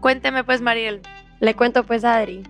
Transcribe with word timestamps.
Cuénteme 0.00 0.44
pues, 0.44 0.60
Mariel. 0.60 1.00
Le 1.40 1.54
cuento 1.54 1.84
pues 1.84 2.04
a 2.04 2.16
Adri. 2.16 2.42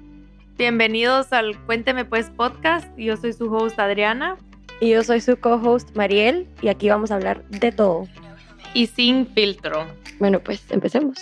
Bienvenidos 0.58 1.32
al 1.32 1.58
Cuénteme 1.64 2.04
pues 2.04 2.30
podcast. 2.30 2.86
Yo 2.96 3.16
soy 3.16 3.32
su 3.32 3.52
host 3.52 3.78
Adriana. 3.78 4.36
Y 4.80 4.90
yo 4.90 5.02
soy 5.02 5.22
su 5.22 5.38
co-host 5.38 5.96
Mariel 5.96 6.46
y 6.60 6.68
aquí 6.68 6.90
vamos 6.90 7.10
a 7.10 7.14
hablar 7.14 7.42
de 7.48 7.72
todo. 7.72 8.06
Y 8.74 8.88
sin 8.88 9.26
filtro. 9.26 9.86
Bueno, 10.18 10.40
pues 10.40 10.70
empecemos. 10.70 11.18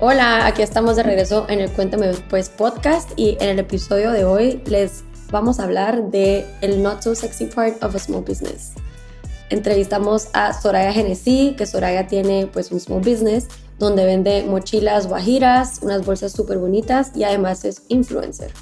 Hola, 0.00 0.46
aquí 0.46 0.62
estamos 0.62 0.96
de 0.96 1.02
regreso 1.02 1.44
en 1.48 1.60
el 1.60 1.70
Cuéntame 1.70 2.12
pues 2.30 2.48
podcast 2.48 3.10
y 3.16 3.36
en 3.40 3.50
el 3.50 3.58
episodio 3.58 4.12
de 4.12 4.24
hoy 4.24 4.62
les 4.66 5.04
vamos 5.30 5.60
a 5.60 5.64
hablar 5.64 6.10
de 6.10 6.46
el 6.60 6.82
not 6.82 7.02
so 7.02 7.14
sexy 7.14 7.46
part 7.46 7.82
of 7.82 7.94
a 7.94 7.98
small 7.98 8.22
business. 8.22 8.72
Entrevistamos 9.50 10.28
a 10.34 10.52
Soraya 10.52 10.92
Genesí, 10.92 11.54
que 11.56 11.66
Soraya 11.66 12.06
tiene 12.06 12.48
pues 12.52 12.70
un 12.70 12.80
small 12.80 13.00
business 13.00 13.48
donde 13.78 14.04
vende 14.04 14.44
mochilas 14.44 15.06
guajiras, 15.06 15.80
unas 15.82 16.04
bolsas 16.04 16.32
súper 16.32 16.58
bonitas 16.58 17.12
y 17.14 17.24
además 17.24 17.64
es 17.64 17.82
influencer. 17.88 18.52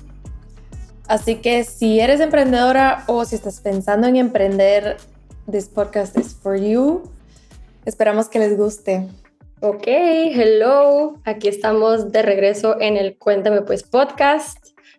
Así 1.09 1.37
que 1.37 1.65
si 1.65 2.01
eres 2.01 2.21
emprendedora 2.21 3.05
o 3.07 3.25
si 3.25 3.37
estás 3.37 3.61
pensando 3.61 4.07
en 4.07 4.17
emprender, 4.17 4.97
this 5.51 5.69
podcast 5.69 6.19
is 6.19 6.35
for 6.35 6.57
you. 6.57 7.03
Esperamos 7.85 8.29
que 8.29 8.41
les 8.41 8.57
guste. 8.57 9.07
Ok, 9.61 9.87
hello. 9.87 11.19
Aquí 11.25 11.49
estamos 11.49 12.13
de 12.13 12.23
regreso 12.23 12.81
en 12.81 12.97
el 12.97 13.17
Cuéntame 13.17 13.63
Pues 13.63 13.85
podcast. 13.85 14.59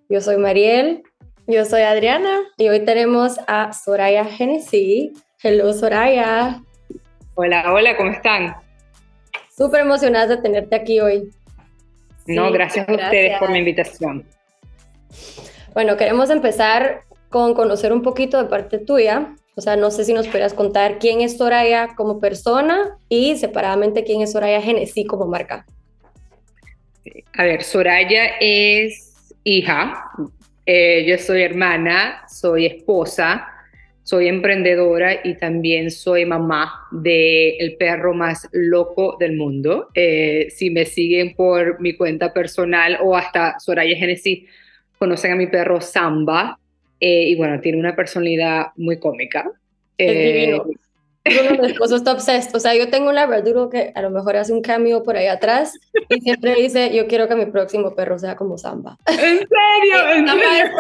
Yo 0.10 0.22
soy 0.22 0.38
Mariel. 0.38 1.04
Yo 1.50 1.64
soy 1.64 1.84
Adriana. 1.84 2.42
Y 2.58 2.68
hoy 2.68 2.84
tenemos 2.84 3.38
a 3.48 3.72
Soraya 3.72 4.26
Genesí. 4.26 5.14
Hello, 5.42 5.72
Soraya. 5.72 6.62
Hola, 7.36 7.72
hola, 7.72 7.96
¿cómo 7.96 8.12
están? 8.12 8.54
Súper 9.56 9.82
emocionadas 9.82 10.28
de 10.28 10.38
tenerte 10.38 10.76
aquí 10.76 11.00
hoy. 11.00 11.30
No, 12.26 12.52
gracias 12.52 12.90
a 12.90 12.92
ustedes 12.92 13.40
por 13.40 13.50
la 13.50 13.60
invitación. 13.60 14.26
Bueno, 15.74 15.96
queremos 15.96 16.30
empezar 16.32 17.04
con 17.30 17.54
conocer 17.54 17.94
un 17.94 18.02
poquito 18.02 18.44
de 18.44 18.50
parte 18.50 18.78
tuya. 18.78 19.34
O 19.56 19.62
sea, 19.62 19.78
no 19.78 19.90
sé 19.90 20.04
si 20.04 20.14
nos 20.14 20.28
podrías 20.28 20.54
contar 20.54 21.00
quién 21.00 21.22
es 21.22 21.38
Soraya 21.38 21.96
como 21.96 22.20
persona 22.20 22.98
y 23.08 23.38
separadamente 23.38 24.04
quién 24.04 24.22
es 24.22 24.34
Soraya 24.34 24.62
Genesí 24.62 25.06
como 25.06 25.28
marca. 25.28 25.66
A 27.38 27.44
ver, 27.46 27.64
Soraya 27.64 28.32
es 28.42 29.34
hija, 29.46 30.12
eh, 30.68 31.06
yo 31.08 31.18
soy 31.18 31.44
hermana, 31.44 32.24
soy 32.28 32.66
esposa, 32.66 33.48
soy 34.04 34.28
emprendedora 34.28 35.22
y 35.24 35.36
también 35.36 35.92
soy 35.92 36.26
mamá 36.26 36.88
del 36.92 37.56
el 37.60 37.76
perro 37.78 38.14
más 38.14 38.48
loco 38.52 39.16
del 39.18 39.38
mundo. 39.38 39.88
Eh, 39.96 40.48
si 40.50 40.70
me 40.70 40.86
siguen 40.86 41.36
por 41.36 41.80
mi 41.80 41.96
cuenta 41.96 42.34
personal 42.34 43.00
o 43.02 43.16
hasta 43.16 43.60
Soraya 43.60 43.98
Genesis, 43.98 44.44
conocen 45.00 45.32
a 45.32 45.36
mi 45.36 45.48
perro 45.48 45.80
Samba. 45.80 46.60
Eh, 47.00 47.30
y 47.30 47.36
bueno, 47.36 47.62
tiene 47.62 47.80
una 47.80 47.96
personalidad 47.96 48.68
muy 48.76 49.00
cómica. 49.00 49.50
Es 49.98 50.12
eh, 50.12 50.34
divino. 50.34 50.66
Uno 51.52 51.62
de 51.62 51.72
esposo 51.72 51.96
está 51.96 52.14
obsessed. 52.14 52.56
O 52.56 52.60
sea, 52.60 52.76
yo 52.76 52.90
tengo 52.90 53.10
un 53.10 53.16
labraduro 53.16 53.70
que 53.70 53.92
a 53.96 54.02
lo 54.02 54.10
mejor 54.10 54.38
hace 54.38 54.54
un 54.54 54.62
cambio 54.62 55.04
por 55.04 55.18
ahí 55.18 55.28
atrás 55.28 55.74
y 56.10 56.22
siempre 56.22 56.56
dice, 56.56 56.96
yo 56.96 57.08
quiero 57.08 57.28
que 57.28 57.36
mi 57.36 57.46
próximo 57.46 57.96
perro 57.96 58.18
sea 58.20 58.36
como 58.36 58.58
Samba. 58.58 58.98
¿En 59.08 59.18
serio? 59.18 60.10
¿En 60.14 60.28
serio? 60.28 60.72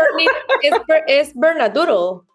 Es, 0.61 0.71
es, 1.07 1.29
es 1.29 1.31
Bernadoodle. 1.35 2.27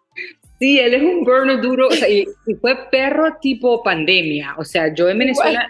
Sí, 0.63 0.79
él 0.79 0.93
es 0.93 1.03
un 1.03 1.25
duro, 1.61 1.87
o 1.87 1.91
sea, 1.91 2.07
y, 2.07 2.25
fue 2.61 2.89
perro 2.89 3.35
tipo 3.41 3.83
pandemia, 3.83 4.55
o 4.57 4.63
sea, 4.63 4.93
yo 4.93 5.09
en 5.09 5.17
Venezuela 5.17 5.69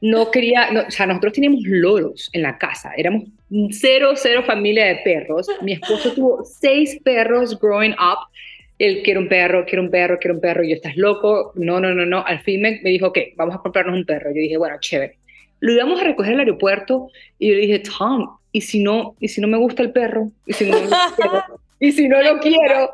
no 0.00 0.32
quería, 0.32 0.68
o 0.84 0.90
sea, 0.90 1.06
nosotros 1.06 1.34
teníamos 1.34 1.60
loros 1.64 2.28
en 2.32 2.42
la 2.42 2.58
casa, 2.58 2.90
éramos 2.96 3.28
cero, 3.70 4.14
cero 4.16 4.42
familia 4.44 4.86
de 4.86 4.96
perros, 5.04 5.46
mi 5.60 5.74
esposo 5.74 6.12
tuvo 6.12 6.44
seis 6.44 6.98
perros 7.04 7.56
growing 7.60 7.92
up, 7.92 8.26
él 8.86 9.02
quiere 9.02 9.20
un 9.20 9.28
perro, 9.28 9.64
quiere 9.64 9.80
un 9.80 9.90
perro, 9.90 10.18
quiere 10.18 10.34
un 10.34 10.40
perro, 10.40 10.64
y 10.64 10.70
yo, 10.70 10.74
¿estás 10.74 10.96
loco? 10.96 11.52
No, 11.54 11.80
no, 11.80 11.94
no, 11.94 12.04
no, 12.04 12.24
al 12.26 12.40
fin 12.40 12.60
me, 12.62 12.80
me 12.82 12.90
dijo, 12.90 13.06
ok, 13.08 13.18
vamos 13.36 13.54
a 13.54 13.58
comprarnos 13.58 13.94
un 13.94 14.04
perro, 14.04 14.30
yo 14.30 14.40
dije, 14.40 14.56
bueno, 14.56 14.76
chévere. 14.80 15.18
Lo 15.60 15.72
íbamos 15.72 16.00
a 16.00 16.04
recoger 16.04 16.34
al 16.34 16.40
aeropuerto 16.40 17.08
y 17.38 17.48
yo 17.48 17.54
le 17.54 17.60
dije, 17.60 17.78
Tom, 17.80 18.36
¿y 18.50 18.62
si 18.62 18.82
no, 18.82 19.14
y 19.20 19.28
si 19.28 19.40
no 19.40 19.46
me 19.46 19.56
gusta 19.56 19.82
el 19.82 19.92
perro? 19.92 20.32
¿Y 20.46 20.52
si 20.52 20.68
no, 20.68 20.76
¿Y 21.78 21.92
si 21.92 22.08
no 22.08 22.22
lo 22.22 22.38
quiero? 22.40 22.90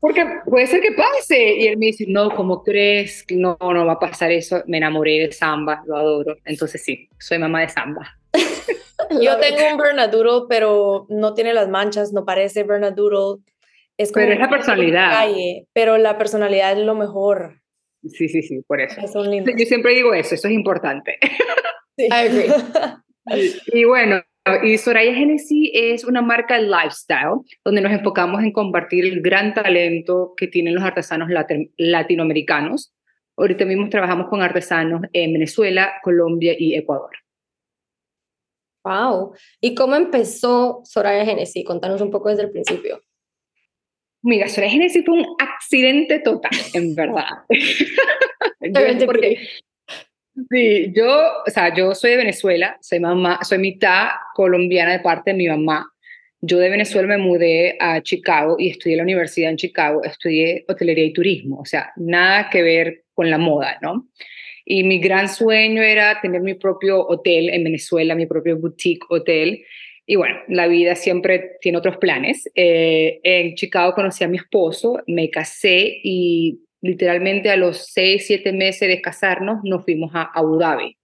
porque 0.00 0.24
puede 0.46 0.66
ser 0.66 0.80
que 0.80 0.92
pase. 0.92 1.56
Y 1.56 1.66
él 1.66 1.78
me 1.78 1.86
dice, 1.86 2.04
no, 2.06 2.30
¿cómo 2.34 2.62
crees? 2.62 3.24
No, 3.30 3.56
no 3.60 3.86
va 3.86 3.94
a 3.94 3.98
pasar 3.98 4.30
eso. 4.30 4.62
Me 4.66 4.76
enamoré 4.76 5.18
de 5.18 5.32
Samba, 5.32 5.82
lo 5.86 5.96
adoro. 5.96 6.36
Entonces 6.44 6.82
sí, 6.82 7.08
soy 7.18 7.38
mamá 7.38 7.62
de 7.62 7.68
Samba. 7.68 8.16
Yo 9.20 9.36
tengo 9.40 9.72
un 9.72 9.78
Bernadoodle, 9.78 10.46
pero 10.48 11.06
no 11.08 11.34
tiene 11.34 11.52
las 11.54 11.68
manchas, 11.68 12.12
no 12.12 12.24
parece 12.24 12.62
Bernadoodle. 12.62 13.42
Es 13.98 14.12
pero 14.12 14.32
es 14.32 14.38
la 14.38 14.50
personalidad. 14.50 15.26
pero 15.72 15.96
la 15.98 16.18
personalidad 16.18 16.72
es 16.72 16.84
lo 16.84 16.94
mejor. 16.94 17.62
Sí, 18.04 18.28
sí, 18.28 18.42
sí, 18.42 18.60
por 18.66 18.80
eso. 18.80 19.00
Yo 19.00 19.66
siempre 19.66 19.94
digo 19.94 20.14
eso, 20.14 20.34
eso 20.34 20.48
es 20.48 20.54
importante. 20.54 21.18
Sí. 21.96 22.06
I 22.06 22.12
agree. 22.12 22.52
y 23.72 23.84
bueno, 23.84 24.22
y 24.62 24.78
Soraya 24.78 25.14
Genesis 25.14 25.70
es 25.72 26.04
una 26.04 26.22
marca 26.22 26.58
lifestyle 26.58 27.40
donde 27.64 27.80
nos 27.80 27.92
enfocamos 27.92 28.42
en 28.42 28.52
compartir 28.52 29.04
el 29.04 29.20
gran 29.20 29.54
talento 29.54 30.34
que 30.36 30.46
tienen 30.46 30.74
los 30.74 30.84
artesanos 30.84 31.28
latinoamericanos. 31.76 32.94
Ahorita 33.36 33.64
mismo 33.64 33.88
trabajamos 33.88 34.28
con 34.28 34.42
artesanos 34.42 35.02
en 35.12 35.32
Venezuela, 35.32 35.94
Colombia 36.02 36.54
y 36.56 36.74
Ecuador. 36.74 37.10
Wow. 38.84 39.34
¿Y 39.60 39.74
cómo 39.74 39.96
empezó 39.96 40.82
Soraya 40.84 41.24
Genesis? 41.24 41.64
Contanos 41.64 42.00
un 42.00 42.10
poco 42.12 42.28
desde 42.28 42.42
el 42.42 42.50
principio. 42.50 43.00
Mira, 44.26 44.48
Soraya 44.48 44.72
Genesis 44.72 45.04
fue 45.06 45.20
un 45.20 45.26
accidente 45.38 46.18
total, 46.18 46.50
en 46.74 46.96
verdad. 46.96 47.28
porque 49.06 49.38
Sí, 50.50 50.92
yo, 50.94 51.44
o 51.46 51.50
sea, 51.50 51.72
yo 51.74 51.94
soy 51.94 52.10
de 52.10 52.16
Venezuela, 52.18 52.76
soy 52.80 52.98
mamá, 52.98 53.38
soy 53.42 53.58
mitad 53.58 54.08
colombiana 54.34 54.92
de 54.92 54.98
parte 54.98 55.30
de 55.30 55.36
mi 55.36 55.46
mamá. 55.48 55.86
Yo 56.40 56.58
de 56.58 56.68
Venezuela 56.68 57.06
me 57.06 57.18
mudé 57.18 57.76
a 57.80 58.02
Chicago 58.02 58.56
y 58.58 58.70
estudié 58.70 58.94
en 58.94 58.98
la 58.98 59.04
universidad 59.04 59.50
en 59.50 59.56
Chicago, 59.56 60.02
estudié 60.02 60.64
hotelería 60.66 61.04
y 61.04 61.12
turismo, 61.12 61.60
o 61.60 61.64
sea, 61.64 61.92
nada 61.94 62.50
que 62.50 62.62
ver 62.62 63.04
con 63.14 63.30
la 63.30 63.38
moda, 63.38 63.78
¿no? 63.80 64.08
Y 64.64 64.82
mi 64.82 64.98
gran 64.98 65.28
sueño 65.28 65.82
era 65.82 66.20
tener 66.20 66.42
mi 66.42 66.54
propio 66.54 67.06
hotel 67.06 67.48
en 67.48 67.62
Venezuela, 67.62 68.16
mi 68.16 68.26
propio 68.26 68.58
boutique 68.58 69.06
hotel. 69.08 69.64
Y 70.06 70.14
bueno, 70.16 70.36
la 70.48 70.68
vida 70.68 70.94
siempre 70.94 71.56
tiene 71.60 71.78
otros 71.78 71.96
planes. 71.96 72.48
Eh, 72.54 73.20
en 73.24 73.54
Chicago 73.56 73.92
conocí 73.94 74.22
a 74.22 74.28
mi 74.28 74.36
esposo, 74.36 75.02
me 75.08 75.30
casé 75.30 76.00
y 76.04 76.60
literalmente 76.80 77.50
a 77.50 77.56
los 77.56 77.86
seis, 77.92 78.26
siete 78.26 78.52
meses 78.52 78.88
de 78.88 79.00
casarnos, 79.00 79.58
nos 79.64 79.84
fuimos 79.84 80.12
a 80.14 80.30
Abu 80.32 80.58
Dhabi. 80.58 80.96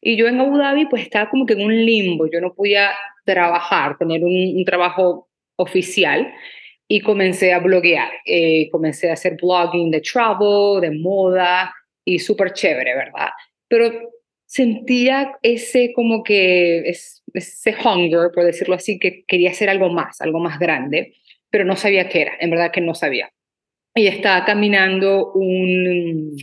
Y 0.00 0.16
yo 0.16 0.26
en 0.26 0.40
Abu 0.40 0.58
Dhabi 0.58 0.86
pues 0.86 1.02
estaba 1.02 1.30
como 1.30 1.46
que 1.46 1.54
en 1.54 1.62
un 1.62 1.86
limbo, 1.86 2.28
yo 2.30 2.40
no 2.40 2.52
podía 2.54 2.90
trabajar, 3.24 3.96
tener 3.96 4.22
un, 4.24 4.64
trabajo 4.64 5.28
oficial 5.56 6.32
y 6.88 7.00
comencé 7.00 7.52
a 7.52 7.60
bloguear, 7.60 8.10
eh, 8.26 8.68
comencé 8.70 9.08
a 9.08 9.14
hacer 9.14 9.36
blogging 9.40 9.90
de 9.90 10.00
travel, 10.00 10.80
de 10.80 10.90
moda 10.90 11.72
y 12.04 12.18
súper 12.18 12.52
chévere, 12.52 12.94
¿verdad? 12.94 13.30
Pero 13.68 13.92
sentía 14.44 15.38
ese 15.42 15.92
como 15.94 16.22
que, 16.22 16.92
ese 17.34 17.74
hunger, 17.84 18.30
por 18.34 18.44
decirlo 18.44 18.74
así, 18.74 18.98
que 18.98 19.24
quería 19.26 19.50
hacer 19.50 19.68
algo 19.68 19.90
más, 19.90 20.20
algo 20.20 20.40
más 20.40 20.58
grande, 20.58 21.14
pero 21.50 21.64
no 21.64 21.76
sabía 21.76 22.08
qué 22.08 22.22
era, 22.22 22.32
en 22.40 22.50
verdad 22.50 22.70
que 22.72 22.80
no 22.80 22.94
sabía 22.94 23.30
y 23.94 24.06
estaba 24.06 24.44
caminando 24.44 25.32
un 25.32 26.36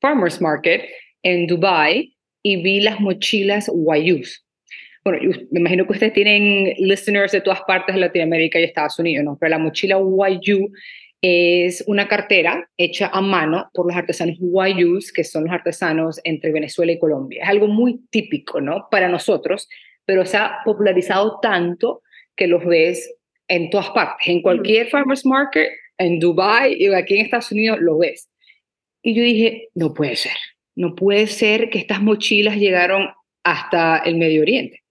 farmer's 0.00 0.40
market 0.40 0.84
en 1.22 1.46
Dubai 1.46 2.14
y 2.42 2.62
vi 2.62 2.80
las 2.80 3.00
mochilas 3.00 3.70
Wayus. 3.72 4.44
Bueno, 5.02 5.18
me 5.50 5.60
imagino 5.60 5.86
que 5.86 5.92
ustedes 5.94 6.12
tienen 6.12 6.74
listeners 6.76 7.32
de 7.32 7.40
todas 7.40 7.62
partes 7.62 7.94
de 7.94 8.02
Latinoamérica 8.02 8.60
y 8.60 8.64
Estados 8.64 8.98
Unidos, 8.98 9.24
¿no? 9.24 9.38
Pero 9.40 9.50
la 9.50 9.58
mochila 9.58 9.96
Wayu 9.96 10.70
es 11.22 11.82
una 11.86 12.06
cartera 12.06 12.68
hecha 12.76 13.08
a 13.12 13.22
mano 13.22 13.70
por 13.72 13.86
los 13.86 13.96
artesanos 13.96 14.36
Wayus, 14.40 15.10
que 15.10 15.24
son 15.24 15.44
los 15.44 15.52
artesanos 15.52 16.20
entre 16.24 16.52
Venezuela 16.52 16.92
y 16.92 16.98
Colombia. 16.98 17.42
Es 17.44 17.48
algo 17.48 17.66
muy 17.66 18.00
típico, 18.10 18.60
¿no? 18.60 18.88
Para 18.90 19.08
nosotros, 19.08 19.68
pero 20.10 20.26
se 20.26 20.36
ha 20.38 20.58
popularizado 20.64 21.38
tanto 21.40 22.02
que 22.34 22.48
los 22.48 22.64
ves 22.64 23.14
en 23.46 23.70
todas 23.70 23.90
partes. 23.90 24.26
En 24.26 24.42
cualquier 24.42 24.88
farmer's 24.88 25.24
market 25.24 25.68
en 25.98 26.18
Dubai 26.18 26.74
y 26.76 26.92
aquí 26.92 27.14
en 27.14 27.26
Estados 27.26 27.52
Unidos 27.52 27.78
lo 27.80 27.96
ves. 27.96 28.28
Y 29.04 29.14
yo 29.14 29.22
dije, 29.22 29.68
no 29.76 29.94
puede 29.94 30.16
ser, 30.16 30.32
no 30.74 30.96
puede 30.96 31.28
ser 31.28 31.70
que 31.70 31.78
estas 31.78 32.02
mochilas 32.02 32.56
llegaron 32.56 33.08
hasta 33.44 33.98
el 33.98 34.16
Medio 34.16 34.42
Oriente. 34.42 34.82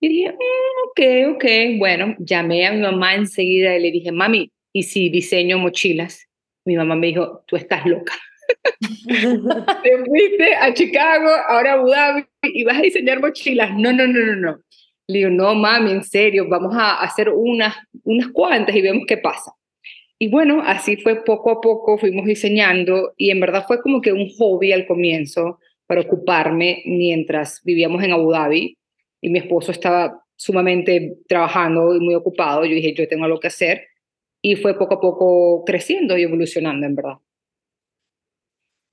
Y 0.00 0.08
dije, 0.08 0.32
mm, 0.32 0.88
ok, 0.88 1.36
ok, 1.36 1.44
bueno, 1.78 2.16
llamé 2.18 2.66
a 2.66 2.72
mi 2.72 2.80
mamá 2.80 3.14
enseguida 3.14 3.76
y 3.76 3.80
le 3.80 3.92
dije, 3.92 4.10
mami, 4.10 4.50
y 4.72 4.82
si 4.82 5.08
diseño 5.08 5.58
mochilas. 5.58 6.26
Mi 6.64 6.76
mamá 6.76 6.96
me 6.96 7.06
dijo, 7.06 7.44
tú 7.46 7.54
estás 7.54 7.86
loca. 7.86 8.12
Te 9.84 10.04
fuiste 10.04 10.54
a 10.56 10.74
Chicago, 10.74 11.28
ahora 11.46 11.74
a 11.74 11.74
Abu 11.74 11.90
Dhabi 11.90 12.27
y 12.42 12.64
vas 12.64 12.78
a 12.78 12.82
diseñar 12.82 13.20
mochilas. 13.20 13.70
No, 13.76 13.92
no, 13.92 14.06
no, 14.06 14.24
no, 14.24 14.36
no. 14.36 14.58
Le 15.06 15.18
digo, 15.18 15.30
no, 15.30 15.54
mami, 15.54 15.92
en 15.92 16.04
serio, 16.04 16.48
vamos 16.48 16.74
a 16.76 17.00
hacer 17.00 17.30
unas, 17.30 17.74
unas 18.04 18.28
cuantas 18.28 18.76
y 18.76 18.82
vemos 18.82 19.04
qué 19.06 19.16
pasa. 19.16 19.52
Y 20.18 20.28
bueno, 20.28 20.62
así 20.64 20.96
fue 20.96 21.24
poco 21.24 21.50
a 21.50 21.60
poco, 21.60 21.96
fuimos 21.96 22.26
diseñando 22.26 23.14
y 23.16 23.30
en 23.30 23.40
verdad 23.40 23.64
fue 23.66 23.80
como 23.80 24.00
que 24.00 24.12
un 24.12 24.28
hobby 24.36 24.72
al 24.72 24.86
comienzo 24.86 25.60
para 25.86 26.00
ocuparme 26.00 26.82
mientras 26.86 27.62
vivíamos 27.64 28.02
en 28.02 28.12
Abu 28.12 28.32
Dhabi 28.32 28.76
y 29.20 29.30
mi 29.30 29.38
esposo 29.38 29.72
estaba 29.72 30.22
sumamente 30.36 31.18
trabajando 31.28 31.94
y 31.94 32.00
muy 32.00 32.14
ocupado. 32.14 32.64
Yo 32.64 32.74
dije, 32.74 32.94
yo 32.94 33.06
tengo 33.08 33.24
algo 33.24 33.40
que 33.40 33.46
hacer 33.46 33.86
y 34.42 34.56
fue 34.56 34.76
poco 34.76 34.94
a 34.94 35.00
poco 35.00 35.64
creciendo 35.64 36.18
y 36.18 36.22
evolucionando, 36.22 36.86
en 36.86 36.94
verdad. 36.96 37.18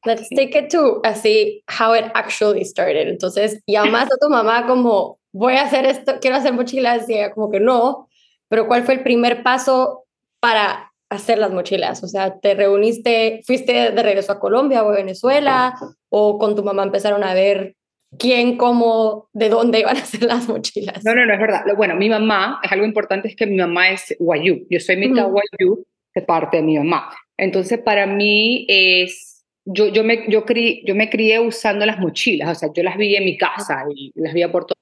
Let's 0.05 0.29
take 0.29 0.57
it 0.57 0.69
to 0.71 1.01
así, 1.03 1.63
how 1.67 1.93
it 1.93 2.11
actually 2.13 2.63
started. 2.63 3.07
Entonces, 3.07 3.61
llamaste 3.67 4.13
a 4.13 4.17
tu 4.19 4.29
mamá 4.29 4.67
como, 4.67 5.19
voy 5.33 5.53
a 5.53 5.63
hacer 5.63 5.85
esto, 5.85 6.19
quiero 6.21 6.37
hacer 6.37 6.53
mochilas, 6.53 7.09
y 7.09 7.15
ella 7.15 7.33
como 7.33 7.51
que 7.51 7.59
no, 7.59 8.07
pero 8.47 8.67
¿cuál 8.67 8.83
fue 8.83 8.95
el 8.95 9.03
primer 9.03 9.43
paso 9.43 10.05
para 10.39 10.91
hacer 11.09 11.39
las 11.39 11.51
mochilas? 11.51 12.03
O 12.03 12.07
sea, 12.07 12.39
¿te 12.39 12.53
reuniste, 12.53 13.41
fuiste 13.45 13.91
de 13.91 14.03
regreso 14.03 14.31
a 14.31 14.39
Colombia 14.39 14.83
o 14.83 14.89
a 14.89 14.95
Venezuela 14.95 15.75
o 16.09 16.37
con 16.37 16.55
tu 16.55 16.63
mamá 16.63 16.83
empezaron 16.83 17.23
a 17.23 17.33
ver 17.33 17.75
quién, 18.17 18.57
cómo, 18.57 19.29
de 19.33 19.49
dónde 19.49 19.79
iban 19.79 19.97
a 19.97 20.01
hacer 20.01 20.23
las 20.23 20.47
mochilas? 20.47 21.03
No, 21.03 21.15
no, 21.15 21.25
no 21.25 21.33
es 21.33 21.39
verdad. 21.39 21.63
Bueno, 21.75 21.95
mi 21.95 22.09
mamá, 22.09 22.59
es 22.63 22.71
algo 22.71 22.85
importante, 22.85 23.27
es 23.27 23.35
que 23.35 23.47
mi 23.47 23.57
mamá 23.57 23.89
es 23.89 24.15
guayú. 24.19 24.65
Yo 24.69 24.79
soy 24.79 24.97
mitad 24.97 25.27
guayú 25.27 25.85
de 26.13 26.21
parte 26.21 26.57
de 26.57 26.63
mi 26.63 26.77
mamá. 26.77 27.09
Entonces, 27.37 27.79
para 27.79 28.05
mí 28.05 28.65
es 28.69 29.34
yo, 29.65 29.87
yo, 29.87 30.03
me, 30.03 30.25
yo, 30.29 30.45
yo 30.85 30.95
me 30.95 31.09
crié 31.09 31.39
usando 31.39 31.85
las 31.85 31.99
mochilas, 31.99 32.49
o 32.49 32.55
sea, 32.55 32.69
yo 32.73 32.83
las 32.83 32.97
vi 32.97 33.15
en 33.15 33.25
mi 33.25 33.37
casa 33.37 33.83
y 33.93 34.11
las 34.15 34.33
vi 34.33 34.45
por 34.47 34.65
toda 34.65 34.75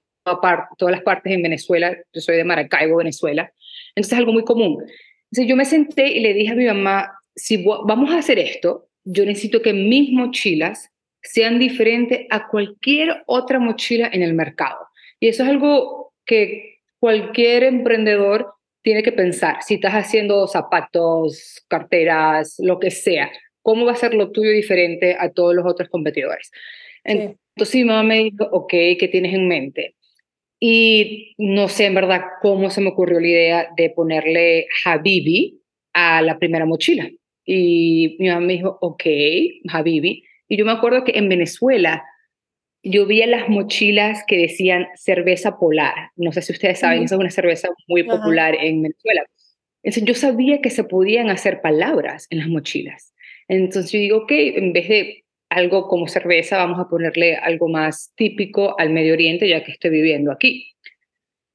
todas 0.77 0.91
las 0.91 1.01
partes 1.01 1.33
en 1.33 1.41
Venezuela. 1.41 1.95
Yo 2.13 2.21
soy 2.21 2.37
de 2.37 2.43
Maracaibo, 2.43 2.97
Venezuela. 2.97 3.51
Entonces 3.89 4.13
es 4.13 4.19
algo 4.19 4.33
muy 4.33 4.43
común. 4.43 4.83
Entonces 5.31 5.49
yo 5.49 5.55
me 5.55 5.65
senté 5.65 6.07
y 6.07 6.19
le 6.21 6.33
dije 6.33 6.53
a 6.53 6.55
mi 6.55 6.65
mamá, 6.65 7.11
si 7.35 7.63
vamos 7.63 8.11
a 8.11 8.19
hacer 8.19 8.39
esto, 8.39 8.87
yo 9.03 9.25
necesito 9.25 9.61
que 9.61 9.73
mis 9.73 10.11
mochilas 10.11 10.89
sean 11.21 11.59
diferentes 11.59 12.25
a 12.29 12.47
cualquier 12.47 13.23
otra 13.25 13.59
mochila 13.59 14.09
en 14.11 14.21
el 14.21 14.33
mercado. 14.33 14.77
Y 15.19 15.27
eso 15.29 15.43
es 15.43 15.49
algo 15.49 16.13
que 16.25 16.79
cualquier 16.99 17.63
emprendedor 17.63 18.53
tiene 18.81 19.03
que 19.03 19.11
pensar. 19.11 19.57
Si 19.61 19.75
estás 19.75 19.93
haciendo 19.93 20.47
zapatos, 20.47 21.63
carteras, 21.69 22.55
lo 22.59 22.79
que 22.79 22.91
sea, 22.91 23.31
¿Cómo 23.63 23.85
va 23.85 23.93
a 23.93 23.95
ser 23.95 24.13
lo 24.13 24.31
tuyo 24.31 24.51
diferente 24.51 25.15
a 25.17 25.31
todos 25.31 25.55
los 25.55 25.65
otros 25.65 25.89
competidores? 25.89 26.51
Entonces 27.03 27.75
mi 27.75 27.85
mamá 27.85 28.03
me 28.03 28.23
dijo, 28.25 28.47
ok, 28.51 28.69
¿qué 28.99 29.09
tienes 29.11 29.33
en 29.33 29.47
mente? 29.47 29.95
Y 30.59 31.33
no 31.37 31.67
sé 31.67 31.87
en 31.87 31.95
verdad 31.95 32.21
cómo 32.41 32.69
se 32.69 32.79
me 32.79 32.89
ocurrió 32.89 33.19
la 33.19 33.27
idea 33.27 33.67
de 33.75 33.89
ponerle 33.89 34.67
Habibi 34.85 35.59
a 35.93 36.21
la 36.21 36.39
primera 36.39 36.65
mochila. 36.65 37.09
Y 37.45 38.15
mi 38.19 38.29
mamá 38.29 38.41
me 38.41 38.53
dijo, 38.53 38.77
ok, 38.81 39.03
Habibi. 39.69 40.23
Y 40.47 40.57
yo 40.57 40.65
me 40.65 40.71
acuerdo 40.71 41.03
que 41.03 41.17
en 41.17 41.27
Venezuela 41.27 42.03
yo 42.83 43.05
vi 43.05 43.25
las 43.25 43.47
mochilas 43.49 44.23
que 44.27 44.37
decían 44.37 44.87
cerveza 44.95 45.57
polar. 45.57 46.11
No 46.15 46.31
sé 46.31 46.41
si 46.41 46.51
ustedes 46.51 46.79
saben, 46.79 47.03
esa 47.03 47.15
es 47.15 47.19
una 47.19 47.29
cerveza 47.29 47.69
muy 47.87 48.03
popular 48.03 48.55
en 48.55 48.81
Venezuela. 48.81 49.25
Entonces 49.83 50.03
yo 50.05 50.15
sabía 50.15 50.61
que 50.61 50.69
se 50.69 50.83
podían 50.83 51.29
hacer 51.29 51.61
palabras 51.61 52.27
en 52.29 52.39
las 52.39 52.47
mochilas. 52.47 53.12
Entonces 53.47 53.91
yo 53.91 53.99
digo, 53.99 54.17
ok, 54.19 54.31
en 54.31 54.73
vez 54.73 54.87
de 54.87 55.23
algo 55.49 55.87
como 55.87 56.07
cerveza, 56.07 56.57
vamos 56.57 56.79
a 56.79 56.89
ponerle 56.89 57.35
algo 57.35 57.67
más 57.67 58.11
típico 58.15 58.79
al 58.79 58.89
Medio 58.89 59.13
Oriente, 59.13 59.47
ya 59.47 59.63
que 59.63 59.71
estoy 59.71 59.91
viviendo 59.91 60.31
aquí. 60.31 60.73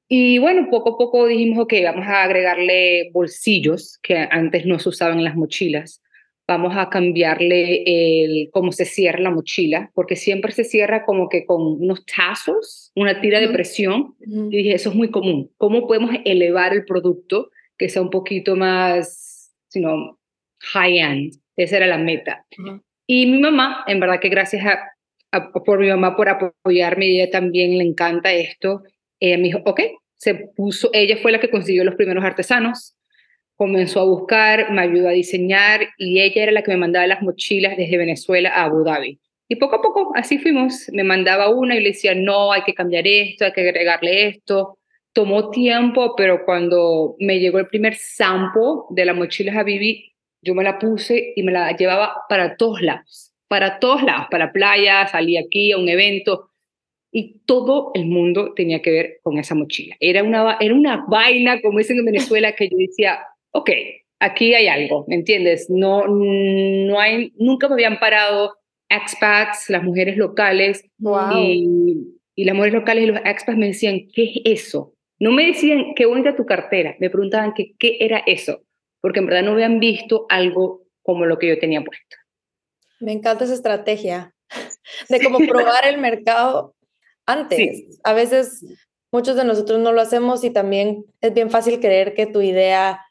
Y 0.07 0.39
bueno, 0.39 0.69
poco 0.71 0.93
a 0.93 0.97
poco 0.97 1.27
dijimos, 1.27 1.59
ok, 1.59 1.73
vamos 1.83 2.07
a 2.07 2.23
agregarle 2.23 3.11
bolsillos 3.13 3.99
que 4.01 4.15
antes 4.17 4.65
no 4.65 4.79
se 4.79 4.89
usaban 4.89 5.19
en 5.19 5.23
las 5.23 5.35
mochilas. 5.35 6.01
Vamos 6.47 6.75
a 6.75 6.89
cambiarle 6.89 7.83
el 7.85 8.49
cómo 8.51 8.71
se 8.71 8.85
cierra 8.85 9.19
la 9.19 9.29
mochila, 9.29 9.91
porque 9.93 10.15
siempre 10.15 10.51
se 10.51 10.63
cierra 10.63 11.05
como 11.05 11.29
que 11.29 11.45
con 11.45 11.61
unos 11.61 12.03
tazos, 12.07 12.91
una 12.95 13.21
tira 13.21 13.39
de 13.39 13.49
presión. 13.49 14.15
Y 14.19 14.57
dije, 14.57 14.73
eso 14.73 14.89
es 14.89 14.95
muy 14.95 15.11
común. 15.11 15.51
¿Cómo 15.57 15.85
podemos 15.85 16.09
elevar 16.25 16.73
el 16.73 16.85
producto 16.85 17.51
que 17.77 17.87
sea 17.87 18.01
un 18.01 18.09
poquito 18.09 18.55
más, 18.55 19.53
sino 19.67 20.17
high-end? 20.73 21.35
Esa 21.59 21.75
era 21.75 21.87
la 21.87 21.97
meta. 21.97 22.45
Y 23.05 23.25
mi 23.25 23.39
mamá, 23.39 23.83
en 23.85 23.99
verdad 23.99 24.21
que 24.21 24.29
gracias 24.29 24.65
a, 24.65 25.51
por 25.51 25.79
mi 25.79 25.89
mamá 25.89 26.15
por 26.15 26.29
apoyarme, 26.29 27.07
ella 27.07 27.29
también 27.29 27.77
le 27.77 27.83
encanta 27.83 28.31
esto. 28.31 28.83
Ella 29.19 29.37
me 29.37 29.43
dijo, 29.43 29.59
ok, 29.65 29.81
se 30.15 30.35
puso, 30.55 30.89
ella 30.93 31.17
fue 31.21 31.33
la 31.33 31.41
que 31.41 31.49
consiguió 31.49 31.83
los 31.83 31.95
primeros 31.95 32.23
artesanos, 32.23 32.95
comenzó 33.57 33.99
a 33.99 34.05
buscar, 34.05 34.71
me 34.71 34.81
ayudó 34.81 35.09
a 35.09 35.11
diseñar 35.11 35.81
y 35.97 36.21
ella 36.21 36.43
era 36.43 36.53
la 36.53 36.61
que 36.61 36.71
me 36.71 36.77
mandaba 36.77 37.07
las 37.07 37.21
mochilas 37.21 37.75
desde 37.75 37.97
Venezuela 37.97 38.51
a 38.55 38.63
Abu 38.63 38.85
Dhabi. 38.85 39.19
Y 39.49 39.57
poco 39.57 39.75
a 39.75 39.81
poco 39.81 40.13
así 40.15 40.37
fuimos, 40.37 40.89
me 40.93 41.03
mandaba 41.03 41.49
una 41.49 41.75
y 41.75 41.81
le 41.81 41.89
decía, 41.89 42.15
no, 42.15 42.53
hay 42.53 42.63
que 42.63 42.73
cambiar 42.73 43.05
esto, 43.05 43.43
hay 43.43 43.51
que 43.51 43.61
agregarle 43.61 44.27
esto. 44.27 44.77
Tomó 45.11 45.49
tiempo, 45.49 46.13
pero 46.15 46.45
cuando 46.45 47.15
me 47.19 47.39
llegó 47.39 47.59
el 47.59 47.67
primer 47.67 47.95
sample 47.95 48.85
de 48.91 49.03
la 49.03 49.13
mochila 49.13 49.59
Habibi, 49.59 50.09
yo 50.41 50.55
me 50.55 50.63
la 50.63 50.79
puse 50.79 51.33
y 51.35 51.43
me 51.43 51.51
la 51.51 51.75
llevaba 51.75 52.23
para 52.29 52.55
todos 52.55 52.81
lados, 52.81 53.33
para 53.47 53.79
todos 53.79 54.03
lados, 54.03 54.27
para 54.31 54.45
la 54.45 54.51
playa, 54.51 55.07
salía 55.07 55.41
aquí 55.41 55.71
a 55.71 55.77
un 55.77 55.89
evento 55.89 56.49
y 57.11 57.39
todo 57.45 57.91
el 57.95 58.05
mundo 58.05 58.53
tenía 58.53 58.81
que 58.81 58.91
ver 58.91 59.19
con 59.23 59.39
esa 59.39 59.55
mochila. 59.55 59.95
Era 59.99 60.23
una, 60.23 60.57
era 60.59 60.73
una 60.73 61.05
vaina, 61.07 61.59
como 61.61 61.79
dicen 61.79 61.97
en 61.97 62.05
Venezuela, 62.05 62.53
que 62.53 62.69
yo 62.69 62.77
decía, 62.77 63.19
ok, 63.51 63.71
aquí 64.19 64.53
hay 64.53 64.67
algo, 64.67 65.05
¿me 65.07 65.15
entiendes? 65.15 65.69
No, 65.69 66.05
no 66.07 66.99
hay, 66.99 67.33
nunca 67.37 67.67
me 67.67 67.73
habían 67.73 67.99
parado 67.99 68.55
expats, 68.89 69.69
las 69.69 69.83
mujeres 69.83 70.17
locales, 70.17 70.83
y, 71.35 71.67
y 72.35 72.43
las 72.43 72.55
mujeres 72.55 72.73
locales 72.73 73.03
y 73.03 73.07
los 73.07 73.19
expats 73.19 73.57
me 73.57 73.67
decían, 73.67 74.01
¿qué 74.13 74.23
es 74.23 74.61
eso? 74.61 74.93
No 75.19 75.31
me 75.31 75.47
decían, 75.47 75.93
qué 75.95 76.05
bonita 76.05 76.35
tu 76.35 76.45
cartera, 76.45 76.95
me 76.99 77.09
preguntaban 77.09 77.53
que, 77.53 77.73
qué 77.77 77.97
era 77.99 78.19
eso 78.25 78.61
porque 79.01 79.19
en 79.19 79.25
verdad 79.25 79.43
no 79.43 79.51
habían 79.53 79.79
visto 79.79 80.25
algo 80.29 80.83
como 81.03 81.25
lo 81.25 81.37
que 81.37 81.47
yo 81.47 81.59
tenía 81.59 81.83
puesto. 81.83 82.15
Me 82.99 83.11
encanta 83.11 83.45
esa 83.45 83.53
estrategia 83.53 84.33
de 85.09 85.23
cómo 85.23 85.39
probar 85.39 85.87
el 85.87 85.97
mercado 85.97 86.75
antes. 87.25 87.99
A 88.03 88.13
veces 88.13 88.65
muchos 89.11 89.35
de 89.35 89.45
nosotros 89.45 89.79
no 89.79 89.91
lo 89.91 90.01
hacemos 90.01 90.43
y 90.43 90.49
también 90.49 91.05
es 91.21 91.33
bien 91.33 91.49
fácil 91.49 91.79
creer 91.79 92.13
que 92.13 92.25
tu 92.25 92.41
idea 92.41 93.01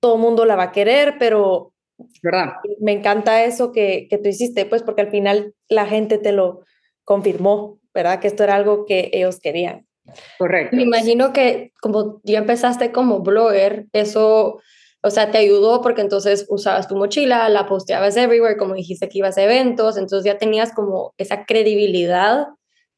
todo 0.00 0.16
el 0.16 0.20
mundo 0.20 0.44
la 0.44 0.56
va 0.56 0.64
a 0.64 0.72
querer, 0.72 1.16
pero 1.18 1.72
¿verdad? 2.22 2.54
me 2.80 2.92
encanta 2.92 3.44
eso 3.44 3.70
que, 3.70 4.08
que 4.10 4.18
tú 4.18 4.28
hiciste, 4.28 4.66
pues 4.66 4.82
porque 4.82 5.02
al 5.02 5.10
final 5.10 5.54
la 5.68 5.86
gente 5.86 6.18
te 6.18 6.32
lo 6.32 6.64
confirmó, 7.04 7.78
¿verdad? 7.94 8.18
Que 8.20 8.26
esto 8.26 8.42
era 8.42 8.56
algo 8.56 8.84
que 8.84 9.10
ellos 9.12 9.38
querían. 9.38 9.86
Correcto. 10.38 10.76
Me 10.76 10.82
imagino 10.82 11.32
que 11.32 11.72
como 11.80 12.20
ya 12.24 12.38
empezaste 12.38 12.90
como 12.90 13.20
blogger, 13.20 13.86
eso 13.92 14.60
o 15.02 15.10
sea, 15.10 15.30
te 15.30 15.38
ayudó 15.38 15.82
porque 15.82 16.00
entonces 16.00 16.46
usabas 16.48 16.88
tu 16.88 16.96
mochila, 16.96 17.48
la 17.48 17.66
posteabas 17.66 18.16
everywhere, 18.16 18.56
como 18.56 18.74
dijiste 18.74 19.08
que 19.08 19.18
ibas 19.18 19.36
a 19.36 19.42
eventos, 19.42 19.96
entonces 19.96 20.24
ya 20.24 20.38
tenías 20.38 20.72
como 20.72 21.12
esa 21.18 21.44
credibilidad 21.44 22.46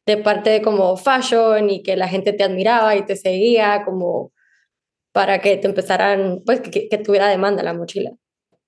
de 0.07 0.19
parte 0.19 0.51
de 0.51 0.63
como 0.63 0.97
fashion 0.97 1.71
y 1.71 1.83
que 1.83 1.97
la 1.97 2.09
gente 2.09 2.35
te 2.35 2.45
admiraba 2.45 2.95
y 2.95 3.07
te 3.07 3.17
seguía 3.17 3.83
como 3.85 4.33
para 5.13 5.41
que 5.41 5.57
te 5.57 5.67
empezaran, 5.67 6.43
pues 6.45 6.61
que, 6.61 6.89
que 6.89 6.99
tuviera 6.99 7.29
demanda 7.29 7.63
la 7.63 7.73
mochila. 7.73 8.11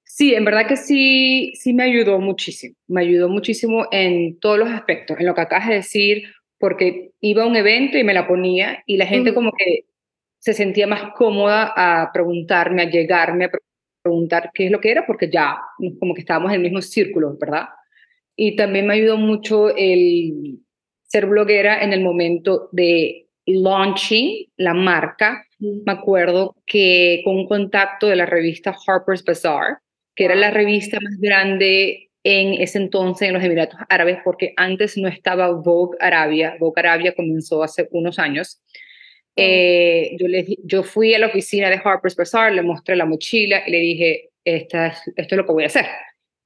Sí, 0.05 0.35
en 0.35 0.45
verdad 0.45 0.67
que 0.67 0.77
sí, 0.77 1.53
sí 1.57 1.75
me 1.75 1.83
ayudó 1.83 2.21
muchísimo. 2.21 2.75
Me 2.87 3.03
ayudó 3.03 3.29
muchísimo 3.29 3.87
en 3.91 4.39
todos 4.39 4.59
los 4.59 4.71
aspectos, 4.71 5.19
en 5.19 5.27
lo 5.27 5.35
que 5.35 5.41
acabas 5.43 5.69
de 5.69 5.75
decir, 5.75 6.23
porque 6.59 7.11
iba 7.21 7.43
a 7.43 7.47
un 7.47 7.57
evento 7.57 7.99
y 7.99 8.05
me 8.05 8.15
la 8.15 8.27
ponía 8.27 8.83
y 8.87 8.97
la 8.97 9.07
gente 9.07 9.35
como 9.35 9.51
que 9.53 9.85
se 10.47 10.55
sentía 10.55 10.87
más 10.87 11.13
cómoda 11.17 11.73
a 11.75 12.13
preguntarme, 12.13 12.83
a 12.83 12.89
llegarme 12.89 13.47
a 13.47 13.51
preguntar 14.01 14.53
qué 14.55 14.67
es 14.67 14.71
lo 14.71 14.81
que 14.81 14.93
era, 14.93 15.05
porque 15.05 15.29
ya 15.29 15.59
como 15.99 16.15
que 16.15 16.21
estábamos 16.21 16.53
en 16.53 16.59
el 16.59 16.63
mismo 16.63 16.81
círculo, 16.83 17.37
¿verdad? 17.37 17.65
Y 18.37 18.55
también 18.55 18.87
me 18.87 18.95
ayudó 18.95 19.17
mucho 19.17 19.75
el 19.75 20.61
ser 21.03 21.27
bloguera 21.27 21.83
en 21.83 21.93
el 21.93 22.01
momento 22.01 22.69
de 22.71 23.27
launching 23.45 24.47
la 24.57 24.73
marca. 24.73 25.45
Me 25.59 25.91
acuerdo 25.91 26.55
que 26.65 27.23
con 27.25 27.39
un 27.39 27.49
contacto 27.49 28.07
de 28.07 28.15
la 28.15 28.27
revista 28.27 28.73
Harper's 28.87 29.25
Bazaar, 29.25 29.79
que 30.15 30.27
era 30.27 30.37
la 30.37 30.53
revista 30.53 31.01
más 31.03 31.19
grande 31.19 32.11
en 32.23 32.63
ese 32.63 32.79
entonces 32.79 33.27
en 33.27 33.35
los 33.35 33.43
Emiratos 33.43 33.81
Árabes, 33.89 34.19
porque 34.23 34.53
antes 34.57 34.97
no 34.97 35.09
estaba 35.09 35.51
Vogue 35.51 35.99
Arabia. 35.99 36.57
Vogue 36.61 36.79
Arabia 36.79 37.17
comenzó 37.17 37.65
hace 37.65 37.89
unos 37.91 38.21
años 38.21 38.63
Eh, 39.37 40.17
yo, 40.19 40.29
les, 40.29 40.47
yo 40.65 40.83
fui 40.83 41.15
a 41.15 41.19
la 41.19 41.27
oficina 41.27 41.69
de 41.69 41.81
Harper's 41.83 42.17
Bazaar, 42.17 42.53
le 42.53 42.63
mostré 42.63 42.97
la 42.97 43.05
mochila 43.05 43.63
y 43.67 43.71
le 43.71 43.79
dije, 43.79 44.31
Esta 44.45 44.87
esto 44.89 45.13
es 45.17 45.33
lo 45.33 45.45
que 45.47 45.53
voy 45.53 45.65
a 45.65 45.67
hacer. 45.67 45.87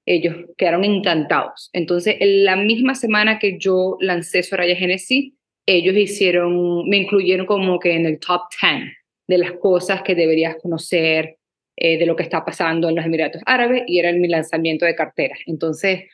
Ellos 0.07 0.35
quedaron 0.57 0.85
encantados. 0.85 1.71
Entonces, 1.73 2.17
en 2.19 2.45
la 2.45 2.57
misma 2.57 2.95
semana 2.95 3.39
que 3.39 3.59
yo 3.59 3.97
lancé 4.01 4.43
Soraya 4.43 4.75
Genesis, 4.75 5.33
ellos 5.67 5.97
hicieron, 5.97 6.89
me 6.89 6.97
incluyeron 6.97 7.47
como 7.47 7.79
que 7.79 7.93
en 7.93 8.07
el 8.07 8.19
top 8.19 8.43
10 8.61 8.93
de 9.29 9.39
las 9.39 9.53
cosas 9.53 10.03
que 10.03 10.17
deberías 10.17 10.57
conocer 10.57 11.37
eh, 11.77 11.99
de 11.99 12.07
lo 12.07 12.17
que 12.17 12.25
está 12.25 12.45
pasando 12.45 12.89
en 12.89 12.97
los 12.97 13.05
Emiratos 13.05 13.43
Árabes 13.47 13.85
y 13.87 14.01
era 14.01 14.13
mi 14.13 14.27
lanzamiento 14.27 14.85
de 14.85 14.97
carteras. 14.97 15.39
Entonces, 15.47 16.05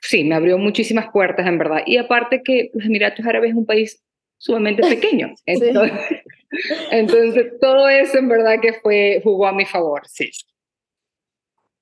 sí, 0.00 0.22
me 0.22 0.36
abrió 0.36 0.56
muchísimas 0.58 1.08
puertas 1.12 1.46
en 1.46 1.58
verdad. 1.58 1.82
Y 1.86 1.96
aparte 1.96 2.42
que 2.44 2.70
los 2.72 2.86
Emiratos 2.86 3.26
Árabes 3.26 3.50
es 3.50 3.56
un 3.56 3.66
país 3.66 4.02
sumamente 4.38 4.82
pequeño. 4.82 5.34
Entonces, 6.90 7.52
todo 7.60 7.88
eso 7.88 8.18
en 8.18 8.28
verdad 8.28 8.60
que 8.60 8.74
fue, 8.74 9.20
jugó 9.22 9.46
a 9.46 9.52
mi 9.52 9.66
favor, 9.66 10.02
sí. 10.06 10.30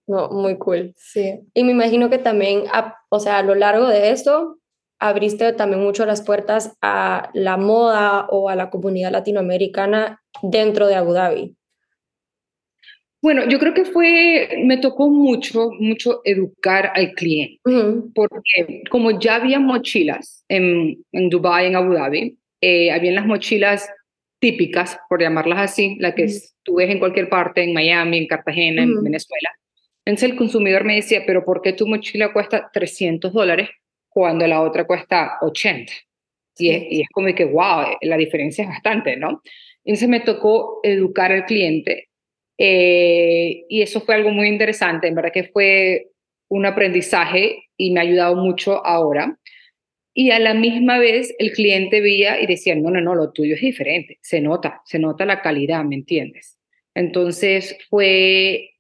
No, 0.09 0.29
muy 0.31 0.57
cool. 0.59 0.93
Sí. 0.97 1.41
Y 1.53 1.65
me 1.65 1.73
imagino 1.73 2.11
que 2.11 2.19
también, 2.19 2.65
o 3.09 3.21
sea, 3.21 3.39
a 3.39 3.43
lo 3.43 3.55
largo 3.55 3.89
de 3.89 4.11
esto, 4.11 4.59
abriste 4.99 5.53
también 5.53 5.83
mucho 5.83 6.07
las 6.07 6.23
puertas 6.23 6.77
a 6.81 7.31
la 7.35 7.57
moda 7.57 8.27
o 8.31 8.49
a 8.49 8.57
la 8.57 8.71
comunidad 8.71 9.13
latinoamericana 9.13 10.23
dentro 10.43 10.87
de 10.87 10.95
Abu 10.95 11.13
Dhabi. 11.13 11.57
Bueno, 13.21 13.49
yo 13.49 13.59
creo 13.59 13.75
que 13.75 13.85
fue, 13.85 14.63
me 14.65 14.77
tocó 14.77 15.09
mucho, 15.09 15.71
mucho 15.81 16.21
educar 16.23 16.93
al 16.95 17.13
cliente, 17.13 17.61
porque 18.15 18.85
como 18.89 19.19
ya 19.19 19.37
había 19.37 19.59
mochilas 19.59 20.45
en, 20.49 21.03
en 21.11 21.29
Dubái, 21.29 21.67
en 21.67 21.77
Abu 21.77 21.95
Dhabi, 21.95 22.39
eh, 22.61 22.91
habían 22.91 23.15
las 23.15 23.27
mochilas 23.27 23.89
típicas, 24.39 24.99
por 25.09 25.21
llamarlas 25.21 25.59
así, 25.71 25.97
las 25.99 26.15
que 26.15 26.27
tú 26.63 26.77
ves 26.77 26.91
en 26.91 26.99
cualquier 26.99 27.29
parte, 27.29 27.63
en 27.63 27.73
Miami, 27.73 28.19
en 28.19 28.27
Cartagena, 28.27 28.83
en 28.83 29.03
Venezuela. 29.03 29.51
Entonces 30.05 30.31
el 30.31 30.37
consumidor 30.37 30.85
me 30.85 30.97
decía, 30.97 31.23
pero 31.27 31.45
¿por 31.45 31.63
qué 31.63 31.73
tu 31.73 31.87
mochila 31.87 32.33
cuesta 32.33 32.71
300 32.73 33.33
dólares 33.33 33.71
cuando 34.09 34.47
la 34.47 34.63
otra 34.63 34.87
cuesta 34.87 35.39
80? 35.41 35.93
Y 36.59 36.71
es, 36.71 36.83
y 36.91 37.01
es 37.03 37.09
como 37.13 37.35
que, 37.35 37.45
wow, 37.45 37.97
la 38.03 38.17
diferencia 38.17 38.63
es 38.63 38.69
bastante, 38.69 39.17
¿no? 39.17 39.43
Entonces 39.85 40.09
me 40.09 40.21
tocó 40.21 40.81
educar 40.83 41.33
al 41.33 41.45
cliente 41.45 42.09
eh, 42.59 43.65
y 43.69 43.83
eso 43.83 44.01
fue 44.01 44.15
algo 44.15 44.31
muy 44.31 44.49
interesante, 44.49 45.09
en 45.09 45.15
verdad 45.15 45.33
que 45.33 45.45
fue 45.45 46.09
un 46.49 46.67
aprendizaje 46.67 47.65
y 47.77 47.91
me 47.91 48.01
ha 48.01 48.03
ayudado 48.05 48.37
mucho 48.37 48.85
ahora. 48.85 49.39
Y 50.19 50.31
a 50.31 50.39
la 50.39 50.55
misma 50.55 50.99
vez 50.99 51.35
el 51.39 51.53
cliente 51.53 52.01
veía 52.01 52.41
y 52.41 52.47
decía, 52.47 52.75
no, 52.75 52.91
no, 52.91 53.03
no, 53.03 53.15
lo 53.15 53.33
tuyo 53.33 53.55
es 53.55 53.61
diferente, 53.61 54.19
se 54.23 54.41
nota, 54.41 54.81
se 54.87 54.99
nota 54.99 55.27
la 55.27 55.43
calidad, 55.43 55.85
¿me 55.85 55.95
entiendes? 55.95 56.59
Entonces 56.95 57.77
fue, 57.91 58.71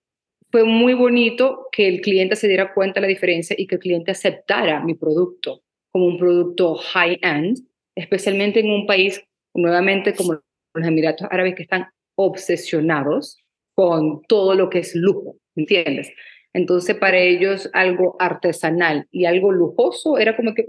fue 0.51 0.65
muy 0.65 0.95
bonito 0.95 1.69
que 1.73 1.89
el 1.89 2.01
cliente 2.01 2.37
se 2.37 2.49
diera 2.49 2.73
cuenta 2.73 3.01
de 3.01 3.03
la 3.03 3.11
diferencia 3.11 3.55
y 3.59 3.67
que 3.67 3.75
el 3.75 3.83
cliente 3.83 4.13
aceptara 4.13 4.83
mi 4.83 4.95
producto 4.95 5.63
como 5.93 6.07
un 6.07 6.17
producto 6.17 6.77
high-end, 6.77 7.59
especialmente 7.95 8.61
en 8.61 8.71
un 8.71 8.87
país, 8.87 9.23
nuevamente 9.53 10.15
como 10.15 10.41
los 10.73 10.89
Emiratos 10.89 11.29
Árabes, 11.31 11.55
que 11.55 11.65
están 11.65 11.87
obsesionados 12.15 13.37
con 13.75 14.23
todo 14.23 14.55
lo 14.55 14.71
que 14.71 14.79
es 14.79 14.95
lujo, 14.95 15.37
¿me 15.55 15.65
entiendes? 15.65 16.11
Entonces, 16.55 16.97
para 16.97 17.19
ellos 17.19 17.69
algo 17.75 18.17
artesanal 18.19 19.07
y 19.11 19.27
algo 19.27 19.53
lujoso 19.53 20.17
era 20.17 20.35
como 20.35 20.55
que 20.55 20.65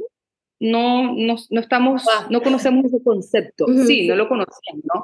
no, 0.60 1.14
no, 1.16 1.36
no 1.50 1.60
estamos, 1.60 2.06
no 2.30 2.42
conocemos 2.42 2.86
ese 2.86 3.04
concepto. 3.04 3.66
Sí, 3.86 4.08
no 4.08 4.16
lo 4.16 4.28
conocían, 4.28 4.82
¿no? 4.84 5.04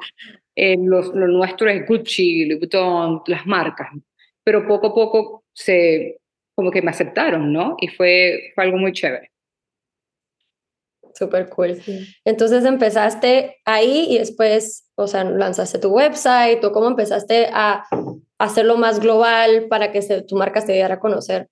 Eh, 0.55 0.77
lo 0.79 1.01
nuestro 1.27 1.69
es 1.69 1.85
Gucci, 1.87 2.45
Louis 2.45 2.59
Vuitton, 2.59 3.21
las 3.27 3.45
marcas, 3.45 3.89
pero 4.43 4.67
poco 4.67 4.87
a 4.87 4.93
poco 4.93 5.43
se, 5.53 6.19
como 6.55 6.71
que 6.71 6.81
me 6.81 6.91
aceptaron, 6.91 7.51
¿no? 7.51 7.75
Y 7.79 7.87
fue, 7.87 8.51
fue 8.55 8.63
algo 8.63 8.77
muy 8.77 8.93
chévere. 8.93 9.31
Súper 11.13 11.47
cool. 11.49 11.79
Entonces 12.25 12.65
empezaste 12.65 13.57
ahí 13.65 14.07
y 14.09 14.17
después, 14.17 14.89
o 14.95 15.05
sea, 15.05 15.23
lanzaste 15.23 15.77
tu 15.77 15.89
website 15.89 16.63
o 16.63 16.71
cómo 16.71 16.87
empezaste 16.87 17.49
a 17.53 17.83
hacerlo 18.39 18.77
más 18.77 18.99
global 18.99 19.67
para 19.69 19.91
que 19.91 20.01
tu 20.27 20.35
marca 20.35 20.61
se 20.61 20.73
diera 20.73 20.95
a 20.95 20.99
conocer. 20.99 21.49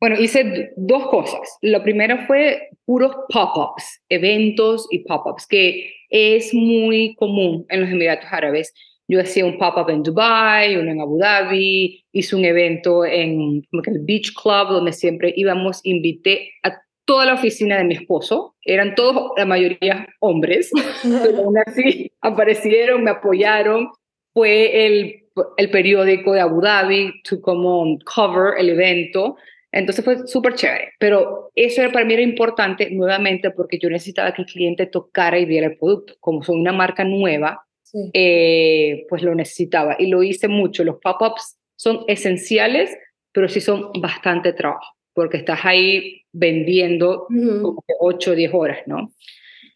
Bueno, 0.00 0.16
hice 0.18 0.72
dos 0.76 1.08
cosas. 1.08 1.58
Lo 1.60 1.82
primero 1.82 2.18
fue 2.26 2.70
puros 2.86 3.14
pop-ups, 3.28 4.02
eventos 4.08 4.88
y 4.90 5.00
pop-ups, 5.00 5.46
que 5.46 5.92
es 6.08 6.54
muy 6.54 7.14
común 7.16 7.66
en 7.68 7.82
los 7.82 7.90
Emiratos 7.90 8.32
Árabes. 8.32 8.72
Yo 9.08 9.20
hacía 9.20 9.44
un 9.44 9.58
pop-up 9.58 9.90
en 9.90 10.02
Dubai, 10.02 10.76
uno 10.76 10.90
en 10.90 11.00
Abu 11.00 11.18
Dhabi, 11.18 12.02
hice 12.12 12.34
un 12.34 12.44
evento 12.44 13.04
en 13.04 13.62
el 13.72 13.98
Beach 14.02 14.32
Club, 14.40 14.68
donde 14.70 14.92
siempre 14.92 15.34
íbamos, 15.36 15.80
invité 15.84 16.52
a 16.62 16.80
toda 17.04 17.26
la 17.26 17.34
oficina 17.34 17.76
de 17.76 17.84
mi 17.84 17.94
esposo, 17.94 18.54
eran 18.62 18.94
todos, 18.94 19.32
la 19.36 19.44
mayoría 19.44 20.06
hombres, 20.20 20.70
pero 21.02 21.38
aún 21.38 21.58
así 21.66 22.10
aparecieron, 22.20 23.02
me 23.02 23.10
apoyaron. 23.10 23.88
Fue 24.32 24.86
el, 24.86 25.24
el 25.56 25.70
periódico 25.70 26.32
de 26.32 26.40
Abu 26.40 26.60
Dhabi, 26.62 27.20
to 27.24 27.40
como 27.40 27.98
cover 28.14 28.54
el 28.58 28.70
evento. 28.70 29.36
Entonces 29.72 30.04
fue 30.04 30.26
súper 30.26 30.54
chévere, 30.54 30.92
pero 30.98 31.52
eso 31.54 31.82
para 31.92 32.04
mí 32.04 32.14
era 32.14 32.22
importante 32.22 32.90
nuevamente 32.90 33.50
porque 33.50 33.78
yo 33.78 33.88
necesitaba 33.88 34.32
que 34.34 34.42
el 34.42 34.48
cliente 34.48 34.86
tocara 34.86 35.38
y 35.38 35.44
viera 35.44 35.68
el 35.68 35.78
producto. 35.78 36.14
Como 36.18 36.42
soy 36.42 36.60
una 36.60 36.72
marca 36.72 37.04
nueva, 37.04 37.64
eh, 38.12 39.06
pues 39.08 39.22
lo 39.22 39.34
necesitaba 39.34 39.96
y 39.98 40.06
lo 40.06 40.22
hice 40.22 40.48
mucho. 40.48 40.82
Los 40.82 40.96
pop-ups 41.00 41.58
son 41.76 42.04
esenciales, 42.08 42.90
pero 43.32 43.48
sí 43.48 43.60
son 43.60 43.92
bastante 44.00 44.52
trabajo 44.52 44.96
porque 45.14 45.38
estás 45.38 45.60
ahí 45.64 46.22
vendiendo 46.32 47.26
como 47.28 47.84
8 48.00 48.30
o 48.30 48.34
10 48.34 48.54
horas, 48.54 48.78
¿no? 48.86 49.12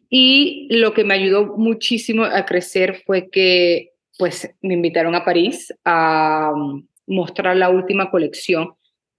Y 0.09 0.69
lo 0.71 0.95
que 0.95 1.05
me 1.05 1.15
ayudó 1.15 1.57
muchísimo 1.57 2.25
a 2.25 2.45
crecer 2.45 3.03
fue 3.05 3.29
que 3.31 3.91
pues 4.19 4.55
me 4.63 4.75
invitaron 4.75 5.15
a 5.15 5.25
París 5.25 5.75
a 5.85 6.53
mm, 6.55 6.87
mostrar 7.09 7.57
la 7.57 7.69
última 7.69 8.11
colección 8.11 8.75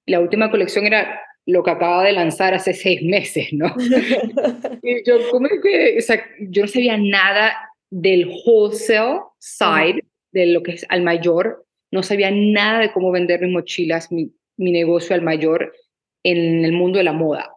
la 0.06 0.20
última 0.20 0.52
colección 0.52 0.86
era 0.86 1.22
lo 1.46 1.64
que 1.64 1.72
acaba 1.72 2.04
de 2.04 2.12
lanzar 2.12 2.54
hace 2.54 2.74
seis 2.74 3.02
meses, 3.04 3.48
¿no? 3.52 3.74
y 4.84 5.04
yo, 5.06 5.18
¿cómo 5.32 5.48
es 5.48 5.62
que, 5.62 5.98
o 5.98 6.02
sea, 6.02 6.24
yo 6.40 6.64
no 6.64 6.68
sabía 6.68 6.98
nada 6.98 7.54
del 7.90 8.32
wholesale 8.46 9.22
side, 9.40 10.04
de 10.32 10.48
lo 10.48 10.64
que 10.64 10.74
es 10.74 10.86
al 10.90 11.02
mayor, 11.02 11.66
no 11.92 12.04
sabía 12.04 12.32
nada 12.32 12.80
de 12.80 12.92
cómo 12.92 13.12
vender 13.12 13.42
mis 13.42 13.52
mochilas, 13.52 14.12
mi, 14.12 14.34
mi 14.58 14.72
negocio 14.72 15.16
al 15.16 15.22
mayor 15.22 15.74
en 16.24 16.66
el 16.66 16.74
mundo 16.74 16.98
de 16.98 17.04
la 17.04 17.14
moda. 17.14 17.52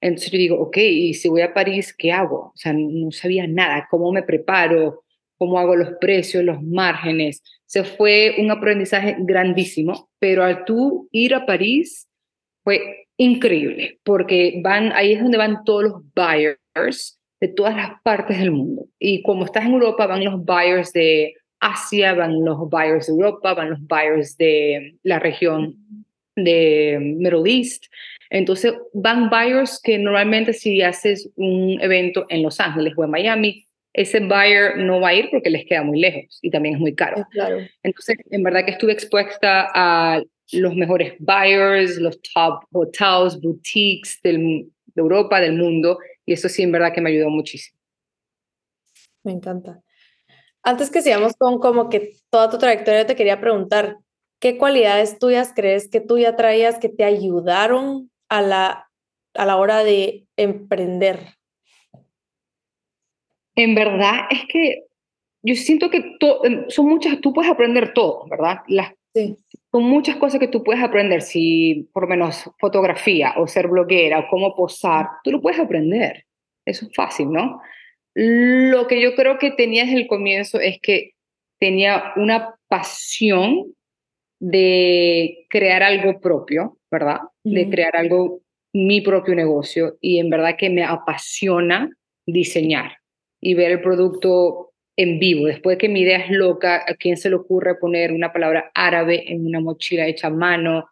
Entonces 0.00 0.32
yo 0.32 0.38
digo, 0.38 0.60
ok, 0.60 0.76
y 0.78 1.14
si 1.14 1.28
voy 1.28 1.42
a 1.42 1.54
París, 1.54 1.94
¿qué 1.96 2.12
hago? 2.12 2.52
O 2.54 2.56
sea, 2.56 2.72
no 2.72 3.10
sabía 3.12 3.46
nada, 3.46 3.86
cómo 3.90 4.12
me 4.12 4.22
preparo, 4.22 5.04
cómo 5.38 5.58
hago 5.58 5.76
los 5.76 5.92
precios, 6.00 6.44
los 6.44 6.62
márgenes. 6.62 7.42
Se 7.66 7.84
fue 7.84 8.36
un 8.38 8.50
aprendizaje 8.50 9.16
grandísimo, 9.18 10.08
pero 10.18 10.44
al 10.44 10.64
tú 10.64 11.08
ir 11.12 11.34
a 11.34 11.46
París 11.46 12.08
fue 12.64 13.06
increíble, 13.16 13.98
porque 14.04 14.60
van, 14.62 14.92
ahí 14.92 15.12
es 15.12 15.22
donde 15.22 15.38
van 15.38 15.64
todos 15.64 15.84
los 15.84 16.02
buyers 16.14 17.18
de 17.40 17.48
todas 17.48 17.76
las 17.76 18.00
partes 18.02 18.38
del 18.38 18.50
mundo. 18.50 18.86
Y 18.98 19.22
como 19.22 19.44
estás 19.44 19.64
en 19.64 19.72
Europa, 19.72 20.06
van 20.06 20.24
los 20.24 20.44
buyers 20.44 20.92
de 20.92 21.34
Asia, 21.60 22.14
van 22.14 22.44
los 22.44 22.68
buyers 22.68 23.06
de 23.06 23.12
Europa, 23.12 23.54
van 23.54 23.70
los 23.70 23.80
buyers 23.80 24.36
de 24.36 24.96
la 25.02 25.18
región 25.18 25.76
de 26.34 26.98
Middle 27.00 27.50
East. 27.50 27.86
Entonces, 28.30 28.74
van 28.92 29.30
buyers 29.30 29.80
que 29.82 29.98
normalmente 29.98 30.52
si 30.52 30.82
haces 30.82 31.30
un 31.36 31.78
evento 31.80 32.26
en 32.28 32.42
Los 32.42 32.60
Ángeles 32.60 32.94
o 32.96 33.04
en 33.04 33.10
Miami, 33.10 33.65
ese 33.96 34.20
buyer 34.20 34.76
no 34.76 35.00
va 35.00 35.08
a 35.08 35.14
ir 35.14 35.30
porque 35.30 35.48
les 35.48 35.64
queda 35.64 35.82
muy 35.82 35.98
lejos 35.98 36.38
y 36.42 36.50
también 36.50 36.74
es 36.74 36.80
muy 36.80 36.94
caro. 36.94 37.26
Claro. 37.30 37.60
Entonces, 37.82 38.18
en 38.30 38.42
verdad 38.42 38.66
que 38.66 38.72
estuve 38.72 38.92
expuesta 38.92 39.70
a 39.74 40.22
los 40.52 40.74
mejores 40.74 41.14
buyers, 41.18 41.96
los 41.96 42.20
top 42.20 42.64
hotels, 42.72 43.40
boutiques 43.40 44.20
del, 44.22 44.70
de 44.84 45.00
Europa, 45.00 45.40
del 45.40 45.54
mundo, 45.54 45.98
y 46.26 46.34
eso 46.34 46.50
sí, 46.50 46.62
en 46.62 46.72
verdad 46.72 46.92
que 46.92 47.00
me 47.00 47.08
ayudó 47.08 47.30
muchísimo. 47.30 47.78
Me 49.24 49.32
encanta. 49.32 49.80
Antes 50.62 50.90
que 50.90 51.00
sigamos 51.00 51.32
con 51.38 51.58
como 51.58 51.88
que 51.88 52.16
toda 52.28 52.50
tu 52.50 52.58
trayectoria, 52.58 53.06
te 53.06 53.16
quería 53.16 53.40
preguntar, 53.40 53.96
¿qué 54.40 54.58
cualidades 54.58 55.18
tuyas 55.18 55.52
crees 55.56 55.88
que 55.88 56.02
tú 56.02 56.18
ya 56.18 56.36
traías 56.36 56.78
que 56.78 56.90
te 56.90 57.04
ayudaron 57.04 58.10
a 58.28 58.42
la, 58.42 58.90
a 59.32 59.46
la 59.46 59.56
hora 59.56 59.84
de 59.84 60.26
emprender? 60.36 61.35
En 63.56 63.74
verdad 63.74 64.26
es 64.30 64.44
que 64.46 64.84
yo 65.42 65.54
siento 65.54 65.90
que 65.90 66.16
em, 66.44 66.68
son 66.68 66.86
muchas, 66.86 67.20
tú 67.20 67.32
puedes 67.32 67.50
aprender 67.50 67.92
todo, 67.94 68.26
¿verdad? 68.28 68.58
Las, 68.68 68.92
sí. 69.14 69.36
Son 69.72 69.84
muchas 69.84 70.16
cosas 70.16 70.40
que 70.40 70.48
tú 70.48 70.62
puedes 70.62 70.82
aprender, 70.82 71.22
si 71.22 71.88
por 71.92 72.04
lo 72.04 72.08
menos 72.08 72.50
fotografía 72.58 73.34
o 73.36 73.46
ser 73.46 73.68
bloguera 73.68 74.20
o 74.20 74.28
cómo 74.28 74.54
posar, 74.54 75.06
tú 75.22 75.30
lo 75.30 75.40
puedes 75.40 75.60
aprender. 75.60 76.24
Eso 76.64 76.86
es 76.86 76.94
fácil, 76.94 77.30
¿no? 77.30 77.60
Lo 78.14 78.86
que 78.86 79.00
yo 79.00 79.14
creo 79.14 79.38
que 79.38 79.50
tenía 79.50 79.84
desde 79.84 79.98
el 79.98 80.06
comienzo 80.06 80.58
es 80.58 80.78
que 80.80 81.12
tenía 81.60 82.12
una 82.16 82.54
pasión 82.68 83.74
de 84.40 85.46
crear 85.48 85.82
algo 85.82 86.20
propio, 86.20 86.78
¿verdad? 86.90 87.20
De 87.44 87.68
crear 87.68 87.96
algo, 87.96 88.40
mi 88.72 89.00
propio 89.00 89.34
negocio. 89.34 89.96
Y 90.00 90.18
en 90.18 90.30
verdad 90.30 90.56
que 90.56 90.70
me 90.70 90.82
apasiona 90.82 91.90
diseñar 92.26 92.98
y 93.40 93.54
ver 93.54 93.72
el 93.72 93.80
producto 93.80 94.72
en 94.96 95.18
vivo. 95.18 95.46
Después 95.46 95.76
de 95.76 95.78
que 95.78 95.88
mi 95.88 96.00
idea 96.00 96.18
es 96.18 96.30
loca, 96.30 96.84
¿a 96.86 96.94
quién 96.94 97.16
se 97.16 97.28
le 97.28 97.36
ocurre 97.36 97.76
poner 97.76 98.12
una 98.12 98.32
palabra 98.32 98.70
árabe 98.74 99.30
en 99.30 99.46
una 99.46 99.60
mochila 99.60 100.06
hecha 100.06 100.28
a 100.28 100.30
mano? 100.30 100.88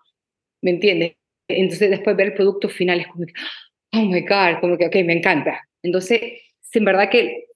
¿Me 0.62 0.72
entiendes? 0.72 1.16
Entonces 1.48 1.90
después 1.90 2.16
ver 2.16 2.28
el 2.28 2.34
producto 2.34 2.68
final 2.68 3.00
es 3.00 3.08
como 3.08 3.26
que, 3.26 3.32
oh 3.92 4.02
my 4.02 4.20
God, 4.20 4.60
como 4.60 4.76
que, 4.76 4.86
ok, 4.86 4.96
me 5.04 5.14
encanta. 5.14 5.60
Entonces, 5.82 6.20
en 6.72 6.84
verdad 6.84 7.10
que 7.10 7.46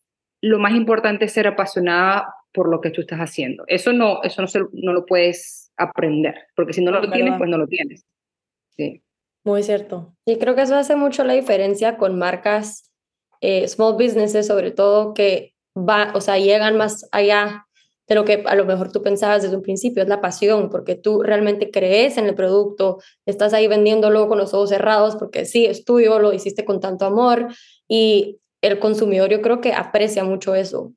lo 0.41 0.59
más 0.59 0.75
importante 0.75 1.25
es 1.25 1.33
ser 1.33 1.47
apasionada 1.47 2.35
por 2.53 2.69
lo 2.69 2.81
que 2.81 2.91
tú 2.91 3.01
estás 3.01 3.19
haciendo. 3.19 3.65
Eso 3.67 3.93
no, 3.93 4.23
eso 4.23 4.43
no, 4.43 4.49
se, 4.49 4.61
no 4.73 4.93
lo 4.93 5.07
puedes 5.07 5.73
aprender, 5.77 6.35
porque 6.55 6.73
si 6.73 6.83
no, 6.83 6.91
lo 6.91 7.11
tienes, 7.11 7.35
pues 7.39 7.49
no 7.49 7.59
lo 7.59 7.67
tienes. 7.67 8.05
Sí. 8.77 9.03
Muy 9.45 9.63
cierto. 9.63 10.15
Y 10.27 10.39
creo 10.39 10.55
que 10.55 10.63
eso 10.63 10.77
hace 10.77 10.97
mucho 10.97 11.25
la 11.25 11.35
diferencia 11.35 11.97
con 11.97 12.19
marcas, 12.19 12.88
eh, 13.41 13.67
small 13.69 13.95
businesses 13.95 14.47
sobre 14.47 14.71
todo, 14.71 15.15
que 15.15 15.55
va, 15.77 16.13
o 16.15 16.21
sea, 16.21 16.39
llegan 16.39 16.77
más 16.77 17.09
allá 17.13 17.67
de 18.09 18.15
lo 18.15 18.25
que 18.25 18.43
a 18.47 18.55
lo 18.55 18.65
mejor 18.65 18.91
tú 18.91 19.03
pensabas 19.03 19.43
desde 19.43 19.57
un 19.57 19.63
principio, 19.63 20.03
es 20.03 20.09
la 20.09 20.21
pasión, 20.21 20.71
porque 20.71 20.95
tú 20.95 21.23
realmente 21.23 21.71
crees 21.71 22.17
en 22.17 22.25
el 22.25 22.35
producto, 22.35 23.01
estás 23.27 23.53
ahí 23.53 23.69
vendiéndolo 23.69 24.29
con 24.29 24.39
los 24.39 24.55
ojos 24.55 24.71
cerrados, 24.71 25.17
porque 25.17 25.45
sí, 25.45 25.67
es 25.67 25.85
tuyo, 25.85 26.19
lo 26.19 26.33
hiciste 26.33 26.65
con 26.65 26.81
tanto 26.81 27.05
amor 27.05 27.49
y 27.87 28.39
el 28.63 28.79
consumidor 28.79 29.31
yo 29.31 29.43
creo 29.43 29.61
que 29.61 29.75
aprecia 29.75 30.25
mucho 30.25 30.55
eso. 30.55 30.95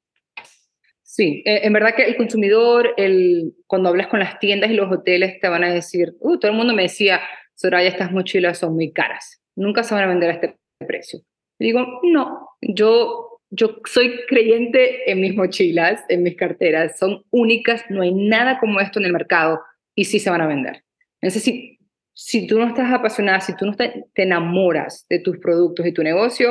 Sí, 1.03 1.43
eh, 1.45 1.61
en 1.63 1.73
verdad 1.73 1.93
que 1.93 2.05
el 2.05 2.15
consumidor, 2.15 2.93
el, 2.95 3.53
cuando 3.67 3.89
hablas 3.89 4.07
con 4.07 4.21
las 4.21 4.39
tiendas 4.39 4.71
y 4.71 4.75
los 4.75 4.89
hoteles, 4.89 5.41
te 5.41 5.49
van 5.49 5.65
a 5.65 5.73
decir, 5.73 6.15
uh, 6.19 6.39
todo 6.39 6.49
el 6.49 6.57
mundo 6.57 6.73
me 6.73 6.83
decía, 6.83 7.19
Soraya, 7.55 7.89
estas 7.89 8.13
mochilas 8.13 8.57
son 8.57 8.73
muy 8.73 8.93
caras, 8.93 9.41
nunca 9.55 9.83
se 9.83 9.93
van 9.93 10.05
a 10.05 10.07
vender 10.07 10.29
a 10.29 10.33
este 10.35 10.57
precio. 10.87 11.19
Digo, 11.61 11.99
no, 12.01 12.49
yo, 12.59 13.39
yo 13.51 13.77
soy 13.85 14.21
creyente 14.27 15.11
en 15.11 15.21
mis 15.21 15.35
mochilas, 15.35 16.03
en 16.09 16.23
mis 16.23 16.35
carteras, 16.35 16.97
son 16.97 17.23
únicas, 17.29 17.83
no 17.89 18.01
hay 18.01 18.15
nada 18.15 18.57
como 18.59 18.79
esto 18.79 18.97
en 18.97 19.05
el 19.05 19.13
mercado 19.13 19.61
y 19.93 20.05
sí 20.05 20.17
se 20.17 20.31
van 20.31 20.41
a 20.41 20.47
vender. 20.47 20.83
Entonces, 21.21 21.43
si, 21.43 21.77
si 22.13 22.47
tú 22.47 22.57
no 22.57 22.67
estás 22.67 22.91
apasionada, 22.91 23.41
si 23.41 23.55
tú 23.55 23.67
no 23.67 23.75
te, 23.75 24.05
te 24.15 24.23
enamoras 24.23 25.05
de 25.07 25.19
tus 25.19 25.37
productos 25.37 25.85
y 25.85 25.91
tu 25.91 26.01
negocio, 26.01 26.49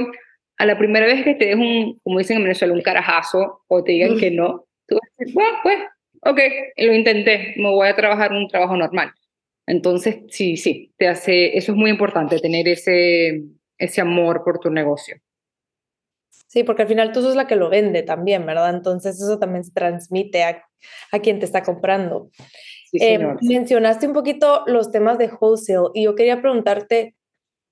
a 0.58 0.64
la 0.64 0.78
primera 0.78 1.06
vez 1.06 1.24
que 1.24 1.34
te 1.34 1.46
des 1.46 1.56
un, 1.56 1.98
como 2.04 2.20
dicen 2.20 2.36
en 2.36 2.44
Venezuela, 2.44 2.72
un 2.72 2.82
carajazo 2.82 3.64
o 3.66 3.82
te 3.82 3.90
digan 3.90 4.16
que 4.16 4.30
no, 4.30 4.64
tú 4.86 4.94
vas 4.94 5.10
a 5.10 5.14
decir, 5.18 5.34
bueno, 5.34 5.58
pues, 5.64 5.78
ok, 6.22 6.38
lo 6.76 6.94
intenté, 6.94 7.54
me 7.56 7.68
voy 7.70 7.88
a 7.88 7.96
trabajar 7.96 8.30
un 8.30 8.46
trabajo 8.46 8.76
normal. 8.76 9.10
Entonces, 9.66 10.18
sí, 10.28 10.56
sí, 10.56 10.92
te 10.96 11.08
hace, 11.08 11.56
eso 11.58 11.72
es 11.72 11.78
muy 11.78 11.90
importante, 11.90 12.38
tener 12.38 12.68
ese, 12.68 13.42
ese 13.80 14.00
amor 14.00 14.44
por 14.44 14.58
tu 14.60 14.70
negocio. 14.70 15.16
Sí, 16.46 16.64
porque 16.64 16.82
al 16.82 16.88
final 16.88 17.12
tú 17.12 17.22
sos 17.22 17.36
la 17.36 17.46
que 17.46 17.56
lo 17.56 17.70
vende 17.70 18.02
también, 18.02 18.44
¿verdad? 18.44 18.70
Entonces 18.70 19.20
eso 19.20 19.38
también 19.38 19.64
se 19.64 19.72
transmite 19.72 20.42
a, 20.42 20.64
a 21.12 21.18
quien 21.20 21.38
te 21.38 21.44
está 21.44 21.62
comprando. 21.62 22.30
Eh, 22.92 23.18
mencionaste 23.42 24.06
un 24.06 24.12
poquito 24.12 24.64
los 24.66 24.90
temas 24.90 25.16
de 25.18 25.28
wholesale 25.28 25.90
y 25.94 26.04
yo 26.04 26.14
quería 26.16 26.40
preguntarte 26.40 27.14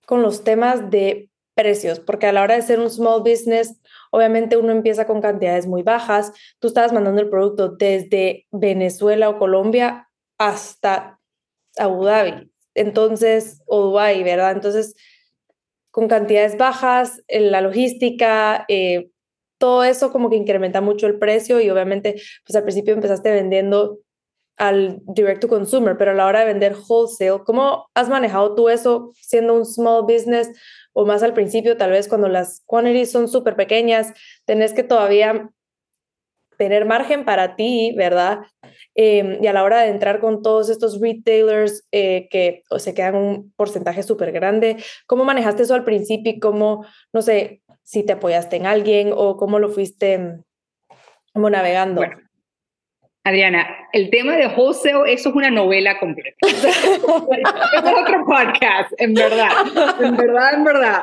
con 0.06 0.22
los 0.22 0.44
temas 0.44 0.90
de 0.90 1.28
precios, 1.54 1.98
porque 1.98 2.28
a 2.28 2.32
la 2.32 2.42
hora 2.42 2.54
de 2.54 2.62
ser 2.62 2.78
un 2.78 2.88
small 2.88 3.20
business, 3.20 3.80
obviamente 4.12 4.56
uno 4.56 4.70
empieza 4.70 5.08
con 5.08 5.20
cantidades 5.20 5.66
muy 5.66 5.82
bajas. 5.82 6.32
Tú 6.60 6.68
estabas 6.68 6.92
mandando 6.92 7.20
el 7.20 7.28
producto 7.28 7.70
desde 7.70 8.46
Venezuela 8.52 9.28
o 9.28 9.38
Colombia 9.38 10.08
hasta 10.38 11.18
Abu 11.76 12.04
Dhabi, 12.04 12.52
entonces, 12.78 13.60
o 13.66 13.82
Dubai, 13.82 14.22
¿verdad? 14.22 14.52
Entonces, 14.52 14.94
con 15.90 16.08
cantidades 16.08 16.56
bajas, 16.56 17.22
la 17.28 17.60
logística, 17.60 18.64
eh, 18.68 19.10
todo 19.58 19.84
eso 19.84 20.12
como 20.12 20.30
que 20.30 20.36
incrementa 20.36 20.80
mucho 20.80 21.06
el 21.06 21.18
precio 21.18 21.60
y 21.60 21.70
obviamente, 21.70 22.20
pues 22.46 22.56
al 22.56 22.62
principio 22.62 22.94
empezaste 22.94 23.30
vendiendo 23.30 23.98
al 24.56 25.00
direct 25.06 25.40
to 25.40 25.48
consumer, 25.48 25.96
pero 25.96 26.10
a 26.10 26.14
la 26.14 26.26
hora 26.26 26.40
de 26.40 26.46
vender 26.46 26.76
wholesale, 26.88 27.44
¿cómo 27.44 27.88
has 27.94 28.08
manejado 28.08 28.54
tú 28.54 28.68
eso 28.68 29.12
siendo 29.14 29.54
un 29.54 29.64
small 29.64 30.02
business? 30.02 30.50
o 31.00 31.06
más 31.06 31.22
al 31.22 31.32
principio, 31.32 31.76
tal 31.76 31.92
vez 31.92 32.08
cuando 32.08 32.26
las 32.26 32.64
quantities 32.66 33.12
son 33.12 33.28
súper 33.28 33.54
pequeñas, 33.54 34.12
tenés 34.46 34.72
que 34.72 34.82
todavía 34.82 35.48
tener 36.58 36.84
margen 36.84 37.24
para 37.24 37.56
ti, 37.56 37.94
¿verdad? 37.96 38.40
Em, 38.94 39.42
y 39.42 39.46
a 39.46 39.52
la 39.52 39.62
hora 39.62 39.80
de 39.80 39.88
entrar 39.88 40.20
con 40.20 40.42
todos 40.42 40.68
estos 40.68 41.00
retailers 41.00 41.86
eh, 41.92 42.28
que 42.30 42.62
se 42.76 42.92
quedan 42.92 43.14
un 43.14 43.52
porcentaje 43.56 44.02
súper 44.02 44.32
grande, 44.32 44.76
¿cómo 45.06 45.24
manejaste 45.24 45.62
eso 45.62 45.74
al 45.74 45.84
principio 45.84 46.32
y 46.32 46.40
cómo, 46.40 46.84
no 47.12 47.22
sé, 47.22 47.62
si 47.84 48.02
te 48.02 48.12
apoyaste 48.12 48.56
en 48.56 48.66
alguien 48.66 49.12
o 49.14 49.36
cómo 49.36 49.58
lo 49.58 49.70
fuiste 49.70 50.42
como 51.32 51.48
navegando? 51.48 52.02
Adriana, 53.28 53.66
el 53.92 54.08
tema 54.08 54.36
de 54.36 54.46
wholesale, 54.46 55.12
eso 55.12 55.28
es 55.28 55.34
una 55.34 55.50
novela 55.50 55.98
completa. 55.98 56.36
es 56.48 57.82
otro 57.84 58.24
podcast, 58.24 58.92
en 58.96 59.12
verdad. 59.12 59.50
En 60.00 60.16
verdad, 60.16 60.54
en 60.54 60.64
verdad. 60.64 61.02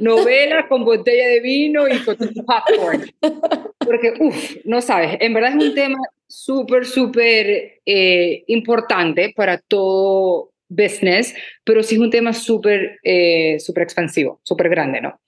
Novela 0.00 0.66
con 0.66 0.84
botella 0.84 1.28
de 1.28 1.40
vino 1.40 1.86
y 1.86 1.98
con 1.98 2.16
popcorn. 2.16 3.10
Porque, 3.78 4.14
uff, 4.18 4.56
no 4.64 4.80
sabes, 4.80 5.18
en 5.20 5.34
verdad 5.34 5.50
es 5.58 5.64
un 5.64 5.74
tema 5.74 5.98
súper, 6.26 6.86
súper 6.86 7.80
eh, 7.84 8.44
importante 8.46 9.34
para 9.36 9.58
todo 9.58 10.52
business, 10.68 11.34
pero 11.64 11.82
sí 11.82 11.96
es 11.96 12.00
un 12.00 12.10
tema 12.10 12.32
súper, 12.32 12.98
eh, 13.02 13.58
súper 13.60 13.82
expansivo, 13.82 14.40
súper 14.42 14.70
grande, 14.70 15.02
¿no? 15.02 15.20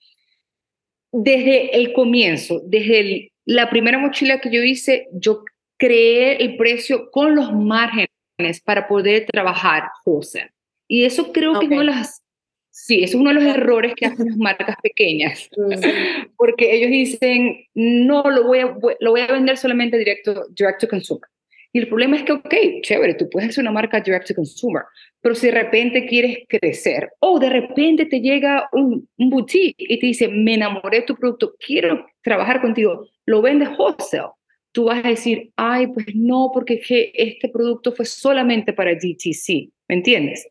Desde 1.11 1.75
el 1.75 1.93
comienzo, 1.93 2.61
desde 2.65 3.31
la 3.45 3.69
primera 3.69 3.99
mochila 3.99 4.39
que 4.39 4.51
yo 4.51 4.63
hice, 4.63 5.07
yo 5.13 5.43
creé 5.81 6.35
el 6.43 6.57
precio 6.57 7.09
con 7.09 7.35
los 7.35 7.51
márgenes 7.51 8.61
para 8.63 8.87
poder 8.87 9.25
trabajar 9.25 9.89
wholesale. 10.05 10.51
Y 10.87 11.05
eso 11.05 11.31
creo 11.33 11.59
que 11.59 11.65
es 11.65 11.71
uno 11.71 11.79
de 11.79 11.85
los, 11.85 12.21
sí, 12.69 13.03
es 13.03 13.15
uno 13.15 13.29
de 13.29 13.35
los 13.35 13.43
errores 13.45 13.93
que 13.95 14.05
hacen 14.05 14.27
las 14.27 14.37
marcas 14.37 14.75
pequeñas, 14.83 15.49
porque 16.37 16.75
ellos 16.75 16.91
dicen, 16.91 17.65
no, 17.73 18.21
lo 18.29 18.43
voy, 18.43 18.59
a, 18.59 18.77
lo 18.99 19.11
voy 19.11 19.21
a 19.21 19.31
vender 19.31 19.57
solamente 19.57 19.97
directo, 19.97 20.45
direct 20.51 20.81
to 20.81 20.87
consumer. 20.87 21.27
Y 21.73 21.79
el 21.79 21.87
problema 21.87 22.17
es 22.17 22.23
que, 22.23 22.33
ok, 22.33 22.53
chévere, 22.83 23.15
tú 23.15 23.27
puedes 23.29 23.49
hacer 23.49 23.63
una 23.63 23.71
marca 23.71 24.01
direct 24.01 24.27
to 24.27 24.35
consumer, 24.35 24.83
pero 25.19 25.33
si 25.33 25.47
de 25.47 25.53
repente 25.53 26.05
quieres 26.05 26.39
crecer 26.47 27.09
o 27.21 27.39
de 27.39 27.49
repente 27.49 28.05
te 28.05 28.19
llega 28.19 28.69
un, 28.73 29.09
un 29.17 29.29
boutique 29.31 29.77
y 29.79 29.99
te 29.99 30.05
dice, 30.05 30.27
me 30.27 30.53
enamoré 30.55 30.99
de 30.99 31.05
tu 31.07 31.15
producto, 31.15 31.55
quiero 31.65 32.05
trabajar 32.21 32.61
contigo, 32.61 33.07
lo 33.25 33.41
vendes 33.41 33.69
wholesale 33.79 34.33
tú 34.71 34.85
vas 34.85 35.03
a 35.03 35.09
decir, 35.09 35.51
ay, 35.55 35.87
pues 35.87 36.07
no, 36.15 36.51
porque 36.53 36.81
este 37.13 37.49
producto 37.49 37.91
fue 37.91 38.05
solamente 38.05 38.73
para 38.73 38.95
DTC, 38.95 39.69
¿me 39.87 39.95
entiendes? 39.95 40.47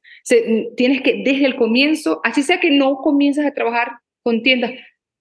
tienes 0.76 1.00
que 1.02 1.22
desde 1.24 1.46
el 1.46 1.56
comienzo, 1.56 2.20
así 2.24 2.42
sea 2.42 2.60
que 2.60 2.70
no 2.70 2.96
comienzas 2.96 3.46
a 3.46 3.54
trabajar 3.54 3.92
con 4.22 4.42
tiendas, 4.42 4.72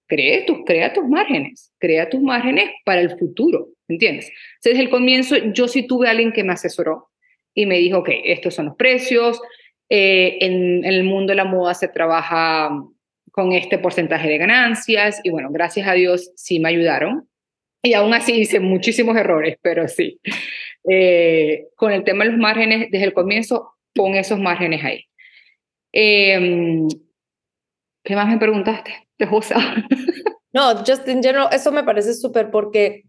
crea 0.06 0.44
tus, 0.44 0.58
crea 0.66 0.92
tus 0.92 1.08
márgenes, 1.08 1.72
crea 1.78 2.08
tus 2.08 2.20
márgenes 2.20 2.70
para 2.84 3.00
el 3.00 3.18
futuro, 3.18 3.68
¿me 3.88 3.94
entiendes? 3.94 4.30
desde 4.62 4.80
el 4.80 4.90
comienzo 4.90 5.36
yo 5.52 5.68
sí 5.68 5.86
tuve 5.86 6.08
a 6.08 6.10
alguien 6.10 6.32
que 6.32 6.44
me 6.44 6.52
asesoró 6.52 7.08
y 7.54 7.66
me 7.66 7.78
dijo, 7.78 7.98
ok, 7.98 8.10
estos 8.24 8.54
son 8.54 8.66
los 8.66 8.76
precios, 8.76 9.40
eh, 9.88 10.38
en, 10.40 10.84
en 10.84 10.92
el 10.92 11.04
mundo 11.04 11.32
de 11.32 11.36
la 11.36 11.44
moda 11.44 11.74
se 11.74 11.88
trabaja 11.88 12.70
con 13.32 13.52
este 13.52 13.78
porcentaje 13.78 14.28
de 14.28 14.38
ganancias 14.38 15.20
y 15.24 15.30
bueno, 15.30 15.48
gracias 15.50 15.88
a 15.88 15.94
Dios 15.94 16.30
sí 16.36 16.60
me 16.60 16.68
ayudaron 16.68 17.29
y 17.82 17.94
aún 17.94 18.12
así 18.14 18.40
hice 18.40 18.60
muchísimos 18.60 19.16
errores, 19.16 19.56
pero 19.62 19.88
sí. 19.88 20.20
Eh, 20.88 21.68
con 21.76 21.92
el 21.92 22.04
tema 22.04 22.24
de 22.24 22.30
los 22.30 22.40
márgenes, 22.40 22.90
desde 22.90 23.06
el 23.06 23.14
comienzo, 23.14 23.74
pon 23.94 24.14
esos 24.14 24.38
márgenes 24.38 24.84
ahí. 24.84 25.04
Em, 25.92 26.88
¿Qué 28.04 28.16
más 28.16 28.28
me 28.28 28.38
preguntaste? 28.38 29.08
De 29.18 29.26
no, 30.52 30.76
Justin, 30.86 31.20
no, 31.20 31.50
eso 31.50 31.72
me 31.72 31.84
parece 31.84 32.14
súper 32.14 32.50
porque, 32.50 33.04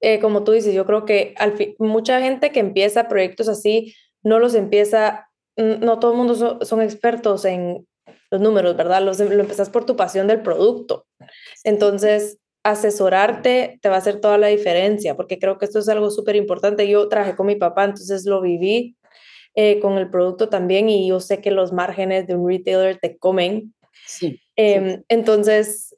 eh, 0.00 0.18
como 0.20 0.44
tú 0.44 0.52
dices, 0.52 0.74
yo 0.74 0.86
creo 0.86 1.04
que 1.04 1.34
mucha 1.78 2.20
gente 2.20 2.50
que 2.50 2.60
empieza 2.60 3.08
proyectos 3.08 3.48
así, 3.48 3.94
no 4.22 4.38
los 4.38 4.54
empieza, 4.54 5.28
no 5.56 5.98
todo 5.98 6.12
el 6.12 6.16
mundo 6.16 6.64
son, 6.64 6.82
expertos 6.82 7.44
en 7.44 7.86
los 8.30 8.40
números, 8.40 8.76
¿verdad? 8.76 9.02
Los, 9.02 9.18
lo 9.18 9.40
empezás 9.40 9.68
por 9.68 9.84
tu 9.84 9.96
pasión 9.96 10.26
del 10.26 10.40
producto. 10.40 11.06
Entonces, 11.62 12.38
asesorarte 12.64 13.78
te 13.80 13.88
va 13.88 13.96
a 13.96 13.98
hacer 13.98 14.20
toda 14.20 14.38
la 14.38 14.48
diferencia, 14.48 15.14
porque 15.14 15.38
creo 15.38 15.58
que 15.58 15.66
esto 15.66 15.78
es 15.78 15.88
algo 15.88 16.10
súper 16.10 16.34
importante. 16.34 16.88
Yo 16.88 17.08
trabajé 17.08 17.36
con 17.36 17.46
mi 17.46 17.56
papá, 17.56 17.84
entonces 17.84 18.24
lo 18.24 18.40
viví 18.40 18.96
eh, 19.54 19.78
con 19.80 19.98
el 19.98 20.10
producto 20.10 20.48
también 20.48 20.88
y 20.88 21.08
yo 21.08 21.20
sé 21.20 21.40
que 21.40 21.50
los 21.50 21.72
márgenes 21.72 22.26
de 22.26 22.34
un 22.34 22.48
retailer 22.48 22.98
te 22.98 23.18
comen. 23.18 23.74
Sí, 24.06 24.40
em, 24.56 25.02
Entonces, 25.08 25.94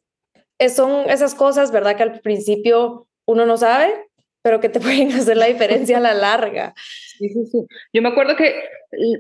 son 0.75 1.09
esas 1.09 1.35
cosas, 1.35 1.71
¿verdad? 1.71 1.97
Que 1.97 2.03
al 2.03 2.21
principio 2.21 3.07
uno 3.27 3.47
no 3.47 3.57
sabe, 3.57 3.95
pero 4.43 4.61
que 4.61 4.69
te 4.69 4.81
pueden 5.09 5.13
hacer 5.13 5.37
la 5.37 5.47
diferencia 5.47 5.99
a 5.99 6.01
la 6.01 6.15
larga. 6.15 6.75
Sí, 7.19 7.29
sí, 7.29 7.47
sí. 7.47 7.59
Yo 7.93 8.03
me 8.03 8.09
acuerdo 8.09 8.35
que 8.37 8.55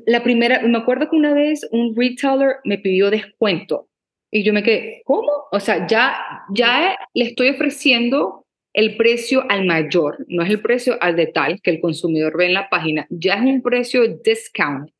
la 0.06 0.22
primera, 0.24 0.62
me 0.62 0.78
acuerdo 0.78 1.08
que 1.08 1.16
una 1.16 1.32
vez 1.32 1.66
un 1.70 1.94
retailer 1.96 2.56
me 2.64 2.78
pidió 2.78 3.10
descuento 3.10 3.88
y 4.30 4.42
yo 4.42 4.52
me 4.52 4.62
quedé, 4.62 5.02
¿cómo? 5.04 5.30
O 5.52 5.60
sea, 5.60 5.86
ya, 5.86 6.16
ya 6.52 6.98
le 7.14 7.24
estoy 7.24 7.50
ofreciendo 7.50 8.44
el 8.72 8.96
precio 8.96 9.44
al 9.48 9.64
mayor, 9.64 10.24
no 10.28 10.42
es 10.42 10.50
el 10.50 10.60
precio 10.60 10.98
al 11.00 11.16
detalle 11.16 11.58
que 11.62 11.70
el 11.70 11.80
consumidor 11.80 12.36
ve 12.36 12.46
en 12.46 12.54
la 12.54 12.68
página, 12.68 13.06
ya 13.08 13.34
es 13.34 13.42
un 13.42 13.62
precio 13.62 14.06
discount. 14.22 14.90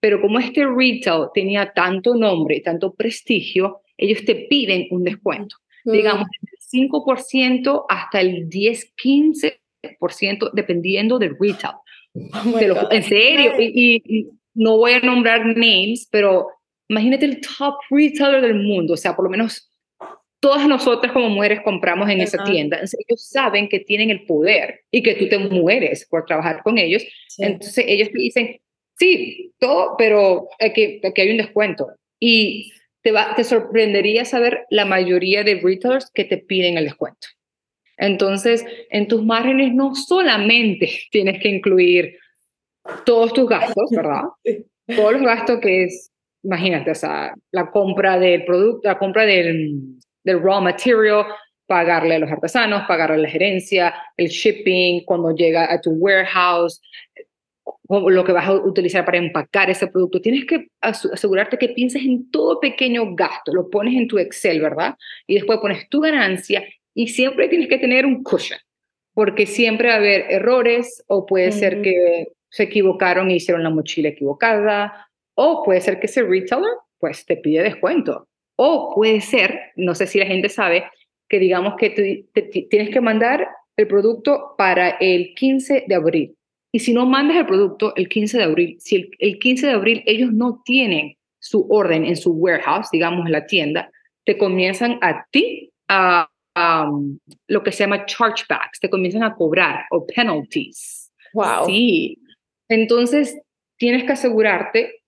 Pero 0.00 0.20
como 0.20 0.40
este 0.40 0.66
retail 0.66 1.28
tenía 1.32 1.72
tanto 1.72 2.16
nombre 2.16 2.56
y 2.56 2.62
tanto 2.62 2.92
prestigio, 2.92 3.82
ellos 3.96 4.24
te 4.24 4.34
piden 4.34 4.88
un 4.90 5.04
descuento. 5.04 5.54
Mm. 5.84 5.92
Digamos, 5.92 6.26
del 6.40 6.90
5% 6.90 7.84
hasta 7.88 8.20
el 8.20 8.48
10, 8.48 8.94
15%, 8.96 10.50
dependiendo 10.52 11.20
del 11.20 11.36
retail. 11.38 11.74
Oh 12.14 12.88
en 12.90 13.02
serio, 13.04 13.52
y, 13.58 14.28
no 14.54 14.76
voy 14.76 14.92
a 14.92 15.00
nombrar 15.00 15.46
names, 15.46 16.08
pero 16.10 16.48
imagínate 16.92 17.24
el 17.24 17.40
top 17.40 17.74
retailer 17.90 18.42
del 18.42 18.54
mundo, 18.54 18.94
o 18.94 18.96
sea, 18.96 19.16
por 19.16 19.24
lo 19.24 19.30
menos 19.30 19.70
todas 20.40 20.66
nosotras 20.66 21.12
como 21.12 21.28
mujeres 21.28 21.60
compramos 21.62 22.10
en 22.10 22.20
esa 22.20 22.42
tienda. 22.44 22.78
ellos 22.78 23.28
saben 23.28 23.68
que 23.68 23.80
tienen 23.80 24.10
el 24.10 24.24
poder 24.24 24.80
y 24.90 25.02
que 25.02 25.14
tú 25.14 25.28
te 25.28 25.38
mueres 25.38 26.06
por 26.10 26.24
trabajar 26.26 26.62
con 26.62 26.78
ellos. 26.78 27.04
Entonces 27.38 27.84
ellos 27.86 28.10
te 28.10 28.18
dicen, 28.18 28.60
sí, 28.98 29.52
todo, 29.58 29.94
pero 29.96 30.48
aquí, 30.58 31.00
aquí 31.04 31.20
hay 31.20 31.30
un 31.30 31.36
descuento. 31.36 31.88
Y 32.18 32.72
te, 33.02 33.12
va, 33.12 33.34
te 33.36 33.44
sorprendería 33.44 34.24
saber 34.24 34.66
la 34.68 34.84
mayoría 34.84 35.44
de 35.44 35.60
retailers 35.62 36.10
que 36.12 36.24
te 36.24 36.38
piden 36.38 36.76
el 36.76 36.84
descuento. 36.84 37.28
Entonces, 37.96 38.64
en 38.90 39.06
tus 39.06 39.24
márgenes 39.24 39.72
no 39.74 39.94
solamente 39.94 40.90
tienes 41.12 41.40
que 41.40 41.48
incluir 41.48 42.18
todos 43.06 43.32
tus 43.32 43.48
gastos, 43.48 43.90
¿verdad? 43.90 44.22
Todos 44.96 45.12
los 45.12 45.22
gastos 45.22 45.60
que 45.60 45.84
es, 45.84 46.11
imagínate, 46.42 46.90
o 46.90 46.94
sea, 46.94 47.34
la 47.50 47.70
compra 47.70 48.18
del 48.18 48.44
producto, 48.44 48.88
la 48.88 48.98
compra 48.98 49.24
del, 49.24 49.98
del 50.24 50.42
raw 50.42 50.60
material, 50.60 51.26
pagarle 51.66 52.16
a 52.16 52.18
los 52.18 52.30
artesanos, 52.30 52.82
pagarle 52.86 53.16
a 53.16 53.18
la 53.18 53.28
gerencia, 53.28 53.94
el 54.16 54.28
shipping, 54.28 55.04
cuando 55.04 55.34
llega 55.34 55.72
a 55.72 55.80
tu 55.80 55.90
warehouse, 55.92 56.80
lo 57.88 58.24
que 58.24 58.32
vas 58.32 58.46
a 58.46 58.54
utilizar 58.54 59.04
para 59.04 59.18
empacar 59.18 59.70
ese 59.70 59.86
producto. 59.86 60.20
Tienes 60.20 60.44
que 60.46 60.68
asegurarte 60.80 61.58
que 61.58 61.68
pienses 61.70 62.02
en 62.02 62.30
todo 62.30 62.60
pequeño 62.60 63.14
gasto, 63.14 63.52
lo 63.52 63.70
pones 63.70 63.94
en 63.94 64.08
tu 64.08 64.18
Excel, 64.18 64.60
¿verdad? 64.60 64.96
Y 65.26 65.34
después 65.34 65.58
pones 65.60 65.88
tu 65.88 66.00
ganancia 66.00 66.64
y 66.94 67.08
siempre 67.08 67.48
tienes 67.48 67.68
que 67.68 67.78
tener 67.78 68.06
un 68.06 68.22
cushion, 68.22 68.58
porque 69.14 69.46
siempre 69.46 69.88
va 69.88 69.94
a 69.94 69.98
haber 69.98 70.26
errores 70.30 71.02
o 71.06 71.26
puede 71.26 71.52
ser 71.52 71.82
que 71.82 72.26
se 72.50 72.64
equivocaron 72.64 73.30
y 73.30 73.36
hicieron 73.36 73.62
la 73.62 73.70
mochila 73.70 74.10
equivocada, 74.10 75.08
o 75.34 75.62
puede 75.64 75.80
ser 75.80 76.00
que 76.00 76.06
ese 76.06 76.22
retailer 76.22 76.72
pues 76.98 77.24
te 77.26 77.36
pide 77.36 77.62
descuento, 77.62 78.28
o 78.56 78.94
puede 78.94 79.20
ser, 79.20 79.72
no 79.76 79.94
sé 79.94 80.06
si 80.06 80.18
la 80.18 80.26
gente 80.26 80.48
sabe, 80.48 80.84
que 81.28 81.38
digamos 81.38 81.74
que 81.76 81.90
tienes 82.70 82.90
que 82.90 83.00
mandar 83.00 83.48
el 83.76 83.88
producto 83.88 84.54
para 84.56 84.90
el 85.00 85.34
15 85.34 85.84
de 85.88 85.94
abril. 85.94 86.36
Y 86.72 86.78
si 86.78 86.94
no 86.94 87.06
mandas 87.06 87.38
el 87.38 87.46
producto 87.46 87.94
el 87.96 88.08
15 88.08 88.38
de 88.38 88.44
abril, 88.44 88.76
si 88.78 88.96
el, 88.96 89.10
el 89.18 89.38
15 89.38 89.66
de 89.66 89.72
abril 89.72 90.02
ellos 90.06 90.32
no 90.32 90.62
tienen 90.64 91.16
su 91.38 91.66
orden 91.70 92.04
en 92.04 92.16
su 92.16 92.32
warehouse, 92.32 92.88
digamos 92.92 93.26
en 93.26 93.32
la 93.32 93.46
tienda, 93.46 93.90
te 94.24 94.38
comienzan 94.38 94.98
a 95.02 95.26
ti 95.30 95.72
a 95.88 96.28
lo 97.48 97.62
que 97.62 97.72
se 97.72 97.84
llama 97.84 98.06
chargebacks, 98.06 98.80
te 98.80 98.90
comienzan 98.90 99.22
a 99.22 99.34
cobrar 99.34 99.86
o 99.90 100.06
penalties. 100.06 101.10
Wow. 101.32 101.66
Sí. 101.66 102.18
Entonces, 102.68 103.38
tienes 103.76 104.04
que 104.04 104.12
asegurarte 104.12 105.01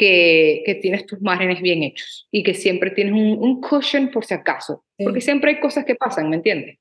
que, 0.00 0.62
que, 0.64 0.76
tienes 0.76 1.04
tus 1.04 1.20
márgenes 1.20 1.60
bien 1.60 1.82
hechos 1.82 2.26
y 2.30 2.42
que 2.42 2.54
siempre 2.54 2.90
tienes 2.90 3.12
un, 3.12 3.60
cushion 3.60 4.10
por 4.10 4.24
si 4.24 4.32
acaso, 4.32 4.82
porque 4.96 5.20
siempre 5.20 5.50
hay 5.50 5.60
cosas 5.60 5.84
que 5.84 5.94
pasan, 5.94 6.30
¿me 6.30 6.36
entiendes? 6.36 6.78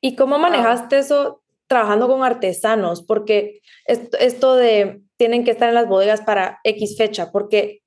¿Y 0.00 0.14
cómo 0.14 0.38
manejaste 0.38 0.98
eso 0.98 1.42
trabajando 1.66 2.06
con 2.06 2.22
artesanos? 2.22 3.02
Porque 3.02 3.60
esto, 3.86 4.16
esto 4.18 4.54
de 4.54 5.00
tienen 5.16 5.42
que 5.42 5.50
estar 5.50 5.68
en 5.68 5.74
las 5.74 5.88
bodegas 5.88 6.20
para 6.20 6.60
X 6.62 6.96
fecha, 6.96 7.32
porque 7.32 7.82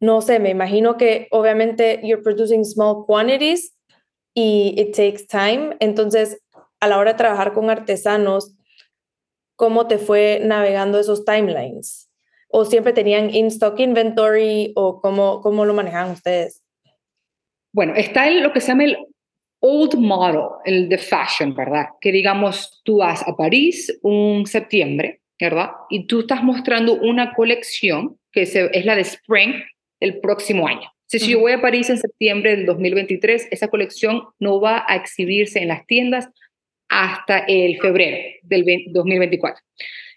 no 0.00 0.22
sé, 0.22 0.38
me 0.38 0.48
imagino 0.48 0.96
que 0.96 1.28
obviamente 1.30 2.00
you're 2.02 2.22
producing 2.22 2.64
small 2.64 3.04
quantities 3.06 3.76
y 4.34 4.74
it 4.78 4.96
takes 4.96 5.26
time. 5.26 5.76
Entonces, 5.78 6.42
a 6.80 6.88
la 6.88 6.96
hora 6.96 7.12
de 7.12 7.18
trabajar 7.18 7.52
con 7.52 7.68
artesanos, 7.68 8.56
¿cómo 9.56 9.86
te 9.88 9.98
fue 9.98 10.40
navegando 10.42 10.98
esos 10.98 11.26
timelines? 11.26 12.08
¿O 12.54 12.66
siempre 12.66 12.92
tenían 12.92 13.34
in-stock 13.34 13.80
inventory 13.80 14.72
o 14.76 15.00
cómo, 15.00 15.40
cómo 15.40 15.64
lo 15.64 15.72
manejaban 15.72 16.12
ustedes? 16.12 16.62
Bueno, 17.72 17.94
está 17.96 18.28
en 18.28 18.42
lo 18.42 18.52
que 18.52 18.60
se 18.60 18.68
llama 18.68 18.84
el 18.84 18.98
old 19.60 19.94
model, 19.96 20.48
el 20.66 20.88
de 20.88 20.98
fashion, 20.98 21.54
¿verdad? 21.54 21.86
Que 22.00 22.12
digamos, 22.12 22.82
tú 22.84 22.98
vas 22.98 23.26
a 23.26 23.34
París 23.34 23.98
un 24.02 24.46
septiembre, 24.46 25.22
¿verdad? 25.40 25.70
Y 25.88 26.06
tú 26.06 26.20
estás 26.20 26.42
mostrando 26.44 26.94
una 26.94 27.32
colección 27.32 28.18
que 28.30 28.42
es 28.42 28.84
la 28.84 28.96
de 28.96 29.02
Spring 29.02 29.54
el 30.00 30.20
próximo 30.20 30.66
año. 30.68 30.90
Si 31.06 31.30
yo 31.30 31.40
voy 31.40 31.52
a 31.52 31.60
París 31.60 31.90
en 31.90 31.98
septiembre 31.98 32.56
del 32.56 32.66
2023, 32.66 33.48
esa 33.50 33.68
colección 33.68 34.22
no 34.38 34.60
va 34.60 34.84
a 34.88 34.96
exhibirse 34.96 35.60
en 35.60 35.68
las 35.68 35.86
tiendas 35.86 36.28
hasta 36.92 37.38
el 37.48 37.78
febrero 37.80 38.18
del 38.42 38.64
2024. 38.88 39.64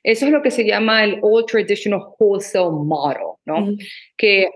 Eso 0.03 0.25
es 0.25 0.31
lo 0.31 0.41
que 0.41 0.51
se 0.51 0.65
llama 0.65 1.03
el 1.03 1.19
Old 1.21 1.45
Traditional 1.47 2.01
Wholesale 2.19 2.69
Model, 2.69 3.37
¿no? 3.45 3.75
Que 4.17 4.49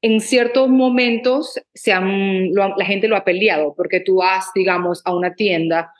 en 0.00 0.20
ciertos 0.20 0.68
momentos 0.68 1.60
se 1.74 1.92
la 1.92 2.84
gente 2.84 3.06
lo 3.06 3.16
ha 3.16 3.24
peleado 3.24 3.74
porque 3.76 4.00
tú 4.00 4.16
vas, 4.16 4.50
digamos, 4.54 5.02
a 5.04 5.14
una 5.14 5.34
tienda 5.34 5.92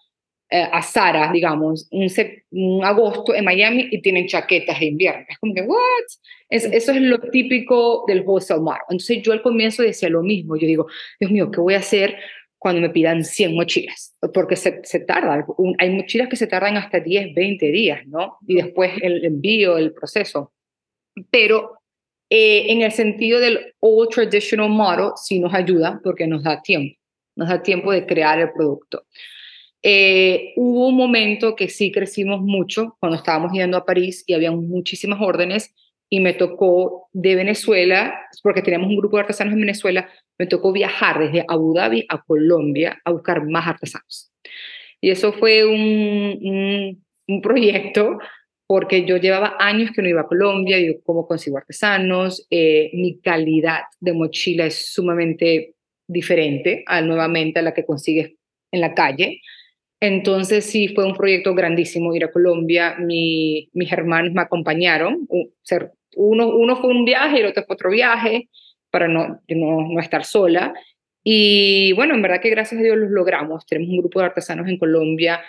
eh, 0.51 0.67
a 0.73 0.81
Sara, 0.81 1.31
digamos, 1.31 1.87
un, 1.91 2.09
un, 2.53 2.83
agosto 2.83 3.35
en 3.35 3.45
Miami 3.45 3.89
y 3.91 4.01
tienen 4.01 4.27
chaquetas 4.27 4.81
de 4.81 4.87
invierno. 4.87 5.27
Es 5.29 5.39
como 5.39 5.53
que, 5.53 5.61
¿what? 5.61 5.77
eso 6.49 6.93
es 6.93 7.01
lo 7.03 7.19
típico 7.19 8.05
del 8.09 8.23
wholesale 8.23 8.63
mar. 8.63 8.81
Entonces 8.89 9.21
yo 9.23 9.33
al 9.33 9.43
comienzo 9.43 9.83
decía 9.83 10.09
lo 10.09 10.23
mismo. 10.23 10.57
Yo 10.57 10.67
digo, 10.67 10.87
Dios 11.21 11.31
mío, 11.31 11.51
¿qué 11.51 11.61
voy 11.61 11.75
a 11.75 11.79
hacer 11.79 12.17
cuando 12.59 12.81
me 12.81 12.91
pidan 12.91 13.25
100 13.25 13.55
mochilas? 13.55 14.17
Porque 14.35 14.57
se, 14.57 14.81
se 14.85 15.01
tarda. 15.01 15.47
Hay 15.79 15.91
mochilas 15.91 16.29
que 16.29 16.37
se 16.37 16.47
tardan 16.47 16.77
hasta 16.77 17.01
10, 17.01 17.35
20 17.35 17.67
días, 17.71 18.07
¿no? 18.07 18.39
Y 18.47 18.57
después 18.57 18.93
el 19.01 19.25
envío, 19.25 19.79
el 19.79 19.93
proceso. 19.93 20.53
Pero 21.31 21.79
eh, 22.31 22.67
en 22.73 22.83
el 22.83 22.93
sentido 22.93 23.41
del 23.41 23.75
old 23.81 24.11
traditional 24.11 24.69
model, 24.69 25.13
sí 25.17 25.39
nos 25.39 25.55
ayuda 25.55 26.01
porque 26.03 26.27
nos 26.27 26.43
da 26.43 26.61
tiempo. 26.61 26.99
Nos 27.37 27.49
da 27.49 27.63
tiempo 27.63 27.93
de 27.93 28.05
crear 28.05 28.39
el 28.41 28.53
producto. 28.53 29.05
Eh, 29.83 30.53
hubo 30.57 30.89
un 30.89 30.97
momento 30.97 31.55
que 31.55 31.69
sí 31.69 31.93
crecimos 31.93 32.41
mucho 32.41 32.97
cuando 32.99 33.17
estábamos 33.17 33.53
yendo 33.53 33.77
a 33.77 33.85
París 33.85 34.25
y 34.27 34.35
había 34.35 34.51
muchísimas 34.51 35.21
órdenes 35.21 35.73
y 36.11 36.21
me 36.21 36.33
tocó 36.33 37.09
de 37.13 37.35
Venezuela, 37.35 38.15
porque 38.43 38.63
teníamos 38.63 38.89
un 38.89 38.97
grupo 38.97 39.17
de 39.17 39.23
artesanos 39.23 39.55
en 39.55 39.61
Venezuela, 39.61 40.09
me 40.39 40.47
tocó 40.47 40.73
viajar 40.73 41.19
desde 41.19 41.45
Abu 41.47 41.75
Dhabi 41.75 42.07
a 42.09 42.23
Colombia 42.23 43.01
a 43.05 43.11
buscar 43.11 43.47
más 43.47 43.67
artesanos. 43.67 44.33
Y 45.01 45.11
eso 45.11 45.33
fue 45.33 45.65
un, 45.65 47.03
un, 47.29 47.43
proyecto 47.43 48.19
porque 48.67 49.05
yo 49.05 49.17
llevaba 49.17 49.57
años 49.59 49.91
que 49.95 50.03
no 50.03 50.09
iba 50.09 50.23
a 50.23 50.27
Colombia, 50.27 50.79
y 50.79 51.01
cómo 51.03 51.27
consigo 51.27 51.57
artesanos, 51.57 52.47
eh, 52.51 52.91
mi 52.93 53.19
calidad 53.21 53.83
de 54.01 54.13
mochila 54.13 54.67
es 54.67 54.93
sumamente 54.93 55.75
diferente 56.07 56.85
a 56.87 57.01
nuevamente 57.01 57.61
a 57.61 57.63
la 57.63 57.75
que 57.75 57.87
consigues 57.87 58.33
en 58.73 58.81
la 58.81 58.95
calle. 58.95 59.41
Entonces 60.01 60.65
sí, 60.65 60.89
fue 60.89 61.05
un 61.05 61.17
proyecto 61.17 61.55
grandísimo 61.55 62.15
ir 62.15 62.25
a 62.25 62.31
Colombia. 62.31 62.97
Mi, 62.99 63.69
mis 63.73 63.91
hermanos 63.91 64.33
me 64.33 64.43
acompañaron. 64.43 65.27
Uno, 66.17 66.49
uno 66.49 66.77
fue 66.77 66.91
un 66.91 67.05
viaje 67.05 67.37
y 67.37 67.41
el 67.41 67.47
otro 67.47 67.65
fue 67.65 67.75
otro 67.75 67.91
viaje 67.91 68.49
para 68.91 69.09
no, 69.09 69.41
no, 69.49 69.89
no 69.89 70.01
estar 70.01 70.25
sola. 70.25 70.73
Y 71.23 71.93
bueno, 71.93 72.15
en 72.15 72.23
verdad 72.23 72.41
que 72.41 72.51
gracias 72.51 72.81
a 72.81 72.85
Dios 72.85 72.97
los 72.97 73.11
logramos. 73.11 73.67
Tenemos 73.67 73.91
un 73.91 73.99
grupo 73.99 74.21
de 74.21 74.27
artesanos 74.27 74.69
en 74.69 74.79
Colombia 74.79 75.43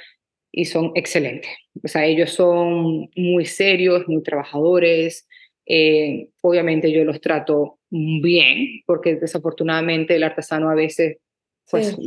y 0.51 0.65
son 0.65 0.91
excelentes. 0.95 1.49
O 1.83 1.87
sea, 1.87 2.05
ellos 2.05 2.31
son 2.31 3.09
muy 3.15 3.45
serios, 3.45 4.07
muy 4.07 4.21
trabajadores. 4.23 5.27
Eh, 5.65 6.29
obviamente 6.41 6.91
yo 6.91 7.03
los 7.05 7.21
trato 7.21 7.79
bien, 7.89 8.81
porque 8.85 9.15
desafortunadamente 9.15 10.15
el 10.15 10.23
artesano 10.23 10.69
a 10.69 10.75
veces 10.75 11.17
pues, 11.69 11.97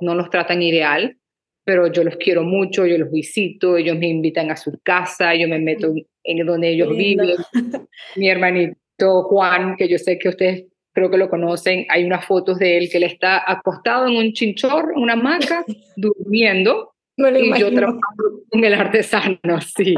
no 0.00 0.14
los 0.14 0.30
tratan 0.30 0.62
ideal 0.62 1.19
pero 1.64 1.92
yo 1.92 2.04
los 2.04 2.16
quiero 2.16 2.42
mucho, 2.42 2.86
yo 2.86 2.98
los 2.98 3.10
visito, 3.10 3.76
ellos 3.76 3.96
me 3.98 4.08
invitan 4.08 4.50
a 4.50 4.56
su 4.56 4.78
casa, 4.82 5.34
yo 5.34 5.48
me 5.48 5.58
meto 5.58 5.92
en 6.24 6.46
donde 6.46 6.70
ellos 6.70 6.96
viven. 6.96 7.36
Mi 8.16 8.28
hermanito 8.28 9.22
Juan, 9.24 9.76
que 9.76 9.88
yo 9.88 9.98
sé 9.98 10.18
que 10.18 10.28
ustedes 10.28 10.64
creo 10.92 11.10
que 11.10 11.18
lo 11.18 11.30
conocen, 11.30 11.86
hay 11.88 12.04
unas 12.04 12.24
fotos 12.24 12.58
de 12.58 12.76
él 12.76 12.88
que 12.90 12.98
él 12.98 13.04
está 13.04 13.42
acostado 13.50 14.06
en 14.06 14.16
un 14.16 14.32
chinchor, 14.32 14.92
en 14.94 15.02
una 15.02 15.12
hamaca, 15.14 15.64
durmiendo, 15.96 16.94
y 17.16 17.58
yo 17.58 17.72
trabajo 17.72 18.00
con 18.48 18.64
el 18.64 18.74
artesano, 18.74 19.60
sí. 19.76 19.94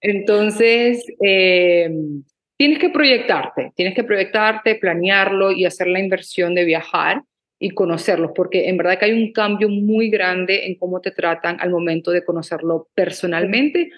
Entonces, 0.00 1.04
eh, 1.24 1.90
tienes 2.56 2.78
que 2.78 2.90
proyectarte, 2.90 3.72
tienes 3.74 3.94
que 3.94 4.04
proyectarte, 4.04 4.76
planearlo 4.76 5.52
y 5.52 5.64
hacer 5.64 5.88
la 5.88 6.00
inversión 6.00 6.54
de 6.54 6.64
viajar 6.64 7.22
y 7.58 7.70
conocerlos, 7.70 8.30
porque 8.34 8.68
en 8.68 8.76
verdad 8.76 8.98
que 8.98 9.06
hay 9.06 9.12
un 9.12 9.32
cambio 9.32 9.68
muy 9.68 10.10
grande 10.10 10.66
en 10.66 10.76
cómo 10.76 11.00
te 11.00 11.10
tratan 11.10 11.58
al 11.60 11.70
momento 11.70 12.10
de 12.10 12.24
conocerlo 12.24 12.88
personalmente 12.94 13.90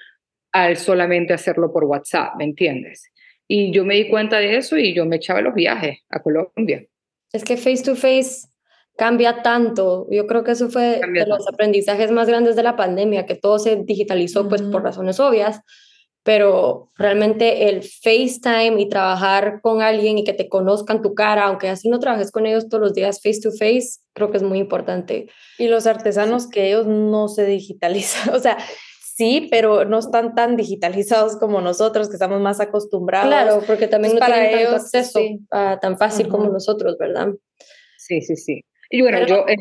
al 0.53 0.77
solamente 0.77 1.33
hacerlo 1.33 1.73
por 1.73 1.85
WhatsApp, 1.85 2.35
¿me 2.37 2.45
entiendes? 2.45 3.11
Y 3.47 3.73
yo 3.73 3.85
me 3.85 3.97
di 3.97 4.09
cuenta 4.09 4.39
de 4.39 4.57
eso 4.57 4.77
y 4.77 4.95
yo 4.95 5.07
me 5.07 5.17
echaba 5.17 5.41
los 5.41 5.55
viajes 5.55 6.01
a 6.09 6.23
Colombia. 6.23 6.85
Es 7.33 7.45
que 7.45 7.57
face 7.57 7.83
to 7.85 7.95
face 7.95 8.49
cambia 8.97 9.43
tanto. 9.43 10.07
Yo 10.11 10.27
creo 10.27 10.45
que 10.45 10.53
eso 10.53 10.69
fue 10.69 11.01
de 11.01 11.27
los 11.27 11.47
aprendizajes 11.49 12.11
más 12.11 12.29
grandes 12.29 12.57
de 12.57 12.63
la 12.63 12.77
pandemia, 12.77 13.27
que 13.27 13.35
todo 13.35 13.59
se 13.59 13.77
digitalizó 13.77 14.49
pues 14.49 14.63
por 14.63 14.83
razones 14.83 15.19
obvias, 15.21 15.61
pero 16.23 16.91
realmente 16.97 17.69
el 17.69 17.83
FaceTime 17.83 18.81
y 18.81 18.89
trabajar 18.89 19.61
con 19.63 19.81
alguien 19.81 20.19
y 20.19 20.25
que 20.25 20.35
te 20.35 20.49
conozcan 20.49 21.01
tu 21.03 21.15
cara, 21.15 21.45
aunque 21.45 21.69
así 21.69 21.89
no 21.89 21.99
trabajes 21.99 22.31
con 22.31 22.47
ellos 22.47 22.69
todos 22.69 22.83
los 22.83 22.95
días 22.95 23.23
face 23.23 23.41
to 23.43 23.51
face, 23.51 24.01
creo 24.13 24.31
que 24.31 24.37
es 24.37 24.43
muy 24.43 24.59
importante. 24.59 25.29
Y 25.59 25.69
los 25.69 25.87
artesanos 25.87 26.49
que 26.49 26.69
ellos 26.69 26.87
no 26.87 27.29
se 27.29 27.47
digitalizan, 27.47 28.31
o 28.35 28.39
sea, 28.39 28.59
sí, 29.21 29.49
pero 29.51 29.85
no 29.85 29.99
están 29.99 30.35
tan 30.35 30.57
digitalizados 30.57 31.37
como 31.37 31.61
nosotros, 31.61 32.09
que 32.09 32.15
estamos 32.15 32.41
más 32.41 32.61
acostumbrados. 32.61 33.29
Claro, 33.29 33.63
porque 33.67 33.87
también 33.87 34.15
no 34.15 34.25
tienen 34.25 34.53
tanto 34.53 34.77
acceso 34.77 35.21
tan 35.51 35.99
fácil 35.99 36.29
como 36.29 36.49
nosotros, 36.49 36.97
¿verdad? 36.99 37.29
Sí, 37.97 38.21
sí, 38.23 38.37
sí. 38.37 38.65
Y 38.91 39.03
bueno, 39.03 39.25
yo 39.27 39.47
eh, 39.47 39.57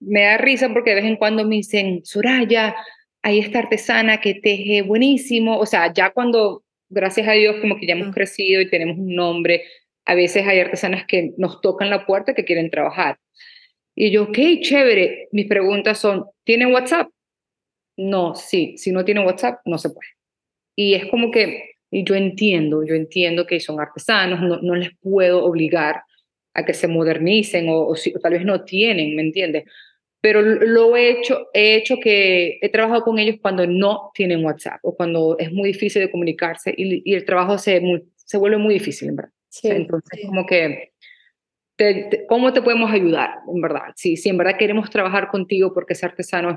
me 0.00 0.24
da 0.24 0.38
risa 0.38 0.68
porque 0.72 0.90
de 0.90 0.96
vez 0.96 1.04
en 1.04 1.16
cuando 1.16 1.44
me 1.44 1.56
dicen, 1.56 2.00
Soraya, 2.04 2.74
hay 3.22 3.38
esta 3.38 3.60
artesana 3.60 4.20
que 4.20 4.34
teje 4.34 4.82
buenísimo, 4.82 5.58
o 5.58 5.66
sea, 5.66 5.92
ya 5.92 6.10
cuando, 6.10 6.64
gracias 6.90 7.28
a 7.28 7.32
Dios, 7.32 7.56
como 7.60 7.78
que 7.78 7.86
ya 7.86 7.94
hemos 7.94 8.08
mm. 8.08 8.12
crecido 8.12 8.60
y 8.60 8.68
tenemos 8.68 8.98
un 8.98 9.14
nombre, 9.14 9.62
a 10.04 10.14
veces 10.14 10.46
hay 10.46 10.58
artesanas 10.58 11.06
que 11.06 11.32
nos 11.38 11.60
tocan 11.60 11.88
la 11.88 12.04
puerta 12.04 12.34
que 12.34 12.44
quieren 12.44 12.70
trabajar. 12.70 13.18
Y 13.94 14.10
yo, 14.10 14.24
ok, 14.24 14.38
chévere. 14.60 15.28
Mis 15.32 15.46
preguntas 15.46 15.98
son, 15.98 16.24
¿tiene 16.44 16.66
WhatsApp? 16.66 17.08
No, 17.96 18.34
sí, 18.34 18.74
si 18.78 18.90
no 18.90 19.04
tiene 19.04 19.24
WhatsApp, 19.24 19.60
no 19.66 19.78
se 19.78 19.90
puede. 19.90 20.08
Y 20.74 20.94
es 20.94 21.06
como 21.06 21.30
que, 21.30 21.76
y 21.90 22.04
yo 22.04 22.14
entiendo, 22.14 22.84
yo 22.84 22.94
entiendo 22.94 23.46
que 23.46 23.60
son 23.60 23.78
artesanos, 23.80 24.40
no, 24.40 24.60
no 24.62 24.74
les 24.74 24.90
puedo 24.98 25.44
obligar 25.44 26.02
a 26.54 26.64
que 26.64 26.74
se 26.74 26.88
modernicen 26.88 27.68
o, 27.68 27.82
o, 27.82 27.92
o 27.92 28.20
tal 28.20 28.32
vez 28.32 28.44
no 28.44 28.64
tienen, 28.64 29.14
¿me 29.14 29.22
entiendes? 29.22 29.64
Pero 30.22 30.40
lo 30.40 30.96
he 30.96 31.10
hecho, 31.10 31.48
he 31.52 31.74
hecho 31.74 31.96
que 32.00 32.60
he 32.62 32.68
trabajado 32.68 33.02
con 33.02 33.18
ellos 33.18 33.36
cuando 33.42 33.66
no 33.66 34.12
tienen 34.14 34.44
WhatsApp 34.44 34.78
o 34.82 34.94
cuando 34.94 35.36
es 35.36 35.52
muy 35.52 35.72
difícil 35.72 36.00
de 36.00 36.12
comunicarse 36.12 36.72
y, 36.76 37.12
el 37.12 37.24
trabajo 37.24 37.58
se, 37.58 37.82
se 38.14 38.38
vuelve 38.38 38.56
muy 38.56 38.74
difícil, 38.74 39.08
en 39.08 39.16
verdad. 39.16 39.32
Entonces, 39.64 40.20
como 40.24 40.46
que, 40.46 40.92
¿cómo 42.28 42.52
te 42.52 42.62
podemos 42.62 42.92
ayudar, 42.92 43.40
en 43.52 43.60
verdad? 43.60 43.92
Si, 43.96 44.16
si 44.16 44.28
en 44.28 44.38
verdad 44.38 44.56
queremos 44.56 44.88
trabajar 44.90 45.26
contigo 45.26 45.74
porque 45.74 45.94
ese 45.94 46.06
artesano 46.06 46.56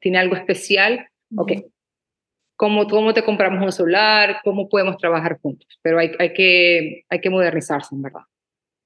tiene 0.00 0.18
algo 0.18 0.34
especial, 0.34 1.06
ok. 1.36 1.52
¿Cómo, 2.56 2.86
¿Cómo 2.86 3.12
te 3.12 3.24
compramos 3.24 3.62
un 3.62 3.72
celular? 3.72 4.38
¿Cómo 4.42 4.68
podemos 4.68 4.96
trabajar 4.96 5.38
juntos? 5.40 5.68
Pero 5.82 5.98
hay, 5.98 6.12
hay, 6.18 6.32
que, 6.32 7.04
hay 7.08 7.20
que 7.20 7.28
modernizarse, 7.28 7.94
en 7.94 8.02
verdad. 8.02 8.22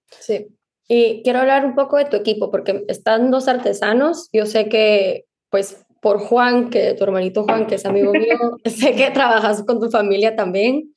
Sí, 0.09 0.49
y 0.88 1.22
quiero 1.22 1.40
hablar 1.40 1.64
un 1.64 1.75
poco 1.75 1.96
de 1.96 2.05
tu 2.05 2.16
equipo, 2.16 2.51
porque 2.51 2.85
están 2.88 3.31
dos 3.31 3.49
artesanos. 3.49 4.29
Yo 4.33 4.46
sé 4.46 4.68
que, 4.68 5.25
pues, 5.51 5.85
por 6.01 6.18
Juan, 6.18 6.70
que 6.70 6.94
tu 6.94 7.05
hermanito 7.05 7.44
Juan, 7.44 7.66
que 7.66 7.77
es 7.77 7.87
amigo 7.87 8.12
mío, 8.12 8.38
sé 8.64 8.94
que 8.94 9.11
trabajas 9.11 9.64
con 9.64 9.81
tu 9.81 9.90
familia 9.90 10.37
también. 10.37 10.94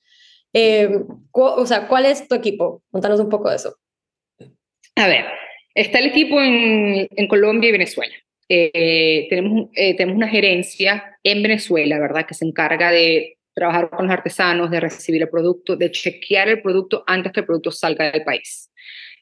Eh, 0.53 0.89
o 1.31 1.65
sea, 1.65 1.87
¿cuál 1.87 2.05
es 2.05 2.27
tu 2.27 2.35
equipo? 2.35 2.83
Contanos 2.91 3.19
un 3.19 3.29
poco 3.29 3.49
de 3.49 3.55
eso. 3.55 3.75
A 4.95 5.07
ver, 5.07 5.25
está 5.73 5.99
el 5.99 6.07
equipo 6.07 6.39
en, 6.41 7.07
en 7.09 7.27
Colombia 7.27 7.69
y 7.69 7.71
Venezuela. 7.71 8.13
Eh, 8.51 9.27
tenemos, 9.29 9.69
eh, 9.73 9.95
tenemos 9.95 10.17
una 10.17 10.27
gerencia 10.27 11.17
en 11.23 11.43
Venezuela, 11.43 11.99
¿verdad? 11.99 12.25
Que 12.25 12.33
se 12.33 12.45
encarga 12.45 12.91
de 12.91 13.37
trabajar 13.53 13.89
con 13.91 14.07
los 14.07 14.13
artesanos, 14.13 14.71
de 14.71 14.79
recibir 14.79 15.21
el 15.21 15.29
producto, 15.29 15.75
de 15.75 15.91
chequear 15.91 16.49
el 16.49 16.61
producto 16.61 17.03
antes 17.05 17.31
que 17.31 17.41
el 17.41 17.45
producto 17.45 17.71
salga 17.71 18.11
del 18.11 18.23
país. 18.23 18.71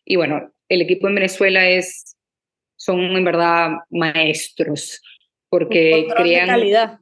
Y 0.09 0.15
bueno, 0.15 0.53
el 0.69 0.81
equipo 0.81 1.09
en 1.09 1.15
Venezuela 1.15 1.67
es, 1.67 2.15
son 2.77 3.01
en 3.01 3.23
verdad 3.25 3.71
maestros, 3.89 5.01
porque 5.49 5.91
el 5.91 6.05
control 6.05 6.23
crean... 6.23 6.45
De 6.45 6.51
calidad. 6.53 6.99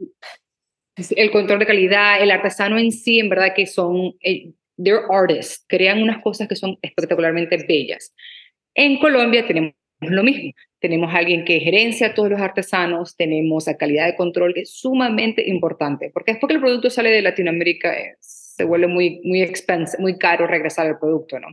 El 1.15 1.29
control 1.29 1.59
de 1.59 1.65
calidad, 1.67 2.23
el 2.23 2.31
artesano 2.31 2.79
en 2.79 2.91
sí, 2.91 3.19
en 3.19 3.29
verdad 3.29 3.53
que 3.53 3.67
son, 3.67 4.15
eh, 4.21 4.53
they're 4.81 5.03
artists, 5.09 5.63
crean 5.67 6.01
unas 6.01 6.23
cosas 6.23 6.47
que 6.47 6.55
son 6.55 6.79
espectacularmente 6.81 7.57
bellas. 7.67 8.15
En 8.73 8.97
Colombia 8.97 9.45
tenemos 9.45 9.73
lo 9.99 10.23
mismo. 10.23 10.51
Tenemos 10.79 11.13
a 11.13 11.17
alguien 11.17 11.45
que 11.45 11.59
gerencia 11.59 12.07
a 12.07 12.13
todos 12.13 12.29
los 12.29 12.41
artesanos, 12.41 13.15
tenemos 13.15 13.67
a 13.67 13.77
calidad 13.77 14.07
de 14.07 14.15
control 14.15 14.53
que 14.53 14.61
es 14.61 14.73
sumamente 14.73 15.47
importante, 15.47 16.09
porque 16.13 16.31
después 16.31 16.49
que 16.49 16.55
el 16.55 16.61
producto 16.61 16.89
sale 16.89 17.09
de 17.09 17.21
Latinoamérica 17.21 17.93
es 17.93 18.34
se 18.55 18.63
vuelve 18.63 18.87
muy, 18.87 19.21
muy, 19.23 19.41
expensive, 19.41 20.01
muy 20.01 20.17
caro 20.17 20.47
regresar 20.47 20.87
el 20.87 20.97
producto, 20.97 21.39
¿no? 21.39 21.47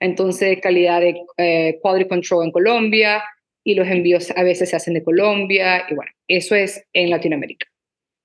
Entonces, 0.00 0.58
calidad 0.60 1.00
de 1.00 1.22
eh, 1.38 1.78
quality 1.80 2.08
control 2.08 2.44
en 2.44 2.52
Colombia 2.52 3.22
y 3.64 3.74
los 3.74 3.88
envíos 3.88 4.30
a 4.36 4.42
veces 4.42 4.68
se 4.70 4.76
hacen 4.76 4.94
de 4.94 5.02
Colombia 5.02 5.86
y 5.88 5.94
bueno, 5.94 6.10
eso 6.28 6.54
es 6.54 6.84
en 6.92 7.10
Latinoamérica. 7.10 7.66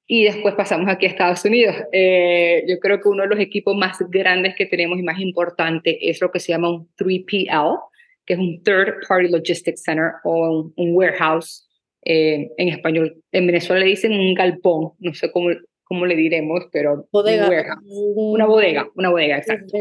Y 0.07 0.25
después 0.25 0.55
pasamos 0.55 0.89
aquí 0.89 1.05
a 1.05 1.09
Estados 1.09 1.45
Unidos. 1.45 1.73
Eh, 1.93 2.65
yo 2.67 2.79
creo 2.79 2.99
que 2.99 3.07
uno 3.07 3.23
de 3.23 3.29
los 3.29 3.39
equipos 3.39 3.77
más 3.77 3.97
grandes 4.09 4.55
que 4.55 4.65
tenemos 4.65 4.99
y 4.99 5.03
más 5.03 5.19
importante 5.19 6.09
es 6.09 6.19
lo 6.19 6.31
que 6.31 6.41
se 6.41 6.51
llama 6.51 6.69
un 6.69 6.89
3PL, 6.97 7.79
que 8.25 8.33
es 8.33 8.39
un 8.39 8.61
Third 8.61 9.07
Party 9.07 9.29
Logistics 9.29 9.83
Center 9.83 10.11
o 10.25 10.73
un, 10.75 10.95
warehouse. 10.95 11.65
Eh, 12.03 12.51
en 12.57 12.69
español, 12.69 13.23
en 13.31 13.47
Venezuela 13.47 13.79
le 13.79 13.91
dicen 13.91 14.11
un 14.11 14.33
galpón, 14.33 14.93
no 14.99 15.13
sé 15.13 15.31
cómo, 15.31 15.49
¿cómo 15.91 16.05
le 16.05 16.15
diremos? 16.15 16.67
Pero 16.71 17.05
bodega. 17.11 17.77
Una 17.83 18.45
bodega, 18.45 18.87
una 18.95 19.09
bodega, 19.09 19.39
exacto. 19.39 19.77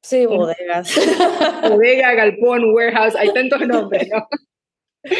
Sí, 0.00 0.24
bodegas. 0.24 0.94
bodega, 1.68 2.14
galpón, 2.14 2.72
warehouse, 2.72 3.16
hay 3.16 3.32
tantos 3.32 3.66
nombres, 3.66 4.08
¿no? 4.08 4.28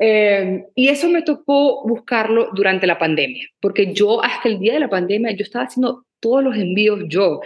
Eh, 0.00 0.64
y 0.76 0.90
eso 0.90 1.08
me 1.08 1.22
tocó 1.22 1.82
buscarlo 1.84 2.50
durante 2.54 2.86
la 2.86 3.00
pandemia, 3.00 3.44
porque 3.60 3.92
yo 3.92 4.22
hasta 4.22 4.48
el 4.48 4.60
día 4.60 4.74
de 4.74 4.78
la 4.78 4.88
pandemia 4.88 5.32
yo 5.32 5.42
estaba 5.42 5.64
haciendo 5.64 6.04
todos 6.20 6.44
los 6.44 6.56
envíos 6.56 7.00
yo. 7.08 7.40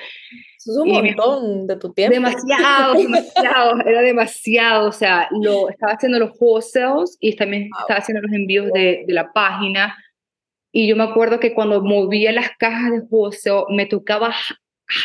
Eso 0.59 0.73
es 0.73 0.77
un 0.77 0.93
montón 0.93 1.67
de 1.67 1.77
tu 1.77 1.95
tiempo. 1.95 2.13
Demasiado, 2.13 2.93
demasiado, 2.93 3.81
era 3.87 4.03
demasiado. 4.03 4.89
O 4.91 4.93
sea, 4.93 5.31
lo, 5.31 5.71
estaba 5.71 5.95
haciendo 5.95 6.19
los 6.19 6.33
wholesales 6.39 7.17
y 7.21 7.35
también 7.35 7.71
estaba 7.81 8.01
haciendo 8.01 8.21
los 8.21 8.33
envíos 8.33 8.71
de, 8.75 9.05
de 9.07 9.15
la 9.15 9.33
página 9.33 9.97
y 10.73 10.89
yo 10.89 10.97
me 10.97 11.05
acuerdo 11.05 11.39
que 11.39 11.53
cuando 11.53 11.83
movía 11.83 12.33
las 12.33 12.51
cajas 12.59 12.91
de 12.91 13.03
wholesale, 13.11 13.65
me 13.69 13.87
tocaba 13.87 14.35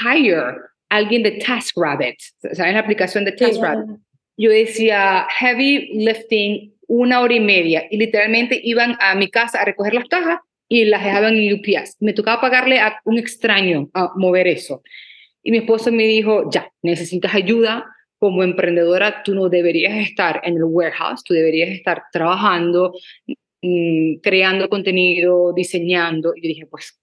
hire 0.04 0.56
alguien 0.90 1.24
de 1.24 1.32
TaskRabbit, 1.32 2.16
¿sabes 2.54 2.74
la 2.74 2.80
aplicación 2.80 3.26
de 3.26 3.34
TaskRabbit? 3.34 4.00
Yo 4.38 4.50
decía 4.50 5.28
heavy 5.30 6.06
lifting 6.06 6.74
una 6.88 7.20
hora 7.20 7.34
y 7.34 7.40
media 7.40 7.86
y 7.90 7.98
literalmente 7.98 8.60
iban 8.64 8.96
a 9.02 9.16
mi 9.16 9.30
casa 9.30 9.62
a 9.62 9.66
recoger 9.66 9.94
las 9.94 10.06
cajas 10.06 10.40
y 10.70 10.86
las 10.86 11.04
dejaban 11.04 11.36
en 11.36 11.54
UPS. 11.54 11.98
Me 12.00 12.14
tocaba 12.14 12.40
pagarle 12.40 12.80
a 12.80 13.02
un 13.04 13.18
extraño 13.18 13.90
a 13.94 14.12
mover 14.16 14.48
eso. 14.48 14.84
Y 15.44 15.52
mi 15.52 15.58
esposo 15.60 15.92
me 15.92 16.04
dijo, 16.04 16.50
ya, 16.50 16.72
necesitas 16.82 17.34
ayuda. 17.34 17.86
Como 18.20 18.44
emprendedora, 18.44 19.22
tú 19.24 19.36
no 19.36 19.48
deberías 19.48 19.96
estar 19.96 20.42
en 20.44 20.58
el 20.58 20.64
warehouse, 20.64 21.24
tú 21.24 21.36
deberías 21.36 21.70
estar 21.70 22.04
trabajando, 22.12 22.94
Mm, 23.62 24.20
creando 24.22 24.70
contenido, 24.70 25.52
diseñando, 25.54 26.34
y 26.36 26.48
dije, 26.48 26.68
pues, 26.68 27.00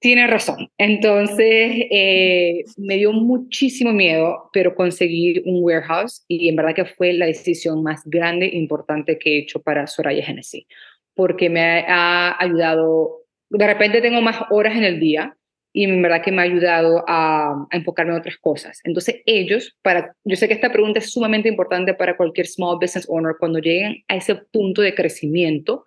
tiene 0.00 0.26
razón. 0.26 0.70
Entonces, 0.78 1.86
eh, 1.90 2.64
me 2.76 2.96
dio 2.96 3.12
muchísimo 3.12 3.92
miedo, 3.92 4.50
pero 4.52 4.74
conseguí 4.74 5.42
un 5.46 5.62
warehouse 5.62 6.24
y 6.28 6.48
en 6.48 6.56
verdad 6.56 6.74
que 6.74 6.84
fue 6.84 7.12
la 7.14 7.26
decisión 7.26 7.82
más 7.82 8.02
grande 8.04 8.46
e 8.46 8.56
importante 8.56 9.18
que 9.18 9.36
he 9.36 9.38
hecho 9.40 9.62
para 9.62 9.86
Soraya 9.86 10.24
Genesis, 10.24 10.66
porque 11.14 11.48
me 11.50 11.60
ha 11.88 12.36
ayudado, 12.38 13.22
de 13.50 13.66
repente 13.66 14.02
tengo 14.02 14.20
más 14.20 14.44
horas 14.50 14.76
en 14.76 14.84
el 14.84 15.00
día, 15.00 15.36
y 15.76 15.84
en 15.84 16.00
verdad 16.00 16.22
que 16.22 16.30
me 16.30 16.40
ha 16.40 16.44
ayudado 16.44 17.04
a, 17.08 17.66
enfocarme 17.72 18.12
en 18.12 18.20
otras 18.20 18.38
cosas. 18.38 18.80
Entonces 18.84 19.22
ellos, 19.26 19.76
para, 19.82 20.14
yo 20.22 20.36
sé 20.36 20.46
que 20.46 20.54
esta 20.54 20.72
pregunta 20.72 21.00
es 21.00 21.10
sumamente 21.10 21.48
importante 21.48 21.92
para 21.94 22.16
cualquier 22.16 22.46
small 22.46 22.78
business 22.80 23.06
owner, 23.08 23.34
cuando 23.38 23.58
lleguen 23.58 24.04
a 24.06 24.16
ese 24.16 24.36
punto 24.36 24.82
de 24.82 24.94
crecimiento, 24.94 25.84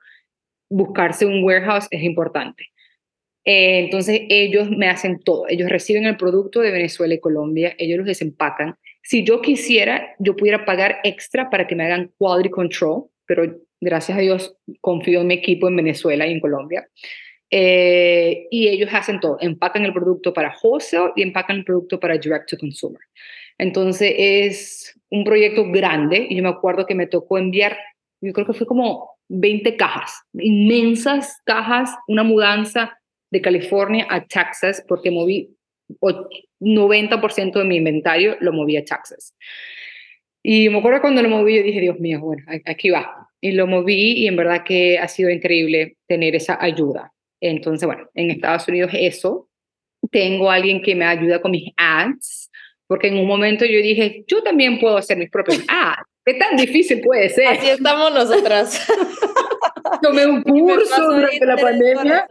buscarse 0.70 1.26
un 1.26 1.42
warehouse 1.42 1.88
es 1.90 2.04
importante. 2.04 2.66
Eh, 3.46 3.80
entonces 3.80 4.24
ellos 4.28 4.70
me 4.70 4.90
hacen 4.90 5.22
todo, 5.22 5.46
ellos 5.48 5.70
reciben 5.70 6.06
el 6.06 6.18
producto 6.18 6.60
de 6.60 6.72
Venezuela 6.72 7.14
y 7.14 7.22
Colombia, 7.22 7.74
ellos 7.78 8.00
los 8.00 8.08
desempacan, 8.08 8.76
si 9.02 9.24
yo 9.24 9.42
quisiera, 9.42 10.16
yo 10.20 10.36
pudiera 10.36 10.66
pagar 10.66 10.98
extra 11.06 11.50
para 11.50 11.66
que 11.66 11.78
me 11.78 11.86
hagan 11.86 12.12
quality 12.18 12.50
control, 12.50 13.06
pero 13.26 13.58
gracias 13.80 14.18
a 14.18 14.22
Dios 14.22 14.58
confío 14.82 15.22
en 15.22 15.28
mi 15.28 15.36
equipo 15.36 15.70
en 15.70 15.78
Venezuela 15.78 16.28
y 16.28 16.34
en 16.34 16.42
Colombia. 16.42 16.90
Eh, 17.50 18.48
y 18.52 18.68
ellos 18.68 18.90
hacen 18.92 19.20
todo, 19.20 19.38
empacan 19.40 19.86
el 19.86 19.94
producto 19.94 20.34
para 20.34 20.54
wholesale 20.62 21.14
y 21.16 21.22
empacan 21.22 21.58
el 21.58 21.64
producto 21.64 22.00
para 22.00 22.18
direct 22.18 22.50
to 22.50 22.58
consumer. 22.58 23.02
Entonces 23.58 24.14
es 24.18 25.00
un 25.10 25.24
proyecto 25.24 25.70
grande 25.72 26.28
y 26.30 26.36
yo 26.36 26.44
me 26.44 26.50
acuerdo 26.50 26.86
que 26.86 26.96
me 26.96 27.08
tocó 27.08 27.38
enviar, 27.38 27.78
yo 28.22 28.34
creo 28.34 28.46
que 28.46 28.54
fue 28.54 28.68
como 28.68 29.12
20 29.30 29.78
cajas, 29.78 30.22
inmensas 30.34 31.38
cajas, 31.46 31.96
una 32.08 32.24
mudanza 32.24 32.98
de 33.32 33.42
California 33.42 34.08
a 34.10 34.26
Texas 34.26 34.84
porque 34.88 35.12
moví 35.12 35.50
90% 36.60 37.60
de 37.60 37.66
mi 37.66 37.78
inventario 37.78 38.36
lo 38.42 38.52
moví 38.52 38.78
a 38.78 38.84
Texas. 38.84 39.34
Y 40.44 40.70
me 40.70 40.78
acuerdo 40.80 41.02
cuando 41.02 41.22
lo 41.22 41.30
moví, 41.30 41.58
yo 41.58 41.64
dije, 41.64 41.82
Dios 41.82 42.00
mío, 42.00 42.20
bueno, 42.22 42.44
aquí 42.66 42.90
va. 42.90 43.28
Y 43.42 43.52
lo 43.52 43.68
moví 43.68 44.14
y 44.14 44.28
en 44.28 44.36
verdad 44.36 44.64
que 44.66 44.98
ha 44.98 45.08
sido 45.08 45.30
increíble 45.30 45.98
tener 46.08 46.36
esa 46.36 46.58
ayuda. 46.62 47.14
Entonces, 47.42 47.86
bueno, 47.86 48.10
en 48.14 48.32
Estados 48.32 48.68
Unidos 48.68 48.92
eso. 48.94 49.50
Tengo 50.12 50.50
alguien 50.50 50.82
que 50.82 50.96
me 50.96 51.06
ayuda 51.06 51.42
con 51.42 51.52
mis 51.52 51.74
ads, 51.76 52.50
porque 52.88 53.08
en 53.08 53.18
un 53.18 53.28
momento 53.28 53.66
yo 53.66 53.82
dije, 53.82 54.24
yo 54.28 54.42
también 54.44 54.80
puedo 54.80 54.98
hacer 54.98 55.18
mis 55.18 55.30
propios 55.30 55.64
ads. 55.68 56.04
¿Qué 56.24 56.34
tan 56.36 56.58
difícil 56.58 57.02
puede 57.02 57.30
ser? 57.30 57.48
Así 57.48 57.70
estamos 57.70 58.14
nosotras. 58.14 58.88
Tomé 60.02 60.28
un 60.28 60.42
curso 60.44 61.14
durante 61.14 61.46
la 61.46 61.58
pandemia 61.58 62.28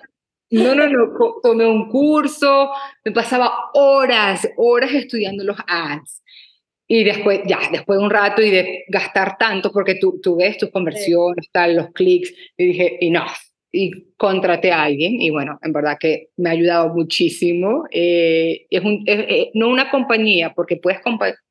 no, 0.50 0.74
no, 0.74 0.86
no, 0.88 1.40
tomé 1.42 1.66
un 1.66 1.88
curso, 1.88 2.70
me 3.04 3.12
pasaba 3.12 3.52
horas, 3.74 4.48
horas 4.56 4.92
estudiando 4.92 5.44
los 5.44 5.56
ads. 5.66 6.22
Y 6.88 7.02
después, 7.02 7.40
ya, 7.46 7.58
después 7.72 7.98
de 7.98 8.04
un 8.04 8.10
rato 8.10 8.42
y 8.42 8.50
de 8.50 8.84
gastar 8.88 9.36
tanto, 9.38 9.72
porque 9.72 9.96
tú, 9.96 10.20
tú 10.22 10.36
ves 10.36 10.56
tus 10.56 10.70
conversiones, 10.70 11.50
tal, 11.50 11.74
los 11.74 11.90
clics, 11.92 12.32
y 12.56 12.66
dije, 12.66 13.04
enough. 13.04 13.36
Y 13.72 14.12
contraté 14.16 14.70
a 14.72 14.84
alguien, 14.84 15.20
y 15.20 15.30
bueno, 15.30 15.58
en 15.62 15.72
verdad 15.72 15.96
que 15.98 16.28
me 16.36 16.48
ha 16.48 16.52
ayudado 16.52 16.94
muchísimo. 16.94 17.84
Eh, 17.90 18.66
es, 18.70 18.82
un, 18.82 19.04
eh, 19.06 19.50
no 19.54 19.68
una 19.68 19.90
compañía, 19.90 20.54
porque 20.54 20.76
puedes 20.76 21.00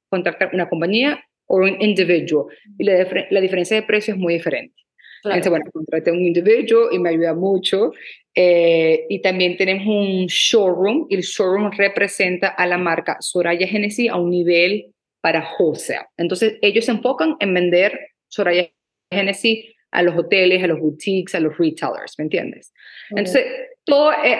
contratar 0.09 0.49
una 0.53 0.67
compañía 0.67 1.23
o 1.47 1.57
un 1.57 1.79
individual, 1.81 2.45
y 2.79 2.83
la, 2.83 3.07
la 3.29 3.41
diferencia 3.41 3.75
de 3.75 3.83
precio 3.83 4.13
es 4.13 4.19
muy 4.19 4.33
diferente. 4.33 4.75
Entonces, 5.23 5.49
bueno, 5.49 5.65
contraté 5.71 6.11
a 6.11 6.13
un 6.13 6.25
individuo 6.25 6.91
y 6.91 6.99
me 6.99 7.09
ayuda 7.09 7.33
mucho. 7.33 7.91
Eh, 8.35 9.05
y 9.09 9.21
también 9.21 9.57
tenemos 9.57 9.87
un 9.87 10.25
showroom, 10.27 11.07
y 11.09 11.15
el 11.15 11.21
showroom 11.21 11.71
representa 11.71 12.49
a 12.49 12.67
la 12.67 12.77
marca 12.77 13.17
Soraya 13.21 13.67
Genesis 13.67 14.09
a 14.09 14.17
un 14.17 14.29
nivel 14.29 14.93
para 15.21 15.47
wholesale. 15.57 16.07
Entonces, 16.17 16.57
ellos 16.61 16.85
se 16.85 16.91
enfocan 16.91 17.37
en 17.39 17.53
vender 17.53 17.97
Soraya 18.27 18.69
Genesis 19.11 19.65
a 19.95 20.03
los 20.03 20.15
hoteles, 20.17 20.63
a 20.63 20.67
los 20.67 20.79
boutiques, 20.79 21.35
a 21.35 21.39
los 21.39 21.57
retailers, 21.57 22.17
¿me 22.17 22.23
entiendes? 22.23 22.73
Entonces, 23.09 23.45
todo 23.85 24.11
eh, 24.11 24.39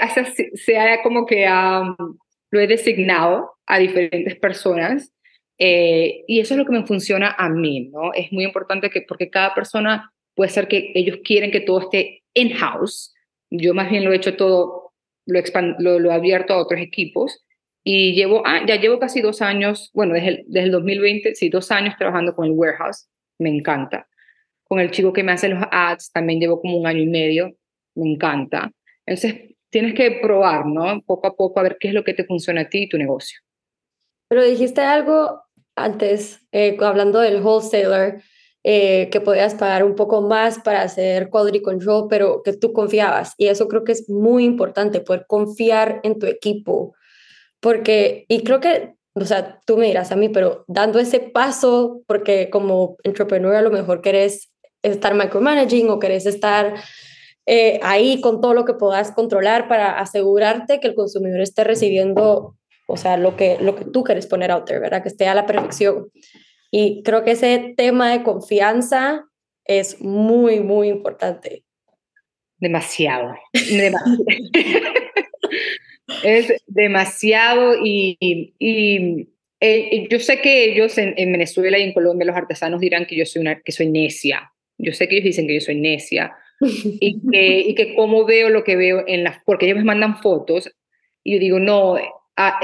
se, 0.54 0.78
ha 0.78 1.02
como 1.02 1.26
que 1.26 1.48
lo 2.52 2.60
he 2.60 2.68
designado 2.68 3.54
a 3.66 3.80
diferentes 3.80 4.36
personas 4.36 5.14
eh, 5.58 6.24
y 6.28 6.40
eso 6.40 6.54
es 6.54 6.58
lo 6.58 6.66
que 6.66 6.74
me 6.74 6.86
funciona 6.86 7.34
a 7.38 7.50
mí, 7.50 7.90
¿no? 7.92 8.14
Es 8.14 8.32
muy 8.32 8.44
importante 8.44 8.90
que, 8.90 9.02
porque 9.02 9.30
cada 9.30 9.54
persona 9.54 10.12
puede 10.34 10.50
ser 10.50 10.68
que 10.68 10.92
ellos 10.96 11.20
quieren 11.24 11.52
que 11.52 11.62
todo 11.62 11.80
esté 11.80 12.24
in-house, 12.34 13.14
yo 13.50 13.74
más 13.74 13.90
bien 13.90 14.04
lo 14.04 14.12
he 14.12 14.18
hecho 14.18 14.36
todo, 14.36 14.94
lo, 15.26 15.40
lo, 15.80 16.00
lo 16.00 16.12
he 16.12 16.14
abierto 16.14 16.54
a 16.54 16.58
otros 16.58 16.82
equipos 16.82 17.46
y 17.84 18.14
llevo, 18.14 18.42
ah, 18.46 18.66
ya 18.68 18.76
llevo 18.76 19.00
casi 19.00 19.22
dos 19.22 19.42
años, 19.42 19.92
bueno, 19.94 20.14
desde 20.16 20.28
el, 20.28 20.44
desde 20.48 20.66
el 20.66 20.72
2020, 20.72 21.36
sí, 21.36 21.50
dos 21.50 21.72
años 21.72 21.96
trabajando 21.98 22.36
con 22.36 22.48
el 22.48 22.52
warehouse, 22.52 23.08
me 23.40 23.50
encanta. 23.50 24.08
Con 24.68 24.80
el 24.80 24.92
chico 24.92 25.14
que 25.14 25.24
me 25.24 25.32
hace 25.32 25.50
los 25.50 25.64
ads 25.72 26.12
también 26.12 26.40
llevo 26.40 26.60
como 26.60 26.78
un 26.78 26.88
año 26.88 27.02
y 27.02 27.08
medio, 27.08 27.56
me 27.96 28.12
encanta. 28.12 28.72
Entonces, 29.06 29.56
tienes 29.70 29.94
que 29.94 30.20
probar, 30.22 30.66
¿no? 30.66 31.02
Poco 31.02 31.28
a 31.28 31.36
poco 31.36 31.60
a 31.60 31.64
ver 31.64 31.78
qué 31.80 31.90
es 31.90 31.94
lo 31.94 32.04
que 32.04 32.14
te 32.14 32.26
funciona 32.26 32.62
a 32.62 32.70
ti 32.70 32.84
y 32.84 32.90
tu 32.90 32.98
negocio. 32.98 33.40
Pero 34.28 34.44
dijiste 34.44 34.82
algo 34.82 35.44
antes, 35.76 36.40
eh, 36.52 36.78
hablando 36.80 37.20
del 37.20 37.42
wholesaler, 37.42 38.24
eh, 38.64 39.10
que 39.12 39.22
podías 39.22 39.54
pagar 39.54 39.84
un 39.84 39.94
poco 39.94 40.22
más 40.22 40.58
para 40.60 40.82
hacer 40.82 41.30
quality 41.30 41.62
control, 41.62 42.08
pero 42.10 42.42
que 42.42 42.54
tú 42.54 42.74
confiabas. 42.74 43.34
Y 43.38 43.48
eso 43.48 43.68
creo 43.68 43.84
que 43.84 43.92
es 43.92 44.10
muy 44.10 44.44
importante, 44.44 45.02
poder 45.02 45.26
confiar 45.28 46.00
en 46.04 46.18
tu 46.18 46.26
equipo. 46.26 46.96
Porque, 47.60 48.26
y 48.28 48.44
creo 48.44 48.60
que, 48.62 48.96
o 49.14 49.26
sea, 49.26 49.62
tú 49.66 49.78
me 49.78 49.86
dirás 49.86 50.12
a 50.12 50.16
mí, 50.16 50.30
pero 50.30 50.66
dando 50.68 50.98
ese 50.98 51.20
paso, 51.20 52.02
porque 52.08 52.50
como 52.50 52.98
entrepreneur 53.04 53.56
a 53.56 53.62
lo 53.62 53.70
mejor 53.70 54.02
querés 54.02 54.52
estar 54.92 55.16
micromanaging 55.16 55.90
o 55.90 56.00
querés 56.00 56.26
estar 56.26 56.76
eh, 57.46 57.80
ahí 57.84 58.22
con 58.22 58.42
todo 58.42 58.54
lo 58.54 58.66
que 58.66 58.74
puedas 58.74 59.12
controlar 59.12 59.68
para 59.68 60.00
asegurarte 60.00 60.80
que 60.80 60.88
el 60.88 60.96
consumidor 60.96 61.42
esté 61.42 61.64
recibiendo, 61.64 62.58
o 62.88 62.98
sea, 62.98 63.18
lo 63.18 63.36
que, 63.36 63.58
lo 63.62 63.76
que 63.76 63.86
tú 63.86 64.04
quieres 64.04 64.26
poner 64.26 64.52
out 64.52 64.66
there, 64.66 64.80
¿verdad? 64.80 65.04
Que 65.04 65.10
esté 65.10 65.28
a 65.28 65.36
la 65.36 65.46
perfección. 65.46 66.10
Y 66.72 67.04
creo 67.04 67.24
que 67.24 67.32
ese 67.32 67.74
tema 67.78 68.12
de 68.12 68.24
confianza 68.24 69.26
es 69.64 70.02
muy, 70.02 70.60
muy 70.60 70.90
importante. 70.90 71.64
Demasiado. 72.58 73.36
es 76.24 76.54
demasiado 76.68 77.74
y, 77.84 78.18
y, 78.20 79.30
eh, 79.60 80.08
yo 80.10 80.20
sé 80.20 80.42
que 80.42 80.66
ellos 80.66 80.98
en, 80.98 81.16
Venezuela 81.16 81.78
y 81.78 81.84
en 81.84 81.94
Colombia, 81.94 82.26
los 82.26 82.36
artesanos 82.36 82.82
dirán 82.82 83.06
que 83.06 83.16
yo 83.16 83.26
soy, 83.26 83.42
una, 83.42 83.62
que 83.62 83.72
soy 83.72 83.90
necia. 83.90 84.52
Yo 84.78 84.94
sé 84.94 85.08
que 85.08 85.16
ellos 85.16 85.26
dicen 85.26 85.48
que 85.48 85.56
yo 85.56 85.62
soy 85.62 85.76
necia 85.76 86.36
y 86.62 87.22
que, 87.30 87.60
y 87.60 87.76
que 87.76 87.96
como 87.96 88.26
veo 88.26 88.50
lo 88.50 88.64
que 88.64 88.76
veo 88.76 89.04
en 89.08 89.24
las, 89.24 89.38
porque 89.46 89.66
ellos 89.66 89.80
me 89.80 89.86
mandan 89.86 90.22
fotos 90.22 90.72
y 91.24 91.34
yo 91.34 91.40
digo, 91.40 91.60
no, 91.60 91.98
ah, 92.38 92.60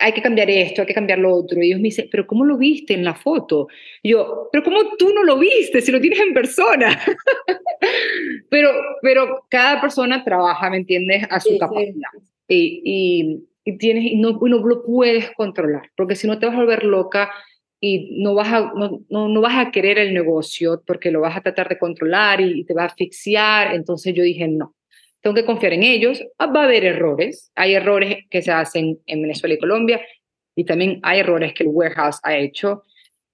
hay 0.00 0.12
que 0.12 0.22
cambiar 0.22 0.50
esto, 0.50 0.80
hay 0.80 0.86
que 0.86 0.94
cambiar 0.94 1.18
lo 1.18 1.32
otro. 1.32 1.62
Y 1.62 1.66
ellos 1.66 1.78
me 1.78 1.88
dicen, 1.88 2.08
pero 2.10 2.26
¿cómo 2.26 2.44
lo 2.44 2.56
viste 2.56 2.94
en 2.94 3.04
la 3.04 3.14
foto? 3.14 3.68
yo, 4.02 4.48
pero 4.50 4.64
¿cómo 4.64 4.96
tú 4.98 5.12
no 5.14 5.22
lo 5.22 5.38
viste 5.38 5.80
si 5.80 5.92
lo 5.92 6.00
tienes 6.00 6.18
en 6.20 6.32
persona? 6.32 6.98
pero, 8.50 8.72
pero 9.02 9.44
cada 9.48 9.80
persona 9.80 10.24
trabaja, 10.24 10.70
¿me 10.70 10.78
entiendes? 10.78 11.24
A 11.30 11.38
su 11.38 11.56
capacidad. 11.58 12.08
Y, 12.48 12.82
y, 12.84 13.44
y, 13.64 13.78
tienes, 13.78 14.04
y 14.04 14.16
no, 14.16 14.32
no 14.40 14.66
lo 14.66 14.82
puedes 14.82 15.30
controlar, 15.32 15.90
porque 15.96 16.16
si 16.16 16.26
no 16.26 16.38
te 16.38 16.46
vas 16.46 16.56
a 16.56 16.60
volver 16.60 16.84
loca 16.84 17.30
y 17.80 18.22
no 18.22 18.34
vas, 18.34 18.52
a, 18.52 18.72
no, 18.74 19.00
no, 19.08 19.28
no, 19.28 19.40
vas 19.40 19.66
a 19.66 19.70
querer 19.70 19.98
el 19.98 20.12
negocio 20.12 20.82
porque 20.86 21.10
lo 21.10 21.20
vas 21.20 21.36
a 21.36 21.40
tratar 21.40 21.68
de 21.68 21.78
controlar 21.78 22.40
y 22.40 22.64
te 22.64 22.74
va 22.74 22.82
a 22.82 22.86
asfixiar. 22.86 23.74
Entonces 23.74 24.12
yo 24.14 24.22
dije, 24.22 24.46
no, 24.48 24.74
tengo 25.22 25.34
que 25.34 25.46
confiar 25.46 25.72
en 25.72 25.82
ellos. 25.82 26.22
Ah, 26.38 26.46
va 26.46 26.62
a 26.62 26.64
haber 26.64 26.84
errores. 26.84 27.50
Hay 27.54 27.74
errores 27.74 28.24
que 28.28 28.42
se 28.42 28.52
hacen 28.52 29.00
en 29.06 29.22
Venezuela 29.22 29.54
y 29.54 29.58
Colombia 29.58 30.00
y 30.54 30.64
también 30.64 31.00
hay 31.02 31.20
errores 31.20 31.54
que 31.54 31.62
el 31.62 31.70
warehouse 31.70 32.20
ha 32.22 32.36
hecho. 32.36 32.82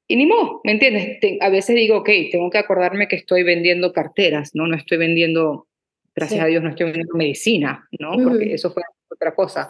Y 0.09 0.15
ni 0.15 0.27
modo, 0.27 0.61
¿me 0.63 0.73
entiendes? 0.73 1.19
a 1.41 1.49
veces 1.49 1.75
digo, 1.75 1.99
ok, 1.99 2.11
tengo 2.31 2.49
que 2.49 2.59
acordarme 2.59 3.09
que 3.09 3.17
estoy 3.17 3.43
vendiendo 3.43 3.93
carteras, 3.93 4.53
¿no? 4.55 4.69
No 4.69 4.77
estoy 4.77 4.99
vendiendo, 4.99 5.67
gracias 6.15 6.41
a 6.41 6.47
Dios, 6.47 6.63
no 6.63 6.71
estoy 6.71 6.87
vendiendo 6.87 7.15
medicina, 7.15 7.89
¿no? 7.99 8.13
Porque 8.23 8.55
eso 8.55 8.71
fue 8.71 8.85
otra 9.09 9.35
cosa. 9.35 9.69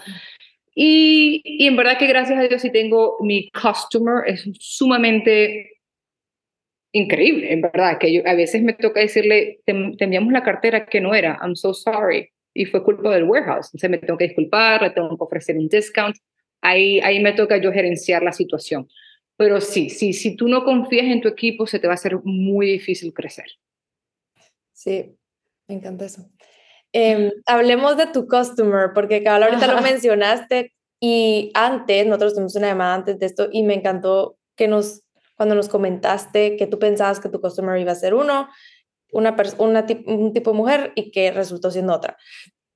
Y, 0.79 1.41
y, 1.43 1.67
en 1.67 1.75
verdad 1.75 1.97
que 1.99 2.07
gracias 2.07 2.39
a 2.39 2.43
Dios 2.43 2.61
sí 2.61 2.71
tengo 2.71 3.17
mi 3.21 3.49
customer, 3.51 4.25
es 4.27 4.47
sumamente 4.61 5.81
increíble, 6.93 7.51
en 7.51 7.63
verdad, 7.63 7.97
que 7.99 8.13
yo, 8.13 8.21
a 8.27 8.35
veces 8.35 8.63
me 8.63 8.75
toca 8.75 9.01
decirle, 9.01 9.61
te, 9.65 9.73
enviamos 9.73 10.35
la 10.35 10.43
cartera 10.43 10.85
que 10.85 11.01
no 11.01 11.15
era, 11.15 11.39
I'm 11.41 11.57
so 11.57 11.73
sorry, 11.73 12.31
y 12.53 12.67
fue 12.67 12.85
culpa 12.85 13.15
del 13.15 13.25
warehouse, 13.25 13.69
entonces 13.69 13.89
me 13.89 13.97
tengo 13.97 14.19
que 14.19 14.27
disculpar, 14.27 14.83
le 14.83 14.91
tengo 14.91 15.09
que 15.09 15.25
ofrecer 15.25 15.57
un 15.57 15.67
discount, 15.67 16.17
ahí, 16.61 17.01
ahí 17.01 17.21
me 17.21 17.33
toca 17.33 17.57
yo 17.57 17.73
gerenciar 17.73 18.23
la 18.23 18.33
situación. 18.33 18.87
Pero 19.39 19.63
sí, 19.63 19.89
sí, 19.89 20.13
si 20.13 20.37
tú 20.37 20.47
no 20.47 20.63
confías 20.63 21.07
en 21.07 21.23
tu 21.23 21.29
equipo, 21.29 21.67
se 21.67 21.79
te 21.79 21.87
va 21.87 21.95
a 21.95 21.97
hacer 21.97 22.19
muy 22.23 22.67
difícil 22.67 23.15
crecer. 23.15 23.47
Sí, 24.73 25.17
me 25.69 25.75
encanta 25.75 26.05
eso. 26.05 26.31
Em, 26.99 27.31
hablemos 27.45 27.99
de 27.99 28.07
tu 28.07 28.27
customer, 28.27 28.93
porque 28.95 29.23
ahorita 29.29 29.67
lo 29.67 29.83
mencionaste 29.83 30.73
y 30.99 31.51
antes, 31.53 32.07
nosotros 32.07 32.33
tuvimos 32.33 32.57
una 32.57 32.69
llamada 32.69 32.95
antes 32.95 33.19
de 33.19 33.27
esto 33.27 33.49
y 33.53 33.65
me 33.65 33.75
encantó 33.75 34.39
que 34.57 34.67
nos 34.67 35.03
cuando 35.37 35.55
nos 35.55 35.69
comentaste 35.69 36.57
que 36.57 36.67
tú 36.67 36.79
pensabas 36.79 37.21
que 37.21 37.29
tu 37.29 37.39
customer 37.39 37.79
iba 37.79 37.93
a 37.93 37.97
ser 37.97 38.15
uno, 38.15 38.49
una, 39.13 39.37
una 39.59 39.87
un 40.07 40.33
tipo 40.33 40.53
de 40.53 40.57
mujer 40.57 40.93
y 40.95 41.11
que 41.11 41.31
resultó 41.33 41.71
siendo 41.71 41.93
otra. 41.93 42.17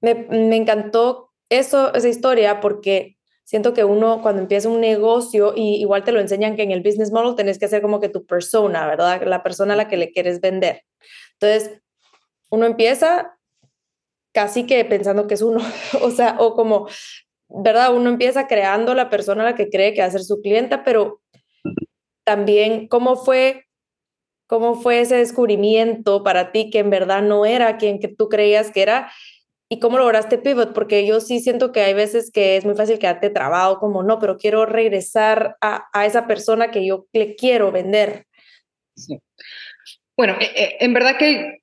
Me, 0.03 0.15
me 0.15 0.57
encantó 0.57 1.33
eso, 1.49 1.95
esa 1.95 2.09
historia 2.09 2.61
porque 2.61 3.17
siento 3.45 3.73
que 3.73 3.85
uno 3.85 4.21
cuando 4.21 4.43
empieza 4.43 4.69
un 4.69 4.83
negocio, 4.83 5.55
y 5.57 5.77
igual 5.77 6.05
te 6.05 6.13
lo 6.13 6.21
enseñan 6.21 6.57
que 6.57 6.63
en 6.63 6.73
el 6.73 6.83
business 6.83 7.11
model 7.11 7.37
tenés 7.37 7.59
que 7.59 7.65
hacer 7.65 7.81
como 7.81 8.01
que 8.01 8.11
tu 8.11 8.27
persona, 8.27 8.87
¿verdad? 8.87 9.23
La 9.25 9.43
persona 9.43 9.73
a 9.73 9.77
la 9.79 9.89
que 9.89 9.97
le 9.97 10.13
quieres 10.13 10.43
vender. 10.43 10.83
Entonces, 11.39 11.81
uno 12.51 12.67
empieza 12.67 13.40
casi 14.33 14.67
que 14.67 14.85
pensando 14.85 15.27
que 15.27 15.35
es 15.35 15.43
uno, 15.43 15.61
o 16.03 16.11
sea, 16.11 16.37
o 16.39 16.55
como, 16.55 16.89
¿verdad? 17.49 17.95
Uno 17.95 18.11
empieza 18.11 18.47
creando 18.47 18.95
la 18.95 19.11
persona 19.11 19.43
a 19.43 19.51
la 19.51 19.55
que 19.55 19.69
cree 19.69 19.95
que 19.95 20.01
va 20.01 20.07
a 20.07 20.11
ser 20.11 20.23
su 20.23 20.41
clienta, 20.41 20.85
pero 20.85 21.21
también 22.25 22.89
cómo 22.89 23.17
fue, 23.17 23.67
cómo 24.47 24.75
fue 24.75 25.01
ese 25.01 25.17
descubrimiento 25.17 26.23
para 26.23 26.53
ti 26.53 26.71
que 26.71 26.79
en 26.79 26.91
verdad 26.91 27.23
no 27.23 27.47
era 27.47 27.77
quien 27.79 27.99
que 27.99 28.09
tú 28.09 28.29
creías 28.29 28.71
que 28.71 28.83
era 28.83 29.11
¿Y 29.73 29.79
cómo 29.79 29.99
lograste 29.99 30.37
pivot? 30.37 30.75
Porque 30.75 31.07
yo 31.07 31.21
sí 31.21 31.39
siento 31.39 31.71
que 31.71 31.81
hay 31.83 31.95
veces 31.95 32.33
que 32.33 32.57
es 32.57 32.65
muy 32.65 32.75
fácil 32.75 32.99
quedarte 32.99 33.31
trabado, 33.31 33.79
como 33.79 34.03
no, 34.03 34.19
pero 34.19 34.37
quiero 34.37 34.67
regresar 34.67 35.57
a, 35.61 35.87
a 35.93 36.07
esa 36.07 36.27
persona 36.27 36.73
que 36.73 36.85
yo 36.85 37.07
le 37.13 37.37
quiero 37.37 37.71
vender. 37.71 38.27
Sí. 38.97 39.21
Bueno, 40.17 40.35
eh, 40.41 40.51
eh, 40.57 40.77
en 40.81 40.93
verdad 40.93 41.17
que 41.17 41.60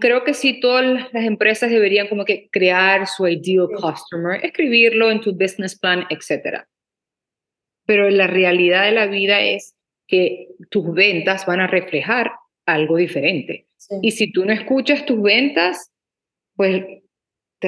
creo 0.00 0.24
que 0.24 0.34
sí, 0.34 0.60
todas 0.60 1.12
las 1.12 1.24
empresas 1.24 1.70
deberían 1.70 2.08
como 2.08 2.24
que 2.24 2.48
crear 2.50 3.06
su 3.06 3.26
ideal 3.26 3.68
customer, 3.68 4.44
escribirlo 4.44 5.10
en 5.10 5.20
tu 5.20 5.32
business 5.32 5.78
plan, 5.78 6.04
etc. 6.10 6.64
Pero 7.86 8.10
la 8.10 8.26
realidad 8.26 8.84
de 8.84 8.92
la 8.92 9.06
vida 9.06 9.40
es 9.40 9.74
que 10.06 10.48
tus 10.70 10.92
ventas 10.92 11.46
van 11.46 11.60
a 11.60 11.66
reflejar 11.66 12.32
algo 12.66 12.96
diferente. 12.96 13.66
Y 14.02 14.12
si 14.12 14.30
tú 14.32 14.44
no 14.44 14.52
escuchas 14.52 15.06
tus 15.06 15.20
ventas, 15.22 15.90
pues, 16.56 16.84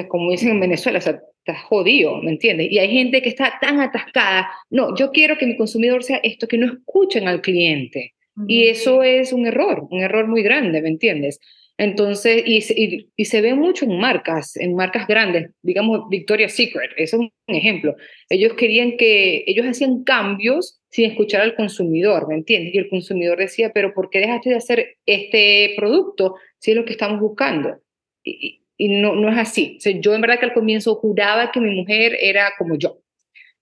como 0.09 0.31
dicen 0.31 0.51
en 0.51 0.61
Venezuela, 0.61 0.99
o 0.99 1.03
sea, 1.03 1.21
estás 1.47 1.63
jodido, 1.65 2.23
¿me 2.23 2.31
entiendes? 2.31 2.71
Y 2.71 2.79
hay 2.79 2.91
gente 2.91 3.21
que 3.21 3.29
está 3.29 3.59
tan 3.61 3.81
atascada. 3.81 4.49
No, 4.71 4.97
yo 4.97 5.11
quiero 5.11 5.37
que 5.37 5.47
mi 5.47 5.57
consumidor 5.57 6.03
sea 6.03 6.21
esto, 6.23 6.49
que 6.49 6.59
no 6.59 6.73
escuchen 6.73 7.29
al 7.29 7.43
cliente. 7.43 8.14
Y 8.49 8.69
eso 8.69 9.03
es 9.03 9.33
un 9.33 9.47
error, 9.47 9.87
un 9.91 10.03
error 10.03 10.27
muy 10.27 10.43
grande, 10.43 10.83
¿me 10.83 10.89
entiendes? 10.89 11.39
Entonces, 11.77 12.43
y, 12.47 13.09
y, 13.17 13.25
se 13.25 13.41
ve 13.41 13.55
mucho 13.55 13.85
en 13.85 13.99
marcas, 13.99 14.57
en 14.57 14.77
marcas 14.77 15.09
grandes, 15.09 15.51
digamos 15.63 16.09
Victoria's 16.09 16.53
Secret, 16.53 16.91
eso 16.97 17.17
es 17.17 17.21
un 17.21 17.57
ejemplo. 17.57 17.97
Ellos 18.29 18.55
querían 18.55 18.97
que, 18.97 19.43
ellos 19.47 19.67
hacían 19.67 20.05
cambios 20.05 20.81
sin 20.91 21.11
escuchar 21.11 21.41
al 21.41 21.57
consumidor, 21.57 22.29
¿me 22.29 22.37
entiendes? 22.37 22.75
Y 22.75 22.79
el 22.79 22.89
consumidor 22.89 23.39
decía, 23.39 23.73
pero 23.73 23.93
¿por 23.93 24.09
qué 24.11 24.21
dejaste 24.21 24.51
de 24.51 24.57
hacer 24.57 24.97
este 25.05 25.75
producto 25.77 26.37
si 26.59 26.71
es 26.71 26.77
lo 26.77 26.85
que 26.85 26.93
estamos 26.93 27.21
buscando? 27.21 27.81
Y, 28.23 28.63
y 28.77 28.89
no, 28.89 29.17
no 29.17 29.29
es 29.31 29.39
así. 29.39 29.75
O 29.79 29.81
sea, 29.81 29.93
yo 29.99 30.15
en 30.15 30.21
verdad 30.21 30.39
que 30.39 30.47
al 30.47 30.55
comienzo 30.55 30.95
juraba 30.97 31.51
que 31.51 31.61
mi 31.61 31.75
mujer 31.75 32.17
era 32.21 32.53
como 32.57 32.77
yo, 32.77 32.99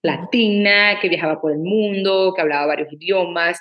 latina, 0.02 0.98
que 1.00 1.08
viajaba 1.08 1.40
por 1.40 1.52
el 1.52 1.58
mundo, 1.58 2.34
que 2.34 2.42
hablaba 2.42 2.66
varios 2.66 2.92
idiomas. 2.92 3.58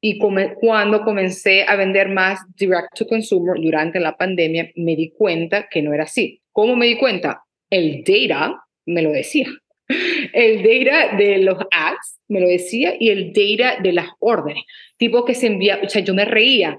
Y 0.00 0.18
cuando 0.18 1.02
comencé 1.02 1.64
a 1.64 1.76
vender 1.76 2.08
más 2.08 2.40
direct 2.56 2.94
to 2.96 3.06
consumer 3.06 3.60
durante 3.60 3.98
la 3.98 4.16
pandemia, 4.16 4.70
me 4.76 4.94
di 4.94 5.10
cuenta 5.10 5.68
que 5.68 5.82
no 5.82 5.92
era 5.92 6.04
así. 6.04 6.40
¿Cómo 6.52 6.76
me 6.76 6.86
di 6.86 6.96
cuenta? 6.96 7.42
El 7.68 8.04
data 8.04 8.62
me 8.86 9.02
lo 9.02 9.10
decía. 9.10 9.48
El 10.32 10.62
data 10.62 11.16
de 11.16 11.38
los 11.38 11.58
ads 11.72 12.20
me 12.28 12.40
lo 12.40 12.46
decía 12.46 12.94
y 12.98 13.08
el 13.08 13.32
data 13.32 13.80
de 13.82 13.92
las 13.92 14.08
órdenes. 14.20 14.62
Tipo 14.96 15.24
que 15.24 15.34
se 15.34 15.48
envía, 15.48 15.80
o 15.82 15.88
sea, 15.88 16.02
yo 16.02 16.14
me 16.14 16.24
reía 16.24 16.78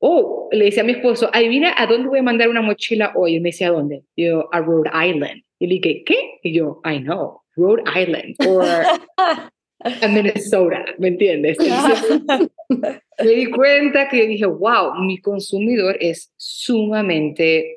oh, 0.00 0.48
le 0.50 0.66
decía 0.66 0.82
a 0.82 0.86
mi 0.86 0.92
esposo, 0.92 1.30
adivina 1.32 1.74
a 1.76 1.86
dónde 1.86 2.08
voy 2.08 2.18
a 2.18 2.22
mandar 2.24 2.48
una 2.48 2.62
mochila 2.62 3.12
hoy. 3.14 3.36
Y 3.36 3.40
me 3.40 3.50
decía, 3.50 3.68
¿a 3.68 3.72
dónde? 3.72 4.02
yo, 4.16 4.48
a 4.52 4.60
Rhode 4.60 4.90
Island. 5.08 5.44
Y 5.58 5.66
le 5.66 5.74
dije, 5.74 6.02
¿qué? 6.04 6.38
Y 6.42 6.52
yo, 6.52 6.80
I 6.84 7.00
know, 7.00 7.42
Rhode 7.54 7.84
Island, 7.94 8.34
a 9.80 10.08
Minnesota, 10.08 10.84
¿me 10.98 11.08
entiendes? 11.08 11.58
me 12.68 13.30
di 13.30 13.46
cuenta 13.50 14.08
que 14.08 14.26
dije, 14.26 14.46
wow, 14.46 14.94
mi 15.02 15.18
consumidor 15.20 15.96
es 16.00 16.32
sumamente 16.36 17.76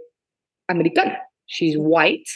americano. 0.67 1.13
She's 1.45 1.75
white, 1.77 2.29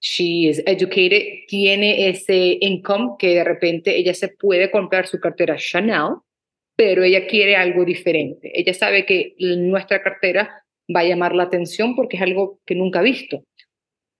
she 0.00 0.48
is 0.48 0.62
educated, 0.66 1.22
tiene 1.48 2.08
ese 2.08 2.58
income 2.60 3.16
que 3.18 3.34
de 3.34 3.44
repente 3.44 3.96
ella 3.96 4.14
se 4.14 4.28
puede 4.28 4.70
comprar 4.70 5.06
su 5.06 5.18
cartera 5.20 5.56
Chanel, 5.56 6.16
pero 6.76 7.04
ella 7.04 7.26
quiere 7.26 7.56
algo 7.56 7.84
diferente. 7.84 8.50
Ella 8.54 8.74
sabe 8.74 9.06
que 9.06 9.34
nuestra 9.38 10.02
cartera 10.02 10.64
va 10.94 11.00
a 11.00 11.04
llamar 11.04 11.34
la 11.34 11.44
atención 11.44 11.94
porque 11.94 12.16
es 12.16 12.22
algo 12.22 12.60
que 12.66 12.74
nunca 12.74 13.00
ha 13.00 13.02
visto. 13.02 13.44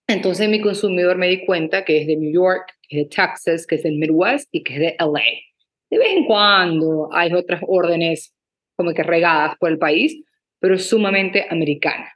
Entonces 0.07 0.49
mi 0.49 0.61
consumidor 0.61 1.17
me 1.17 1.29
di 1.29 1.45
cuenta 1.45 1.85
que 1.85 2.01
es 2.01 2.07
de 2.07 2.17
New 2.17 2.33
York, 2.33 2.74
que 2.89 3.01
es 3.01 3.09
de 3.09 3.17
Texas, 3.17 3.67
que 3.67 3.77
es 3.77 3.83
del 3.83 3.99
Midwest 3.99 4.49
y 4.53 4.63
que 4.63 4.75
es 4.75 4.81
de 4.81 4.97
LA. 4.99 5.23
De 5.91 5.99
vez 5.99 6.17
en 6.17 6.25
cuando 6.27 7.09
hay 7.13 7.33
otras 7.33 7.61
órdenes 7.67 8.35
como 8.77 8.93
que 8.93 9.03
regadas 9.03 9.57
por 9.59 9.71
el 9.71 9.79
país, 9.79 10.23
pero 10.59 10.79
sumamente 10.79 11.47
americana. 11.49 12.11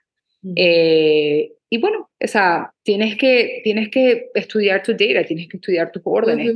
Eh, 0.57 1.53
y 1.71 1.79
bueno, 1.79 2.11
o 2.23 2.27
sea, 2.27 2.73
tienes 2.83 3.17
que, 3.17 3.61
tienes 3.63 3.91
que 3.91 4.31
estudiar 4.35 4.83
tu 4.83 4.93
data, 4.93 5.25
tienes 5.25 5.49
que 5.49 5.59
estudiar 5.59 5.93
tus 5.93 6.03
órdenes, 6.05 6.55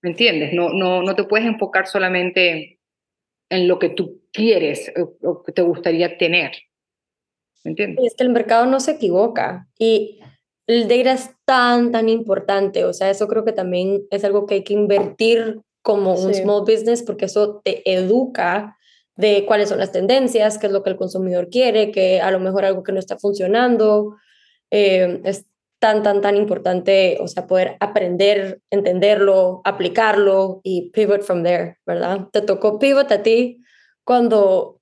¿Me 0.00 0.10
entiendes? 0.10 0.52
No, 0.52 0.68
no, 0.68 1.02
no 1.02 1.16
te 1.16 1.24
puedes 1.24 1.46
enfocar 1.46 1.88
solamente 1.88 2.78
en 3.50 3.66
lo 3.66 3.78
que 3.78 3.88
tú 3.88 4.22
quieres 4.32 4.92
o, 5.22 5.42
que 5.42 5.52
te 5.52 5.62
gustaría 5.62 6.16
tener. 6.16 6.52
¿Me 7.64 7.70
entiendes? 7.70 8.04
Es 8.04 8.14
que 8.14 8.22
el 8.22 8.30
mercado 8.30 8.66
no 8.66 8.78
se 8.78 8.92
equivoca 8.92 9.68
y 9.78 10.20
el 10.68 10.86
data 10.86 11.14
es 11.14 11.30
tan, 11.44 11.90
tan 11.90 12.08
importante. 12.08 12.84
O 12.84 12.92
sea, 12.92 13.10
eso 13.10 13.26
creo 13.26 13.44
que 13.44 13.52
también 13.52 14.02
es 14.10 14.22
algo 14.22 14.46
que 14.46 14.56
hay 14.56 14.64
que 14.64 14.74
invertir 14.74 15.62
como 15.82 16.14
un 16.14 16.34
small 16.34 16.60
business 16.60 17.02
porque 17.02 17.24
eso 17.24 17.60
te 17.64 17.90
educa 17.90 18.76
de 19.16 19.46
cuáles 19.46 19.70
son 19.70 19.78
las 19.78 19.90
tendencias, 19.90 20.58
qué 20.58 20.66
es 20.66 20.72
lo 20.72 20.82
que 20.82 20.90
el 20.90 20.96
consumidor 20.96 21.48
quiere, 21.48 21.90
que 21.90 22.20
a 22.20 22.30
lo 22.30 22.38
mejor 22.38 22.64
algo 22.64 22.82
que 22.82 22.92
no 22.92 23.00
está 23.00 23.18
funcionando. 23.18 24.16
Eh, 24.70 25.22
es 25.24 25.46
tan, 25.78 26.02
tan, 26.02 26.20
tan 26.20 26.36
importante, 26.36 27.16
o 27.20 27.28
sea, 27.28 27.46
poder 27.46 27.76
aprender, 27.80 28.60
entenderlo, 28.70 29.62
aplicarlo 29.64 30.60
y 30.62 30.90
pivot 30.90 31.22
from 31.22 31.44
there, 31.44 31.78
¿verdad? 31.86 32.28
Te 32.30 32.42
tocó 32.42 32.78
pivot 32.78 33.10
a 33.10 33.22
ti 33.22 33.62
cuando 34.04 34.80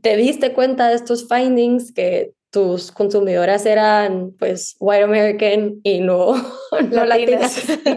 te 0.00 0.16
diste 0.16 0.52
cuenta 0.52 0.88
de 0.88 0.96
estos 0.96 1.28
findings 1.28 1.92
que 1.92 2.32
tus 2.50 2.90
consumidoras 2.92 3.64
eran 3.66 4.32
pues 4.38 4.76
white 4.80 5.04
American 5.04 5.80
y 5.82 6.00
no, 6.00 6.34
no 6.90 7.04
latinas. 7.04 7.66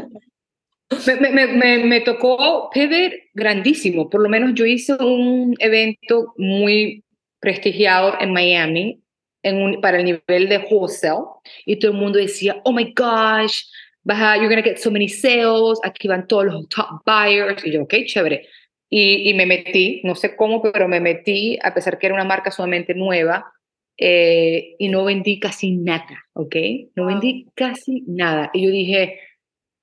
Me, 1.08 1.32
me, 1.32 1.48
me, 1.48 1.84
me, 1.86 2.02
tocó 2.02 2.70
pivot 2.72 3.14
grandísimo, 3.34 4.12
por 4.12 4.22
lo 4.22 4.30
menos 4.30 4.54
yo 4.54 4.64
hice 4.64 4.94
un 4.94 5.56
evento 5.58 6.36
muy 6.38 7.04
prestigiado 7.40 8.14
en 8.20 8.32
Miami 8.32 9.02
en 9.42 9.82
para 9.82 9.98
el 9.98 10.06
nivel 10.06 10.50
de 10.50 10.60
wholesale 10.70 11.24
y 11.66 11.78
todo 11.78 11.92
el 11.92 11.98
mundo 11.98 12.20
decía, 12.20 12.62
oh 12.64 12.72
my 12.72 12.94
gosh, 12.96 13.64
vas 14.04 14.38
you're 14.38 14.50
going 14.50 14.62
to 14.62 14.70
get 14.70 14.78
so 14.78 14.92
many 14.92 15.10
sales, 15.10 15.80
aquí 15.84 16.08
van 16.08 16.28
todos 16.28 16.46
los 16.46 16.70
top 16.70 17.04
buyers. 17.06 17.66
Y 17.66 17.72
yo, 17.72 17.84
ok, 17.84 17.94
chévere. 18.06 18.48
Y, 18.90 19.30
y 19.30 19.34
me 19.34 19.46
metí, 19.46 20.02
no 20.04 20.14
sé 20.16 20.36
cómo, 20.36 20.62
pero 20.62 20.88
me 20.88 21.00
metí, 21.00 21.58
a 21.64 21.74
pesar 21.74 21.98
que 21.98 22.06
era 22.06 22.16
una 22.16 22.24
marca 22.24 22.52
sumamente 22.52 22.94
nueva, 22.94 23.52
eh, 23.98 24.76
y 24.80 24.90
no 24.90 25.04
vendí 25.06 25.40
casi 25.40 25.72
nada, 25.72 26.26
¿ok? 26.34 26.56
No 26.96 27.06
vendí 27.06 27.48
casi 27.56 28.04
nada. 28.08 28.50
Y 28.54 28.66
yo 28.66 28.72
dije, 28.72 29.20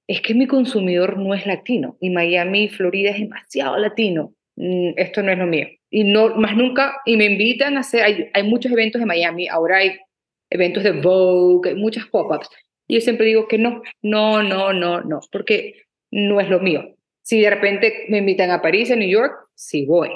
es 0.07 0.21
que 0.21 0.35
mi 0.35 0.47
consumidor 0.47 1.19
no 1.19 1.35
es 1.35 1.47
latino 1.47 1.97
y 2.01 2.11
Miami, 2.11 2.69
Florida 2.69 3.11
es 3.11 3.21
demasiado 3.21 3.77
latino. 3.77 4.35
Mm, 4.57 4.93
esto 4.97 5.23
no 5.23 5.33
es 5.33 5.39
lo 5.39 5.47
mío 5.47 5.69
y 5.91 6.05
no 6.05 6.37
más 6.37 6.57
nunca, 6.57 7.01
y 7.05 7.17
me 7.17 7.27
invitan 7.27 7.77
a 7.77 7.81
hacer, 7.81 8.03
hay, 8.03 8.31
hay 8.33 8.43
muchos 8.45 8.71
eventos 8.71 9.03
en 9.03 9.09
Miami, 9.09 9.49
ahora 9.49 9.79
hay 9.79 9.99
eventos 10.49 10.85
de 10.85 10.93
Vogue, 10.93 11.75
muchas 11.75 12.07
pop-ups, 12.07 12.49
y 12.87 12.95
yo 12.95 13.01
siempre 13.01 13.27
digo 13.27 13.49
que 13.49 13.59
no, 13.59 13.83
no, 14.03 14.43
no, 14.43 14.73
no, 14.73 15.01
no, 15.03 15.21
porque 15.31 15.83
no 16.11 16.41
es 16.41 16.49
lo 16.49 16.61
mío. 16.61 16.97
Si 17.23 17.41
de 17.41 17.51
repente 17.51 18.07
me 18.09 18.19
invitan 18.19 18.51
a 18.51 18.63
París, 18.63 18.91
a 18.91 18.97
New 18.97 19.09
York, 19.09 19.33
sí 19.55 19.85
voy, 19.85 20.11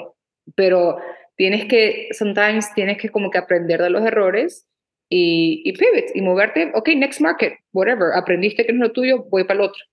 pero 0.55 0.97
tienes 1.35 1.65
que, 1.65 2.09
sometimes 2.11 2.73
tienes 2.73 2.97
que 2.97 3.09
como 3.09 3.29
que 3.29 3.37
aprender 3.37 3.81
de 3.81 3.89
los 3.89 4.05
errores 4.05 4.65
y, 5.09 5.61
y 5.65 5.73
pivot 5.73 6.15
y 6.15 6.21
moverte, 6.21 6.71
ok, 6.73 6.89
next 6.95 7.21
market, 7.21 7.53
whatever, 7.73 8.13
aprendiste 8.15 8.65
que 8.65 8.73
no 8.73 8.85
es 8.85 8.89
lo 8.89 8.93
tuyo, 8.93 9.23
voy 9.29 9.43
para 9.43 9.59
el 9.59 9.65
otro. 9.67 9.83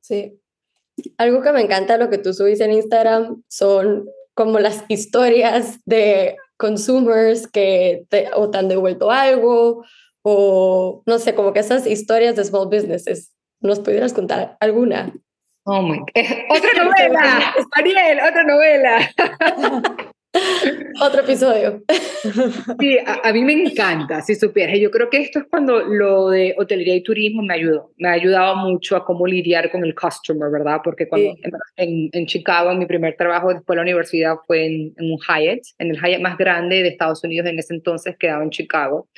Sí. 0.00 0.40
Algo 1.18 1.42
que 1.42 1.52
me 1.52 1.60
encanta 1.60 1.98
lo 1.98 2.08
que 2.08 2.18
tú 2.18 2.32
subís 2.32 2.60
en 2.60 2.72
Instagram 2.72 3.42
son 3.48 4.08
como 4.34 4.58
las 4.58 4.84
historias 4.88 5.80
de 5.84 6.36
consumers 6.56 7.46
que 7.46 8.04
te, 8.08 8.28
o 8.34 8.50
te 8.50 8.58
han 8.58 8.68
devuelto 8.68 9.10
algo 9.10 9.84
o 10.22 11.02
no 11.06 11.18
sé, 11.18 11.34
como 11.34 11.52
que 11.52 11.60
esas 11.60 11.86
historias 11.86 12.36
de 12.36 12.44
small 12.44 12.66
businesses. 12.66 13.32
¿Nos 13.60 13.80
pudieras 13.80 14.12
contar 14.12 14.56
alguna? 14.60 15.12
Oh 15.64 15.82
my 15.82 15.98
Otra 16.50 16.84
novela, 16.84 17.54
Ariel, 17.72 18.18
otra 18.20 18.44
novela. 18.44 19.10
Otro 21.00 21.20
episodio. 21.20 21.82
Sí, 22.80 22.98
a, 23.04 23.32
mí 23.32 23.42
me 23.42 23.52
encanta, 23.52 24.20
si 24.22 24.34
supieras. 24.34 24.78
Yo 24.78 24.90
creo 24.90 25.10
que 25.10 25.18
esto 25.18 25.38
es 25.38 25.46
cuando 25.50 25.80
lo 25.80 26.30
de 26.30 26.54
hotelería 26.58 26.96
y 26.96 27.02
turismo 27.02 27.42
me 27.42 27.54
ayudó. 27.54 27.92
Me 27.96 28.08
ha 28.08 28.12
ayudado 28.12 28.56
mucho 28.56 28.96
a 28.96 29.04
cómo 29.04 29.26
lidiar 29.26 29.70
con 29.70 29.84
el 29.84 29.94
customer, 29.94 30.50
¿verdad? 30.50 30.80
Porque 30.82 31.08
cuando 31.08 31.34
en, 31.76 32.08
en, 32.12 32.26
Chicago, 32.26 32.70
en 32.70 32.78
mi 32.78 32.86
primer 32.86 33.16
trabajo 33.16 33.48
después 33.48 33.74
de 33.74 33.76
la 33.76 33.82
universidad 33.82 34.36
fue 34.46 34.66
en, 34.66 34.94
en, 34.96 35.12
un 35.12 35.18
Hyatt, 35.18 35.62
en 35.78 35.90
el 35.90 36.00
Hyatt 36.00 36.20
más 36.20 36.38
grande 36.38 36.82
de 36.82 36.88
Estados 36.88 37.22
Unidos 37.24 37.48
en 37.48 37.58
ese 37.58 37.74
entonces, 37.74 38.16
quedaba 38.18 38.42
en 38.42 38.50
Chicago. 38.50 39.08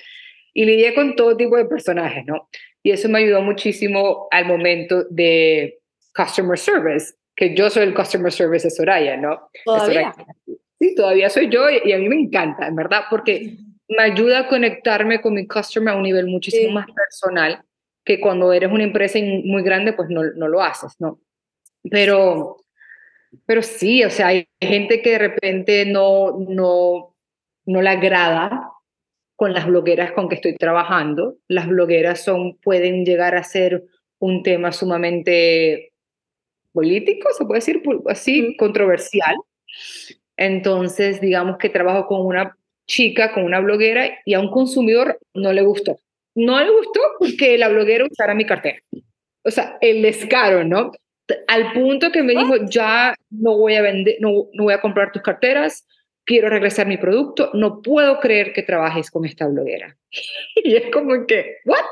Y 0.55 0.65
lidié 0.65 0.95
con 0.95 1.15
todo 1.15 1.37
tipo 1.37 1.57
de 1.57 1.67
personajes, 1.67 2.25
¿no? 2.27 2.49
Y 2.83 2.91
eso 2.91 3.09
me 3.09 3.19
ayudó 3.19 3.43
muchísimo 3.43 4.29
al 4.31 4.47
momento 4.47 5.05
de 5.11 5.79
customer 6.15 6.59
service 6.59 7.15
que 7.39 7.55
yo 7.55 7.71
soy 7.71 7.85
el 7.85 7.95
customer 7.95 8.33
service 8.33 8.67
de 8.67 8.71
Soraya, 8.71 9.17
¿no? 9.17 9.49
¿Todavía? 9.65 10.13
Sí, 10.81 10.95
todavía 10.95 11.29
soy 11.29 11.49
yo 11.49 11.69
y, 11.71 11.93
a 11.93 11.99
mí 11.99 12.09
me 12.09 12.21
encanta, 12.21 12.69
en 12.69 12.77
verdad, 12.77 13.03
porque 13.11 13.57
me 13.89 14.03
ayuda 14.03 14.41
a 14.41 14.49
conectarme 14.49 15.21
con 15.21 15.35
mi 15.35 15.47
customer 15.47 15.95
a 15.95 15.97
un 15.97 16.03
nivel 16.03 16.27
muchísimo 16.27 16.73
más 16.73 16.87
personal 16.87 17.63
que 18.05 18.21
cuando 18.21 18.53
eres 18.53 18.71
una 18.71 18.85
empresa 18.85 19.19
muy 19.45 19.63
grande, 19.63 19.93
pues 19.93 20.09
no, 20.09 20.23
no 20.35 20.49
lo 20.49 20.63
haces, 20.63 20.95
¿no? 20.99 21.21
Pero, 21.91 22.57
pero 23.45 23.63
sí, 23.63 24.05
o 24.05 24.11
sea, 24.11 24.29
hay 24.29 24.49
gente 24.61 25.03
que 25.03 25.11
de 25.11 25.19
repente 25.19 25.85
no, 25.85 26.39
no, 26.49 27.15
no 27.67 27.83
le 27.83 27.89
agrada 27.89 28.73
con 29.37 29.53
las 29.53 29.67
blogueras 29.67 30.13
con 30.13 30.29
que 30.29 30.37
estoy 30.37 30.57
trabajando. 30.57 31.37
Las 31.49 31.69
blogueras 31.69 32.25
son, 32.25 32.57
pueden 32.59 33.05
llegar 33.05 33.37
a 33.37 33.45
ser 33.45 33.85
un 34.19 34.43
tema 34.43 34.73
sumamente 34.73 35.93
político, 36.73 37.29
se 37.37 37.45
puede 37.45 37.59
decir 37.59 37.83
así, 38.07 38.57
controversial. 38.57 39.37
Entonces, 40.39 41.21
digamos 41.21 41.59
que 41.59 41.69
trabajo 41.69 42.07
con 42.07 42.25
una 42.25 42.57
chica, 42.87 43.33
con 43.35 43.45
una 43.45 43.61
bloguera, 43.61 44.19
y 44.25 44.35
a 44.35 44.41
un 44.41 44.51
consumidor 44.51 45.19
no 45.35 45.53
le 45.53 45.63
gustó. 45.63 45.99
No 46.35 46.59
le 46.59 46.71
gustó 46.71 47.01
porque 47.19 47.59
la 47.59 47.69
bloguera 47.69 48.07
usara 48.11 48.35
mi 48.35 48.47
cartera. 48.47 48.79
O 49.45 49.51
sea, 49.51 49.77
el 49.81 50.01
descaro, 50.01 50.65
¿no? 50.65 50.93
Al 51.49 51.73
punto 51.73 52.11
que 52.13 52.23
me 52.23 52.33
dijo, 52.33 52.55
ya 52.71 53.15
no 53.31 53.59
voy 53.59 53.75
a 53.75 53.83
vender, 53.83 54.17
no, 54.21 54.47
no 54.55 54.65
voy 54.65 54.73
a 54.73 54.81
comprar 54.81 55.13
tus 55.13 55.23
carteras, 55.23 55.87
quiero 56.25 56.49
regresar 56.49 56.87
mi 56.87 56.97
producto, 56.97 57.51
no 57.55 57.83
puedo 57.83 58.21
creer 58.21 58.53
que 58.53 58.63
trabajes 58.63 59.11
con 59.11 59.25
esta 59.25 59.47
bloguera. 59.47 59.97
y 60.57 60.77
es 60.77 60.91
como 60.93 61.27
que, 61.27 61.57
¿what? 61.65 61.85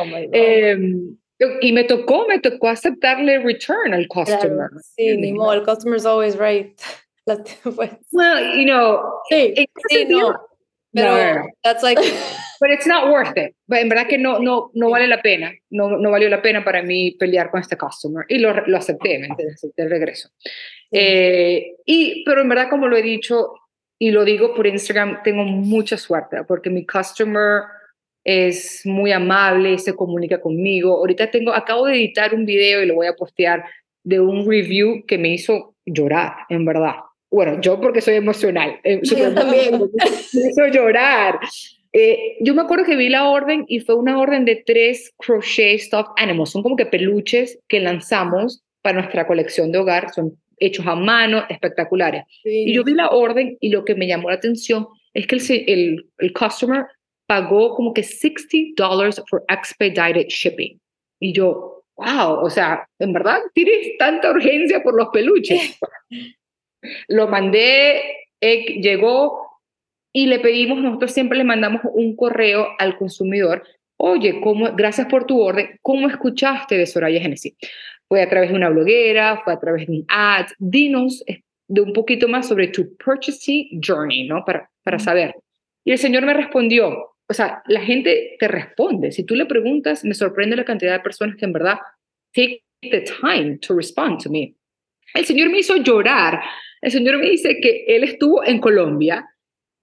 Oh 0.00 0.04
em, 0.32 1.16
y 1.60 1.72
me 1.72 1.84
tocó, 1.84 2.26
me 2.28 2.38
tocó 2.38 2.68
aceptarle 2.68 3.40
return 3.40 3.92
al 3.92 4.06
customer. 4.08 4.70
sí, 4.96 5.16
ni 5.16 5.32
modo, 5.32 5.52
el 5.52 5.62
customer 5.62 5.96
is 5.96 6.06
always 6.06 6.38
right. 6.38 6.78
Pues. 7.24 7.90
well, 8.12 8.56
you 8.56 8.66
know, 8.66 9.00
sí, 9.30 9.54
sí 9.88 10.04
no. 10.08 10.34
Pero 10.92 11.46
that's 11.64 11.82
like 11.82 11.98
but 12.60 12.70
it's 12.70 12.86
not 12.86 13.10
worth 13.10 13.36
it. 13.36 13.54
En 13.68 13.88
verdad 13.88 14.06
que 14.06 14.16
no, 14.16 14.38
no, 14.38 14.70
no 14.74 14.90
vale 14.90 15.08
la 15.08 15.20
pena. 15.20 15.52
No, 15.70 15.96
no 15.98 16.10
valió 16.10 16.28
la 16.28 16.40
pena 16.40 16.64
para 16.64 16.82
mí 16.82 17.16
pelear 17.18 17.50
con 17.50 17.60
este 17.60 17.76
customer. 17.76 18.24
Y 18.28 18.38
lo, 18.38 18.54
lo 18.66 18.76
acepté, 18.76 19.18
¿me 19.18 19.26
entiendes? 19.26 19.66
De 19.76 19.88
regreso. 19.88 20.30
Eh, 20.92 21.74
y, 21.84 22.24
pero 22.24 22.42
en 22.42 22.48
verdad, 22.48 22.68
como 22.70 22.86
lo 22.86 22.96
he 22.96 23.02
dicho 23.02 23.54
y 23.98 24.12
lo 24.12 24.24
digo 24.24 24.54
por 24.54 24.66
Instagram, 24.66 25.22
tengo 25.24 25.44
mucha 25.44 25.96
suerte 25.96 26.44
porque 26.46 26.70
mi 26.70 26.86
customer 26.86 27.62
es 28.22 28.82
muy 28.84 29.12
amable, 29.12 29.78
se 29.78 29.94
comunica 29.94 30.40
conmigo. 30.40 30.96
Ahorita 30.96 31.30
tengo, 31.30 31.52
acabo 31.52 31.86
de 31.86 31.94
editar 31.94 32.34
un 32.34 32.46
video 32.46 32.82
y 32.82 32.86
lo 32.86 32.94
voy 32.94 33.08
a 33.08 33.14
postear 33.14 33.64
de 34.04 34.20
un 34.20 34.48
review 34.48 35.04
que 35.06 35.18
me 35.18 35.28
hizo 35.28 35.74
llorar, 35.84 36.34
en 36.48 36.64
verdad. 36.64 36.94
Bueno, 37.34 37.60
yo 37.60 37.80
porque 37.80 38.00
soy 38.00 38.14
emocional. 38.14 38.78
Eh, 38.84 39.00
yo 39.02 39.34
también. 39.34 39.90
Hizo 40.32 40.68
llorar. 40.68 41.40
Eh, 41.92 42.36
yo 42.40 42.54
me 42.54 42.62
acuerdo 42.62 42.84
que 42.84 42.94
vi 42.94 43.08
la 43.08 43.28
orden 43.28 43.64
y 43.66 43.80
fue 43.80 43.96
una 43.96 44.20
orden 44.20 44.44
de 44.44 44.62
tres 44.64 45.12
crochet 45.16 45.80
stuffed 45.80 46.12
animals. 46.16 46.50
Son 46.50 46.62
como 46.62 46.76
que 46.76 46.86
peluches 46.86 47.58
que 47.66 47.80
lanzamos 47.80 48.62
para 48.82 49.00
nuestra 49.00 49.26
colección 49.26 49.72
de 49.72 49.78
hogar. 49.78 50.12
Son 50.14 50.38
hechos 50.60 50.86
a 50.86 50.94
mano, 50.94 51.42
espectaculares. 51.48 52.22
Y 52.44 52.72
yo 52.72 52.84
vi 52.84 52.94
la 52.94 53.08
orden 53.08 53.58
y 53.60 53.70
lo 53.70 53.84
que 53.84 53.96
me 53.96 54.06
llamó 54.06 54.30
la 54.30 54.36
atención 54.36 54.86
es 55.12 55.26
que 55.26 55.34
el, 55.34 55.64
el, 55.66 56.06
el 56.18 56.32
customer 56.32 56.86
pagó 57.26 57.74
como 57.74 57.92
que 57.92 58.02
$60 58.02 59.24
for 59.28 59.42
expedited 59.48 60.28
shipping. 60.28 60.78
Y 61.18 61.32
yo, 61.32 61.82
wow, 61.96 62.44
o 62.44 62.48
sea, 62.48 62.86
en 63.00 63.12
verdad 63.12 63.40
tienes 63.54 63.98
tanta 63.98 64.30
urgencia 64.30 64.84
por 64.84 64.96
los 64.96 65.08
peluches. 65.08 65.80
lo 67.08 67.28
mandé, 67.28 68.02
llegó, 68.40 69.44
y 70.16 70.26
le 70.26 70.38
pedimos, 70.38 70.80
nosotros 70.80 71.12
siempre 71.12 71.36
le 71.36 71.44
mandamos 71.44 71.82
un 71.92 72.14
correo 72.14 72.68
al 72.78 72.96
consumidor, 72.96 73.64
oye, 73.96 74.40
¿cómo, 74.40 74.72
gracias 74.74 75.08
por 75.08 75.26
tu 75.26 75.40
orden, 75.40 75.78
¿cómo 75.82 76.08
escuchaste 76.08 76.78
de 76.78 76.86
Soraya 76.86 77.20
Genesis? 77.20 77.54
Fue 78.06 78.22
a 78.22 78.28
través 78.28 78.50
de 78.50 78.56
una 78.56 78.68
bloguera, 78.68 79.40
fue 79.42 79.52
a 79.52 79.58
través 79.58 79.86
de 79.86 79.92
un 79.92 80.04
ad, 80.08 80.46
dinos 80.58 81.24
eh, 81.26 81.42
de 81.66 81.80
un 81.80 81.92
poquito 81.92 82.28
más 82.28 82.46
sobre 82.46 82.68
tu 82.68 82.96
purchasing 82.96 83.80
journey, 83.84 84.28
¿no? 84.28 84.44
Para, 84.44 84.70
para 84.84 85.00
saber. 85.00 85.34
Y 85.84 85.90
el 85.90 85.98
señor 85.98 86.24
me 86.24 86.32
respondió, 86.32 87.16
o 87.26 87.34
sea, 87.34 87.62
la 87.66 87.80
gente 87.80 88.36
te 88.38 88.46
responde. 88.46 89.10
Si 89.10 89.24
tú 89.24 89.34
le 89.34 89.46
preguntas, 89.46 90.04
me 90.04 90.14
sorprende 90.14 90.54
la 90.54 90.64
cantidad 90.64 90.92
de 90.92 91.00
personas 91.00 91.36
que 91.36 91.44
en 91.44 91.52
verdad 91.52 91.78
take 92.32 92.62
the 92.82 93.00
time 93.00 93.58
to 93.58 93.74
respond 93.74 94.22
to 94.22 94.30
me. 94.30 94.54
El 95.14 95.24
señor 95.24 95.48
me 95.50 95.58
hizo 95.58 95.76
llorar. 95.76 96.40
El 96.84 96.92
señor 96.92 97.18
me 97.18 97.30
dice 97.30 97.60
que 97.60 97.84
él 97.88 98.04
estuvo 98.04 98.44
en 98.44 98.58
Colombia, 98.60 99.26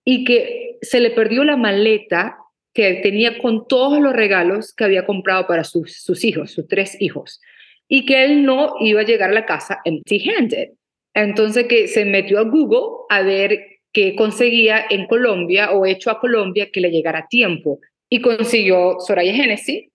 y 0.06 0.24
que 0.24 0.78
se 0.82 1.00
le 1.00 1.12
perdió 1.12 1.44
la 1.44 1.58
maleta 1.58 2.38
que 2.74 2.96
tenía 2.96 3.38
con 3.38 3.68
todos 3.68 4.00
los 4.00 4.14
regalos 4.14 4.74
que 4.74 4.84
había 4.84 5.06
comprado 5.06 5.46
para 5.46 5.64
sus, 5.64 6.02
sus 6.02 6.24
hijos, 6.24 6.52
sus 6.52 6.68
tres 6.68 7.00
hijos, 7.00 7.42
y 7.88 8.06
que 8.06 8.24
él 8.24 8.46
no 8.46 8.76
iba 8.80 9.02
a 9.02 9.06
llegar 9.06 9.30
a 9.30 9.34
la 9.34 9.46
casa 9.46 9.80
empty-handed. 9.84 10.70
Entonces 11.14 11.66
que 11.68 11.88
se 11.88 12.06
metió 12.06 12.40
a 12.40 12.44
Google 12.44 13.06
a 13.10 13.22
ver 13.22 13.60
qué 13.92 14.16
conseguía 14.16 14.86
en 14.90 15.08
Colombia 15.08 15.72
o 15.72 15.86
hecho 15.86 16.10
a 16.10 16.20
Colombia 16.20 16.70
que 16.72 16.80
le 16.80 16.90
llegara 16.90 17.20
a 17.20 17.28
tiempo. 17.28 17.80
Y 18.10 18.22
consiguió 18.22 18.98
Soraya 19.00 19.34
Genesis 19.34 19.90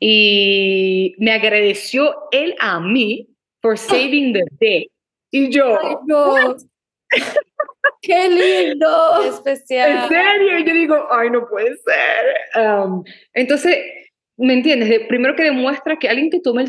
y 0.00 1.14
me 1.18 1.32
agradeció 1.32 2.14
él 2.32 2.54
a 2.58 2.80
mí 2.80 3.28
por 3.60 3.76
saving 3.76 4.32
the 4.32 4.44
day. 4.60 4.90
Y 5.34 5.50
yo, 5.50 5.76
¡Qué 8.02 8.28
lindo! 8.28 8.86
especial. 9.24 9.90
En 9.90 10.08
serio, 10.08 10.58
yo 10.64 10.72
digo, 10.72 11.08
ay, 11.10 11.28
no 11.28 11.48
puede 11.48 11.76
ser. 11.78 12.62
Um, 12.64 13.02
entonces, 13.32 13.76
¿me 14.36 14.52
entiendes? 14.52 15.08
primero 15.08 15.34
que 15.34 15.42
demuestra 15.42 15.98
que 15.98 16.08
alguien 16.08 16.30
que 16.30 16.38
tome 16.38 16.66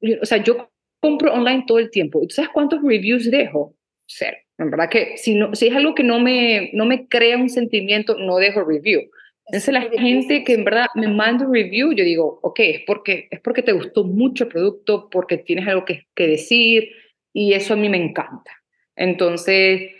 el... 0.00 0.18
O 0.20 0.26
sea, 0.26 0.38
yo 0.38 0.68
compro 1.00 1.32
online 1.32 1.62
todo 1.64 1.78
el 1.78 1.92
tiempo. 1.92 2.20
¿Tú 2.22 2.34
sabes 2.34 2.50
cuántos 2.52 2.82
reviews 2.82 3.30
dejo? 3.30 3.76
Cero. 4.08 4.36
En 4.58 4.70
verdad 4.70 4.90
que 4.90 5.16
si, 5.16 5.36
no, 5.36 5.54
si 5.54 5.68
es 5.68 5.76
algo 5.76 5.94
que 5.94 6.02
no 6.02 6.18
me, 6.18 6.70
no 6.72 6.86
me 6.86 7.06
crea 7.06 7.36
un 7.36 7.48
sentimiento, 7.48 8.16
no 8.18 8.38
dejo 8.38 8.64
review. 8.64 9.02
Entonces 9.46 9.72
la 9.72 9.82
gente 9.82 10.42
que 10.42 10.54
en 10.54 10.64
verdad 10.64 10.86
me 10.96 11.06
manda 11.06 11.46
un 11.46 11.54
review, 11.54 11.92
yo 11.92 12.02
digo, 12.02 12.40
ok, 12.42 12.58
es 12.58 12.82
porque, 12.84 13.28
es 13.30 13.38
porque 13.38 13.62
te 13.62 13.70
gustó 13.70 14.02
mucho 14.02 14.44
el 14.44 14.50
producto, 14.50 15.08
porque 15.08 15.38
tienes 15.38 15.68
algo 15.68 15.84
que, 15.84 16.08
que 16.16 16.26
decir 16.26 16.90
y 17.38 17.54
eso 17.54 17.74
a 17.74 17.76
mí 17.76 17.88
me 17.88 18.02
encanta. 18.02 18.50
Entonces, 18.96 19.92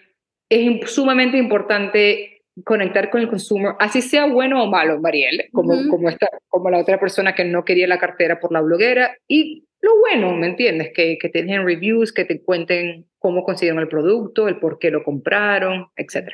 es 0.49 0.91
sumamente 0.91 1.39
importante 1.39 2.43
conectar 2.65 3.11
con 3.11 3.21
el 3.21 3.29
consumo, 3.29 3.77
así 3.79 4.03
sea 4.03 4.27
bueno 4.27 4.61
o 4.61 4.67
malo, 4.67 5.01
Mariel, 5.01 5.49
como, 5.53 5.75
como, 5.89 6.09
esta, 6.09 6.27
como 6.49 6.69
la 6.69 6.79
otra 6.79 6.99
persona 6.99 7.37
que 7.37 7.45
no 7.45 7.65
quería 7.65 7.87
la 7.87 8.01
cartera 8.01 8.41
por 8.41 8.51
la 8.51 8.61
bloguera. 8.61 9.17
Y 9.29 9.69
lo 9.81 10.01
bueno, 10.01 10.35
¿me 10.35 10.49
entiendes? 10.49 10.91
Que, 10.93 11.17
que 11.17 11.29
te 11.29 11.45
den 11.45 11.65
reviews, 11.65 12.13
que 12.13 12.25
te 12.25 12.43
cuenten 12.43 13.07
cómo 13.21 13.45
consiguieron 13.45 13.81
el 13.81 13.89
producto, 13.89 14.49
el 14.49 14.59
por 14.59 14.81
qué 14.81 14.91
lo 14.91 15.05
compraron, 15.05 15.87
etc. 15.95 16.33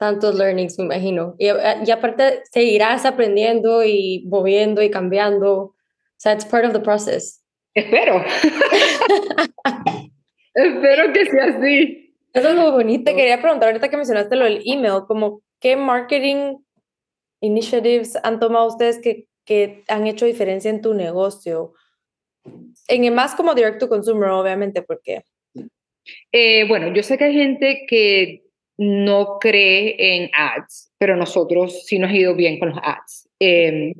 Tantos 0.00 0.34
learnings, 0.36 0.76
me 0.80 0.86
imagino. 0.86 1.36
Y, 1.38 1.46
y 1.46 1.90
aparte, 1.92 2.42
seguirás 2.50 3.06
aprendiendo 3.06 3.84
y 3.84 4.26
moviendo 4.26 4.82
y 4.82 4.90
cambiando. 4.90 5.54
O 5.60 5.76
sea, 6.16 6.32
it's 6.32 6.44
part 6.44 6.64
of 6.64 6.72
the 6.72 6.80
process. 6.80 7.39
Espero. 7.74 8.24
Espero 10.54 11.12
que 11.12 11.26
sea 11.26 11.44
así. 11.46 12.14
Eso 12.32 12.48
es 12.48 12.56
muy 12.56 12.70
bonito. 12.70 13.14
quería 13.14 13.40
preguntar 13.40 13.68
ahorita 13.68 13.88
que 13.88 13.96
mencionaste 13.96 14.36
lo 14.36 14.44
del 14.44 14.62
email, 14.64 15.02
como 15.06 15.42
qué 15.60 15.76
marketing 15.76 16.58
initiatives 17.40 18.16
han 18.22 18.38
tomado 18.38 18.68
ustedes 18.68 18.98
que, 19.00 19.26
que 19.44 19.84
han 19.88 20.06
hecho 20.06 20.26
diferencia 20.26 20.70
en 20.70 20.80
tu 20.80 20.94
negocio? 20.94 21.72
En 22.88 23.04
el 23.04 23.12
más 23.12 23.34
como 23.34 23.54
direct 23.54 23.78
to 23.78 23.88
consumer, 23.88 24.30
obviamente, 24.30 24.82
porque... 24.82 25.22
Eh, 26.32 26.66
bueno, 26.66 26.92
yo 26.92 27.02
sé 27.02 27.18
que 27.18 27.24
hay 27.24 27.34
gente 27.34 27.84
que 27.86 28.42
no 28.78 29.38
cree 29.38 29.94
en 29.98 30.30
ads, 30.32 30.92
pero 30.98 31.16
nosotros 31.16 31.84
sí 31.84 31.98
nos 31.98 32.10
ha 32.10 32.16
ido 32.16 32.34
bien 32.34 32.58
con 32.58 32.70
los 32.70 32.78
ads. 32.82 33.28
Em, 33.38 33.92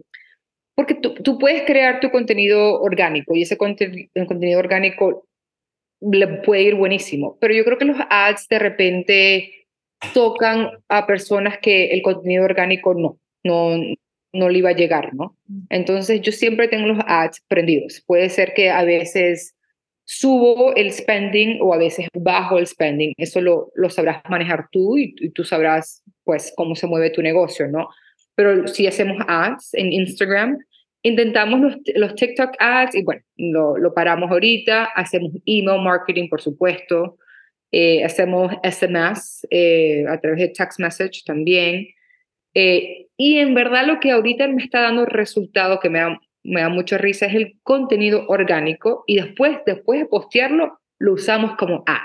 porque 0.81 0.95
tú, 0.95 1.13
tú, 1.13 1.39
puedes 1.39 1.65
crear 1.67 2.01
tu 2.01 2.11
contenido 2.11 2.81
orgánico 2.81 3.37
y 3.37 3.43
ese 3.43 3.59
contenido 3.59 4.59
orgánico 4.59 5.27
le 6.01 6.27
puede 6.27 6.63
ir 6.63 6.75
buenísimo. 6.75 7.37
Pero 7.39 7.53
yo 7.53 7.67
creo 7.67 7.77
que 7.77 7.85
los 7.85 7.99
ads 8.09 8.49
de 8.49 8.59
repente 8.59 9.67
tocan 10.15 10.71
a 10.89 11.07
personas 11.07 11.59
que 11.59 11.89
el 11.91 12.01
contenido 12.01 12.47
orgánico 12.47 12.95
no, 12.95 13.19
no, 13.45 13.77
no 14.33 14.49
le 14.49 14.59
iba 14.59 14.71
a 14.71 14.75
llegar, 14.75 15.13
¿no? 15.13 15.37
Entonces 15.69 16.23
yo 16.23 16.33
siempre 16.33 16.67
tengo 16.69 16.87
los 16.87 17.05
ads 17.07 17.43
prendidos. 17.47 18.03
Puede 18.07 18.31
ser 18.31 18.55
que 18.55 18.71
a 18.71 18.83
veces 18.83 19.55
subo 20.07 20.75
el 20.77 20.91
spending 20.95 21.59
o 21.61 21.75
a 21.75 21.77
veces 21.77 22.09
bajo 22.15 22.57
el 22.57 22.67
spending. 22.67 23.13
Eso 23.19 23.43
lo, 23.43 23.71
lo 23.75 23.91
sabrás 23.91 24.23
manejar 24.31 24.69
tú 24.73 24.97
y, 24.97 25.15
y, 25.19 25.29
tú 25.29 25.45
sabrás, 25.45 26.03
pues, 26.25 26.55
cómo 26.57 26.75
se 26.75 26.87
mueve 26.87 27.11
tu 27.11 27.21
negocio, 27.21 27.69
¿no? 27.69 27.91
Pero 28.35 28.67
si 28.67 28.87
hacemos 28.87 29.19
ads 29.29 29.75
en 29.75 29.93
Instagram, 29.93 30.59
intentamos 31.03 31.61
los, 31.61 31.77
los 31.95 32.15
TikTok 32.15 32.55
ads 32.59 32.95
y 32.95 33.03
bueno, 33.03 33.23
lo, 33.37 33.77
lo, 33.77 33.95
paramos 33.95 34.31
ahorita, 34.31 34.85
hacemos 34.85 35.33
email 35.47 35.83
marketing, 35.83 36.29
por 36.29 36.41
supuesto, 36.41 37.17
eh, 37.73 38.05
hacemos 38.05 38.53
SMS 38.65 39.47
eh, 39.51 40.05
a 40.09 40.21
través 40.21 40.41
de 40.41 40.49
text 40.49 40.81
message 40.81 41.23
también. 41.25 41.87
Eh, 42.55 43.07
y 43.17 43.39
en 43.39 43.55
verdad 43.55 43.87
lo 43.87 44.01
que 44.01 44.11
ahorita 44.11 44.49
me 44.49 44.63
está 44.63 44.81
dando 44.81 45.07
resultado 45.07 45.79
que 45.79 45.89
me 45.89 46.01
da, 46.01 46.21
me 46.43 46.61
da 46.63 46.69
mucha 46.69 46.99
risa 46.99 47.27
es 47.27 47.35
el 47.35 47.59
contenido 47.63 48.27
orgánico 48.29 49.05
y 49.07 49.17
después, 49.17 49.59
después 49.67 50.01
de 50.01 50.07
postearlo, 50.07 50.81
lo 50.99 51.15
usamos 51.15 51.57
como 51.57 51.85
ad. 51.87 51.99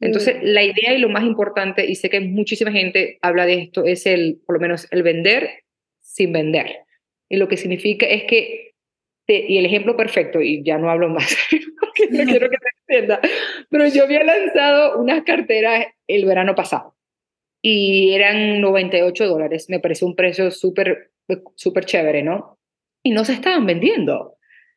Entonces, 0.00 0.36
la 0.42 0.62
idea 0.62 0.92
y 0.92 0.98
lo 0.98 1.08
más 1.08 1.24
importante, 1.24 1.86
y 1.86 1.94
sé 1.94 2.10
que 2.10 2.20
muchísima 2.20 2.72
gente 2.72 3.18
habla 3.22 3.46
de 3.46 3.54
esto, 3.54 3.84
es 3.84 4.04
el, 4.06 4.40
por 4.44 4.56
lo 4.56 4.60
menos, 4.60 4.86
el 4.90 5.02
vender 5.02 5.48
sin 6.00 6.32
vender. 6.32 6.83
Y 7.34 7.36
lo 7.36 7.48
que 7.48 7.56
significa 7.56 8.06
es 8.06 8.24
que, 8.24 8.74
y 9.26 9.58
el 9.58 9.66
ejemplo 9.66 9.96
perfecto, 9.96 10.40
y 10.40 10.62
ya 10.62 10.78
no 10.78 10.88
hablo 10.88 11.08
más, 11.08 11.36
porque 11.80 12.06
no 12.10 12.24
quiero 12.30 12.48
que 12.48 12.56
te 12.56 12.94
entienda, 12.94 13.20
pero 13.68 13.88
yo 13.88 14.04
había 14.04 14.22
lanzado 14.22 15.00
unas 15.00 15.24
carteras 15.24 15.86
el 16.06 16.24
verano 16.26 16.54
pasado 16.54 16.94
y 17.60 18.12
eran 18.12 18.60
98 18.60 19.26
dólares. 19.26 19.66
Me 19.68 19.80
pareció 19.80 20.06
un 20.06 20.14
precio 20.14 20.52
súper, 20.52 21.10
súper 21.56 21.86
chévere, 21.86 22.22
¿no? 22.22 22.60
Y 23.02 23.10
no 23.10 23.24
se 23.24 23.32
estaban 23.32 23.66
vendiendo. 23.66 24.36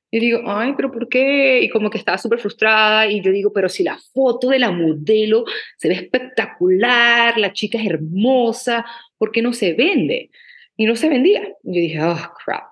Y 0.09 0.19
digo, 0.19 0.41
ay, 0.47 0.73
pero 0.75 0.91
¿por 0.91 1.09
qué? 1.09 1.59
Y 1.61 1.69
como 1.69 1.91
que 1.91 1.99
estaba 1.99 2.17
súper 2.17 2.39
frustrada 2.39 3.05
y 3.05 3.21
yo 3.21 3.31
digo, 3.31 3.53
pero 3.53 3.69
si 3.69 3.83
la 3.83 3.99
foto 4.13 4.49
de 4.49 4.57
la 4.57 4.71
modelo 4.71 5.43
se 5.77 5.89
ve 5.89 5.93
espectacular, 5.93 7.37
la 7.37 7.53
chica 7.53 7.77
es 7.77 7.85
hermosa, 7.85 8.83
¿por 9.19 9.31
qué 9.31 9.43
no 9.43 9.53
se 9.53 9.73
vende? 9.73 10.31
Y 10.77 10.85
no 10.85 10.95
se 10.95 11.09
vendía. 11.09 11.41
Yo 11.63 11.81
dije, 11.81 12.01
oh, 12.01 12.33
crap. 12.45 12.71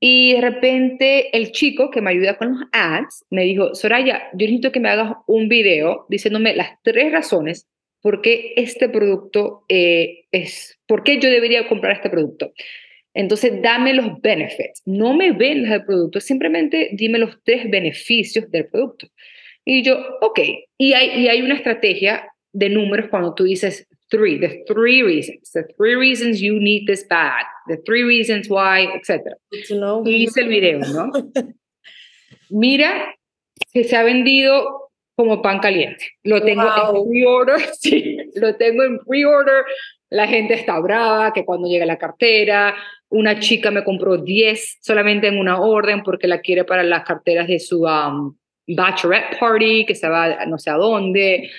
Y 0.00 0.34
de 0.34 0.40
repente 0.40 1.36
el 1.36 1.52
chico 1.52 1.90
que 1.90 2.00
me 2.00 2.10
ayuda 2.10 2.36
con 2.36 2.52
los 2.52 2.68
ads 2.72 3.24
me 3.30 3.44
dijo, 3.44 3.74
Soraya, 3.74 4.24
yo 4.32 4.46
necesito 4.46 4.72
que 4.72 4.80
me 4.80 4.90
hagas 4.90 5.14
un 5.26 5.48
video 5.48 6.06
diciéndome 6.08 6.54
las 6.54 6.70
tres 6.82 7.10
razones 7.12 7.68
por 8.02 8.20
qué 8.20 8.52
este 8.56 8.90
producto 8.90 9.64
eh, 9.68 10.26
es, 10.30 10.78
por 10.86 11.04
qué 11.04 11.18
yo 11.20 11.30
debería 11.30 11.66
comprar 11.68 11.94
este 11.94 12.10
producto. 12.10 12.52
Entonces, 13.14 13.62
dame 13.62 13.94
los 13.94 14.20
benefits. 14.20 14.82
No 14.84 15.14
me 15.14 15.32
vendas 15.32 15.72
el 15.72 15.84
producto, 15.86 16.20
simplemente 16.20 16.90
dime 16.92 17.18
los 17.18 17.42
tres 17.42 17.70
beneficios 17.70 18.50
del 18.50 18.66
producto. 18.66 19.06
Y 19.64 19.82
yo, 19.82 19.98
ok. 20.20 20.40
Y 20.76 20.92
hay, 20.92 21.22
y 21.22 21.28
hay 21.28 21.40
una 21.40 21.54
estrategia 21.54 22.28
de 22.52 22.68
números 22.68 23.08
cuando 23.08 23.34
tú 23.34 23.44
dices 23.44 23.88
three, 24.10 24.38
the 24.38 24.64
three 24.66 25.02
reasons, 25.02 25.50
the 25.52 25.64
three 25.76 25.94
reasons 25.94 26.40
you 26.40 26.58
need 26.58 26.86
this 26.86 27.04
bag, 27.04 27.44
the 27.68 27.78
three 27.86 28.02
reasons 28.02 28.48
why, 28.48 28.86
etc. 28.94 29.20
Y 30.04 30.24
hice 30.24 30.40
el 30.40 30.48
video, 30.48 30.80
¿no? 30.80 31.10
Mira 32.50 33.14
que 33.72 33.84
se 33.84 33.96
ha 33.96 34.02
vendido 34.02 34.90
como 35.16 35.42
pan 35.42 35.60
caliente. 35.60 36.10
Lo 36.22 36.42
tengo 36.42 36.62
en 36.62 37.10
pre-order, 37.10 37.60
sí, 37.80 38.16
lo 38.34 38.56
tengo 38.56 38.82
en 38.82 38.98
pre-order. 38.98 39.64
La 40.10 40.26
gente 40.26 40.54
está 40.54 40.78
brava, 40.78 41.32
que 41.32 41.44
cuando 41.44 41.68
llega 41.68 41.86
la 41.86 41.98
cartera, 41.98 42.74
una 43.08 43.38
chica 43.38 43.70
me 43.70 43.84
compró 43.84 44.16
10 44.18 44.78
solamente 44.80 45.28
en 45.28 45.38
una 45.38 45.60
orden 45.60 46.02
porque 46.02 46.28
la 46.28 46.40
quiere 46.40 46.64
para 46.64 46.82
las 46.82 47.04
carteras 47.04 47.48
de 47.48 47.58
su 47.58 47.84
um, 47.84 48.36
bachelorette 48.66 49.38
party, 49.38 49.86
que 49.86 49.94
se 49.94 50.08
va 50.08 50.46
no 50.46 50.58
sé 50.58 50.70
a 50.70 50.74
dónde. 50.74 51.50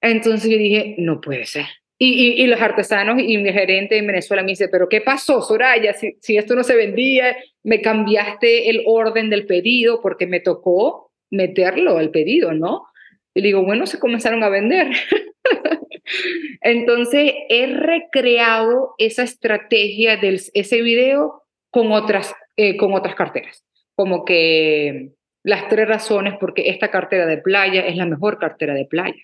Entonces 0.00 0.50
yo 0.50 0.58
dije, 0.58 0.96
no 0.98 1.20
puede 1.20 1.46
ser. 1.46 1.66
Y, 1.96 2.42
y, 2.42 2.46
los 2.48 2.60
artesanos 2.60 3.22
y 3.22 3.38
mi 3.38 3.52
gerente 3.52 3.96
en 3.96 4.08
Venezuela 4.08 4.42
me 4.42 4.50
dice, 4.50 4.68
pero 4.68 4.88
¿qué 4.88 5.00
pasó, 5.00 5.40
Soraya? 5.42 5.94
Si, 5.94 6.16
si 6.20 6.36
esto 6.36 6.56
no 6.56 6.64
se 6.64 6.74
vendía, 6.74 7.36
me 7.62 7.80
cambiaste 7.80 8.68
el 8.68 8.82
orden 8.84 9.30
del 9.30 9.46
pedido 9.46 10.00
porque 10.02 10.26
me 10.26 10.40
tocó 10.40 11.12
meterlo 11.30 11.98
al 11.98 12.10
pedido, 12.10 12.52
¿no? 12.52 12.86
Y 13.34 13.42
digo, 13.42 13.64
bueno, 13.64 13.86
se 13.86 13.98
comenzaron 13.98 14.42
a 14.42 14.48
vender. 14.48 14.88
Entonces, 16.60 17.32
he 17.48 17.66
recreado 17.66 18.94
esa 18.98 19.22
estrategia 19.22 20.16
de 20.16 20.40
ese 20.54 20.82
video 20.82 21.42
con 21.70 21.92
otras, 21.92 22.34
eh, 22.56 22.76
con 22.76 22.92
otras 22.94 23.14
carteras. 23.14 23.64
Como 23.96 24.24
que 24.24 25.10
las 25.42 25.68
tres 25.68 25.88
razones 25.88 26.34
por 26.38 26.54
qué 26.54 26.70
esta 26.70 26.90
cartera 26.90 27.26
de 27.26 27.38
playa 27.38 27.86
es 27.86 27.96
la 27.96 28.06
mejor 28.06 28.38
cartera 28.38 28.74
de 28.74 28.86
playa. 28.86 29.22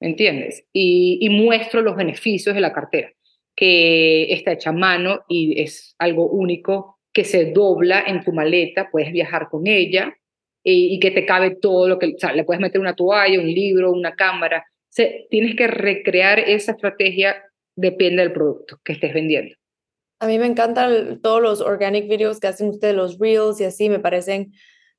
¿Entiendes? 0.00 0.64
Y, 0.72 1.18
y 1.20 1.28
muestro 1.28 1.82
los 1.82 1.96
beneficios 1.96 2.54
de 2.54 2.60
la 2.60 2.72
cartera, 2.72 3.12
que 3.54 4.32
está 4.32 4.52
hecha 4.52 4.70
a 4.70 4.74
mano 4.74 5.20
y 5.28 5.60
es 5.60 5.94
algo 5.98 6.26
único, 6.26 6.98
que 7.12 7.24
se 7.24 7.52
dobla 7.52 8.02
en 8.06 8.24
tu 8.24 8.32
maleta, 8.32 8.88
puedes 8.90 9.12
viajar 9.12 9.48
con 9.50 9.66
ella, 9.66 10.16
y, 10.62 10.94
y, 10.94 11.00
que 11.00 11.10
te 11.10 11.24
cabe 11.24 11.56
todo 11.56 11.88
lo 11.88 11.98
que, 11.98 12.14
o 12.14 12.18
sea, 12.18 12.32
le 12.34 12.44
puedes 12.44 12.60
meter 12.60 12.80
una 12.80 12.94
toalla, 12.94 13.40
un 13.40 13.46
libro, 13.46 13.92
una 13.92 14.14
cámara, 14.14 14.64
se, 14.90 15.26
tienes 15.30 15.56
que 15.56 15.66
recrear 15.66 16.38
esa 16.38 16.72
estrategia, 16.72 17.42
depende 17.76 18.22
del 18.22 18.32
producto 18.32 18.78
que 18.84 18.92
estés 18.92 19.14
vendiendo. 19.14 19.54
A 20.20 20.26
mí 20.26 20.38
me 20.38 20.46
encantan 20.46 21.20
todos 21.22 21.40
los 21.40 21.60
organic 21.62 22.08
videos 22.08 22.40
que 22.40 22.48
hacen 22.48 22.68
ustedes, 22.68 22.94
los 22.94 23.18
reels 23.18 23.60
y 23.60 23.64
así, 23.64 23.88
me 23.88 24.00
parecen 24.00 24.52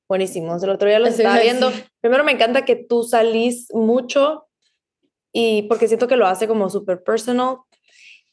buenísimos. 0.08 0.64
El 0.64 0.72
otro 0.72 0.88
día 0.88 0.98
los 0.98 1.20
estaba 1.20 1.40
viendo. 1.40 1.72
Primero 2.00 2.24
me 2.24 2.32
encanta 2.32 2.66
que 2.66 2.76
tú 2.76 3.04
salís 3.04 3.68
mucho 3.72 4.48
y 5.32 5.64
porque 5.64 5.88
siento 5.88 6.08
que 6.08 6.16
lo 6.16 6.28
hace 6.28 6.48
como 6.48 6.70
súper 6.70 7.04
personal. 7.04 7.58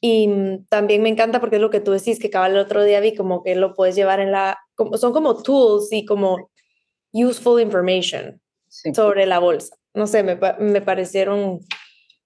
Y 0.01 0.28
también 0.68 1.03
me 1.03 1.09
encanta 1.09 1.40
porque 1.40 1.57
es 1.57 1.62
lo 1.62 1.70
que 1.70 1.80
tú 1.80 1.90
decís, 1.90 2.20
que 2.20 2.30
cabal 2.30 2.53
el 2.53 2.59
otro 2.59 2.84
día 2.84 3.01
vi 3.01 3.14
como 3.14 3.42
que 3.42 3.57
lo 3.57 3.74
puedes 3.74 3.96
llevar 3.96 4.20
en 4.20 4.30
la, 4.30 4.59
como, 4.74 4.96
son 4.96 5.12
como 5.12 5.42
tools 5.42 5.92
y 5.92 6.05
como 6.05 6.51
useful 7.12 7.61
information 7.61 8.40
sobre 8.68 9.26
la 9.26 9.40
bolsa. 9.40 9.76
No 9.94 10.07
sé, 10.07 10.22
me, 10.22 10.38
me 10.59 10.80
parecieron... 10.80 11.61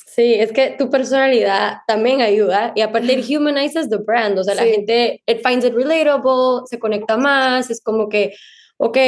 Sí, 0.04 0.34
es 0.34 0.52
que 0.52 0.74
tu 0.78 0.90
personalidad 0.90 1.78
también 1.86 2.20
ayuda 2.20 2.74
y 2.76 2.82
aparte 2.82 3.14
it 3.14 3.24
humanizes 3.26 3.88
the 3.88 3.96
brand, 3.96 4.38
o 4.38 4.44
sea, 4.44 4.54
la 4.54 4.64
gente, 4.64 5.22
it 5.26 5.40
finds 5.42 5.64
it 5.64 5.72
relatable, 5.72 6.66
se 6.66 6.78
conecta 6.78 7.16
más, 7.16 7.70
es 7.70 7.82
como 7.82 8.10
que, 8.10 8.34
ok, 8.76 8.98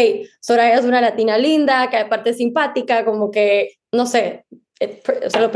Soraya 0.40 0.78
es 0.78 0.86
una 0.86 1.02
latina 1.02 1.36
linda, 1.36 1.90
que 1.90 1.98
aparte 1.98 2.30
es 2.30 2.38
simpática, 2.38 3.04
como 3.04 3.30
que, 3.30 3.74
no 3.92 4.06
sé, 4.06 4.46
o 5.26 5.30
sea, 5.30 5.40
lo 5.40 5.50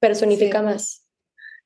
personifica 0.00 0.62
más. 0.62 1.06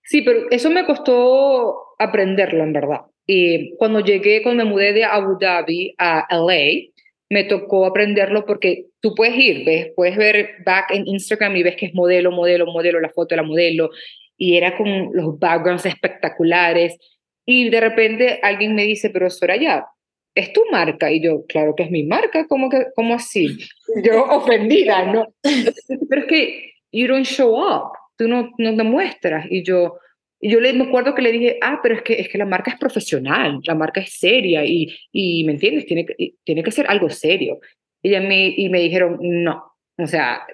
Sí, 0.05 0.23
pero 0.23 0.49
eso 0.51 0.71
me 0.71 0.87
costó 0.87 1.75
aprenderlo, 1.99 2.63
en 2.63 2.73
verdad. 2.73 3.01
Y 3.27 3.75
cuando 3.77 4.01
llegué, 4.01 4.43
cuando 4.43 4.65
me 4.65 4.71
mudé 4.71 4.93
de 4.93 5.05
Abu 5.05 5.37
Dhabi 5.39 5.95
a 5.99 6.27
LA, 6.31 6.93
me 7.29 7.45
tocó 7.45 7.87
aprenderlo 7.87 8.47
porque 8.47 8.87
tú 9.01 9.15
puedes 9.15 9.37
ir, 9.37 9.65
ves, 9.65 9.93
puedes 9.97 10.17
ver 10.17 10.51
back 10.65 10.93
en 10.93 11.07
Instagram 11.09 11.57
y 11.57 11.63
ves 11.65 11.77
que 11.77 11.87
es 11.87 11.95
modelo, 11.95 12.31
modelo, 12.31 12.67
modelo, 12.67 13.01
la 13.01 13.11
foto 13.11 13.35
de 13.35 13.43
la 13.43 13.43
modelo, 13.43 13.91
y 14.37 14.57
era 14.57 14.77
con 14.77 15.11
los 15.13 15.39
backgrounds 15.39 15.87
espectaculares, 15.87 16.97
y 17.45 17.69
de 17.71 17.81
repente 17.81 18.41
alguien 18.43 18.75
me 18.75 18.85
dice, 18.85 19.11
pero 19.11 19.31
Soraya, 19.31 19.87
¿es 20.35 20.53
tu 20.53 20.63
marca? 20.71 21.11
Y 21.11 21.23
yo, 21.23 21.45
claro 21.47 21.75
que 21.75 21.85
es 21.85 21.91
mi 21.91 22.05
marca, 22.05 22.47
¿cómo, 22.49 22.69
que, 22.69 22.87
cómo 22.95 23.15
así? 23.15 23.57
Yo 24.05 24.25
ofendida, 24.25 25.11
¿no? 25.13 25.27
Pero 26.09 26.23
es 26.23 26.27
que 26.29 26.73
you 26.93 27.07
don't 27.07 27.27
show 27.27 27.55
up, 27.57 27.93
tú 28.17 28.29
no, 28.29 28.51
no 28.59 28.73
demuestras, 28.73 29.47
y 29.51 29.63
yo, 29.63 29.99
y 30.41 30.51
yo 30.51 30.61
le, 30.61 30.73
me 30.73 30.85
acuerdo 30.85 31.15
que 31.15 31.23
le 31.23 31.33
dije, 31.33 31.59
ah, 31.63 31.81
pero 31.83 31.97
es 31.97 32.03
que, 32.03 32.15
es 32.15 32.29
que 32.29 32.39
la 32.39 32.47
marca 32.47 32.71
es 32.71 32.79
profesional, 32.79 33.61
la 33.65 33.75
marca 33.75 34.01
es 34.01 34.19
seria 34.19 34.65
y, 34.65 34.95
y 35.13 35.45
¿me 35.45 35.53
entiendes? 35.53 35.87
Tiene, 35.87 36.07
tiene 36.45 36.63
que 36.63 36.71
ser 36.71 36.87
algo 36.89 37.09
serio. 37.09 37.59
Y, 38.03 38.11
me, 38.21 38.55
y 38.57 38.69
me 38.69 38.81
dijeron, 38.81 39.19
no, 39.21 39.77
o 39.99 40.07
sea, 40.07 40.47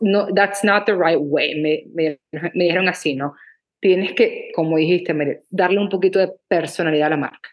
no, 0.00 0.28
that's 0.34 0.62
not 0.62 0.84
the 0.84 0.94
right 0.94 1.18
way. 1.18 1.60
Me, 1.60 1.84
me, 1.94 2.20
me, 2.32 2.64
dijeron 2.64 2.88
así, 2.88 3.14
¿no? 3.14 3.34
Tienes 3.80 4.12
que, 4.12 4.50
como 4.54 4.76
dijiste, 4.76 5.14
darle 5.48 5.78
un 5.78 5.88
poquito 5.88 6.18
de 6.18 6.30
personalidad 6.48 7.06
a 7.06 7.10
la 7.10 7.16
marca. 7.16 7.50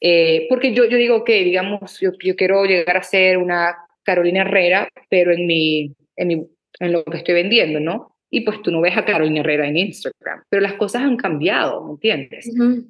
Eh, 0.00 0.46
porque 0.48 0.72
yo, 0.72 0.84
yo 0.84 0.96
digo 0.96 1.24
que, 1.24 1.42
digamos, 1.42 1.98
yo, 2.00 2.12
yo 2.22 2.36
quiero 2.36 2.64
llegar 2.64 2.96
a 2.96 3.02
ser 3.02 3.38
una 3.38 3.76
Carolina 4.04 4.42
Herrera, 4.42 4.88
pero 5.08 5.32
en, 5.32 5.46
mi, 5.46 5.92
en, 6.14 6.28
mi, 6.28 6.46
en 6.80 6.92
lo 6.92 7.04
que 7.04 7.18
estoy 7.18 7.34
vendiendo, 7.34 7.80
¿no? 7.80 8.16
y 8.30 8.40
pues 8.40 8.60
tú 8.62 8.70
no 8.70 8.80
ves 8.80 8.96
a 8.96 9.04
Carolina 9.04 9.40
Herrera 9.40 9.68
en 9.68 9.76
Instagram, 9.76 10.42
pero 10.50 10.60
las 10.60 10.74
cosas 10.74 11.02
han 11.02 11.16
cambiado, 11.16 11.84
¿me 11.84 11.92
entiendes? 11.92 12.50
Uh 12.58 12.82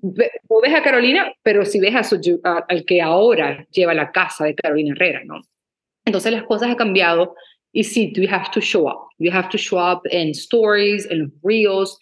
ves 0.62 0.74
a 0.74 0.82
Carolina, 0.82 1.32
pero 1.42 1.64
si 1.64 1.78
ves 1.78 1.94
a 1.94 2.02
su, 2.02 2.40
al 2.42 2.84
que 2.84 3.02
ahora 3.02 3.66
lleva 3.70 3.94
la 3.94 4.10
casa 4.10 4.44
de 4.44 4.54
Carolina 4.54 4.94
Herrera, 4.94 5.22
¿no? 5.24 5.42
Entonces 6.04 6.32
las 6.32 6.44
cosas 6.44 6.70
han 6.70 6.76
cambiado 6.76 7.34
y 7.72 7.84
sí, 7.84 8.12
you 8.16 8.26
have 8.28 8.46
to 8.52 8.60
show 8.60 8.88
up. 8.88 9.10
You 9.18 9.30
have 9.30 9.48
to 9.50 9.58
show 9.58 9.78
up 9.78 10.00
en 10.10 10.30
stories, 10.30 11.06
en 11.10 11.24
los 11.24 11.30
reels. 11.42 11.98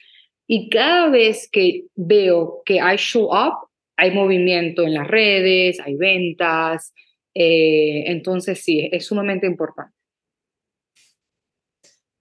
Y 0.46 0.68
cada 0.70 1.08
vez 1.08 1.48
que 1.50 1.86
veo 1.96 2.62
que 2.64 2.80
hay 2.80 2.96
show 2.96 3.24
up, 3.24 3.68
hay 3.96 4.12
movimiento 4.12 4.82
en 4.82 4.94
las 4.94 5.08
redes, 5.08 5.80
hay 5.80 5.96
ventas. 5.96 6.94
Eh, 7.34 8.04
entonces 8.06 8.62
sí, 8.62 8.88
es 8.92 9.06
sumamente 9.06 9.46
importante. 9.46 9.92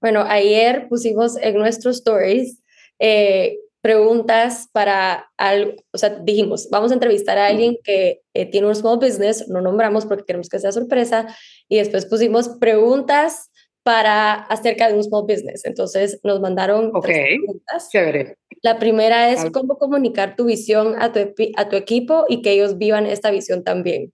Bueno, 0.03 0.25
ayer 0.27 0.89
pusimos 0.89 1.37
en 1.37 1.55
nuestros 1.55 1.95
stories 1.99 2.61
eh, 2.99 3.57
preguntas 3.79 4.67
para 4.73 5.31
algo, 5.37 5.75
o 5.93 5.97
sea, 5.97 6.09
dijimos, 6.09 6.67
vamos 6.69 6.91
a 6.91 6.95
entrevistar 6.95 7.37
a 7.37 7.47
alguien 7.47 7.77
que 7.85 8.19
eh, 8.33 8.45
tiene 8.51 8.67
un 8.67 8.75
small 8.75 8.99
business, 8.99 9.47
no 9.47 9.61
nombramos 9.61 10.05
porque 10.05 10.25
queremos 10.25 10.49
que 10.49 10.59
sea 10.59 10.73
sorpresa, 10.73 11.33
y 11.69 11.77
después 11.77 12.05
pusimos 12.05 12.49
preguntas 12.59 13.49
para 13.83 14.33
acerca 14.33 14.89
de 14.89 14.95
un 14.95 15.05
small 15.05 15.23
business. 15.25 15.63
Entonces 15.63 16.19
nos 16.21 16.41
mandaron 16.41 16.91
tres 17.01 17.37
preguntas. 17.37 17.87
Chévere. 17.89 18.37
La 18.61 18.79
primera 18.79 19.31
es 19.31 19.49
cómo 19.51 19.77
comunicar 19.77 20.35
tu 20.35 20.43
visión 20.43 21.01
a 21.01 21.13
tu, 21.13 21.33
a 21.55 21.69
tu 21.69 21.77
equipo 21.77 22.25
y 22.27 22.41
que 22.41 22.51
ellos 22.51 22.77
vivan 22.77 23.05
esta 23.05 23.31
visión 23.31 23.63
también. 23.63 24.11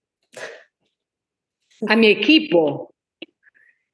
A 1.88 1.96
mi 1.96 2.10
equipo. 2.10 2.94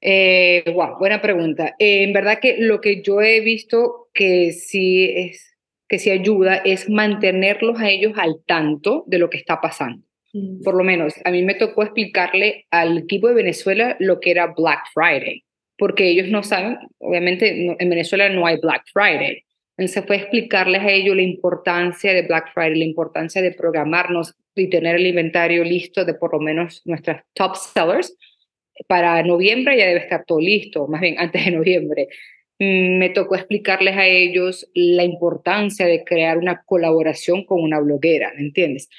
Eh, 0.08 0.64
wow, 0.68 0.99
buena 0.99 1.20
pregunta. 1.20 1.76
Eh, 1.80 2.03
en 2.03 2.14
verdad 2.14 2.38
que 2.39 2.58
lo 2.60 2.80
que 2.80 3.01
yo 3.01 3.22
he 3.22 3.39
visto 3.39 4.10
que 4.14 4.51
sí 4.51 5.12
es 5.16 5.58
que 5.88 5.97
sí 5.97 6.12
ayuda 6.12 6.58
es 6.58 6.88
mantenerlos 6.91 7.80
a 7.80 7.89
ellos 7.89 8.14
al 8.18 8.36
tanto 8.45 9.03
de 9.08 9.18
lo 9.18 9.32
que 9.32 9.38
está 9.38 9.60
pasando. 9.62 10.06
Mm. 10.32 10.62
Por 10.62 10.76
lo 10.76 10.84
menos 10.84 11.16
a 11.26 11.32
mí 11.32 11.41
me 11.41 11.56
tocó 11.56 11.82
explicarle 11.82 12.68
al 12.70 12.99
equipo 12.99 13.30
de 13.30 13.34
Venezuela 13.34 13.97
lo 13.99 14.20
que 14.20 14.30
era 14.30 14.53
Black 14.56 14.84
Friday, 14.93 15.43
porque 15.76 16.08
ellos 16.08 16.28
no 16.28 16.43
saben, 16.43 16.78
obviamente 16.99 17.76
en 17.80 17.89
Venezuela 17.89 18.30
no 18.30 18.45
hay 18.45 18.58
Black 18.62 18.84
Friday. 18.93 19.43
Entonces 19.76 20.06
fue 20.06 20.18
explicarles 20.18 20.84
a 20.84 20.91
ellos 20.91 21.16
la 21.16 21.24
importancia 21.24 22.14
de 22.14 22.22
Black 22.22 22.53
Friday, 22.53 22.78
la 22.78 22.86
importancia 22.86 23.41
de 23.41 23.53
programarnos 23.53 24.36
y 24.53 24.70
tener 24.70 24.97
el 24.97 25.08
inventario 25.08 25.64
listo 25.64 26.06
de 26.06 26.14
por 26.14 26.34
lo 26.34 26.39
menos 26.39 26.84
nuestras 26.86 27.24
top 27.34 27.56
sellers. 27.56 28.16
Para 28.88 29.23
noviembre 29.23 29.78
ya 29.78 29.88
debe 29.88 29.99
estar 29.99 30.26
todo 30.26 30.39
listo, 30.39 30.88
más 30.88 31.01
bien 31.01 31.15
antes 31.17 31.45
de 31.45 31.51
noviembre. 31.51 32.07
Mm, 32.59 32.97
me 32.99 33.09
tocó 33.09 33.36
explicarles 33.36 33.97
a 33.97 34.07
ellos 34.07 34.69
la 34.73 35.03
importancia 35.03 35.86
de 35.86 36.03
crear 36.03 36.38
una 36.38 36.63
colaboración 36.65 37.45
con 37.45 37.61
una 37.61 37.80
bloguera, 37.80 38.32
¿me 38.36 38.43
entiendes? 38.43 38.89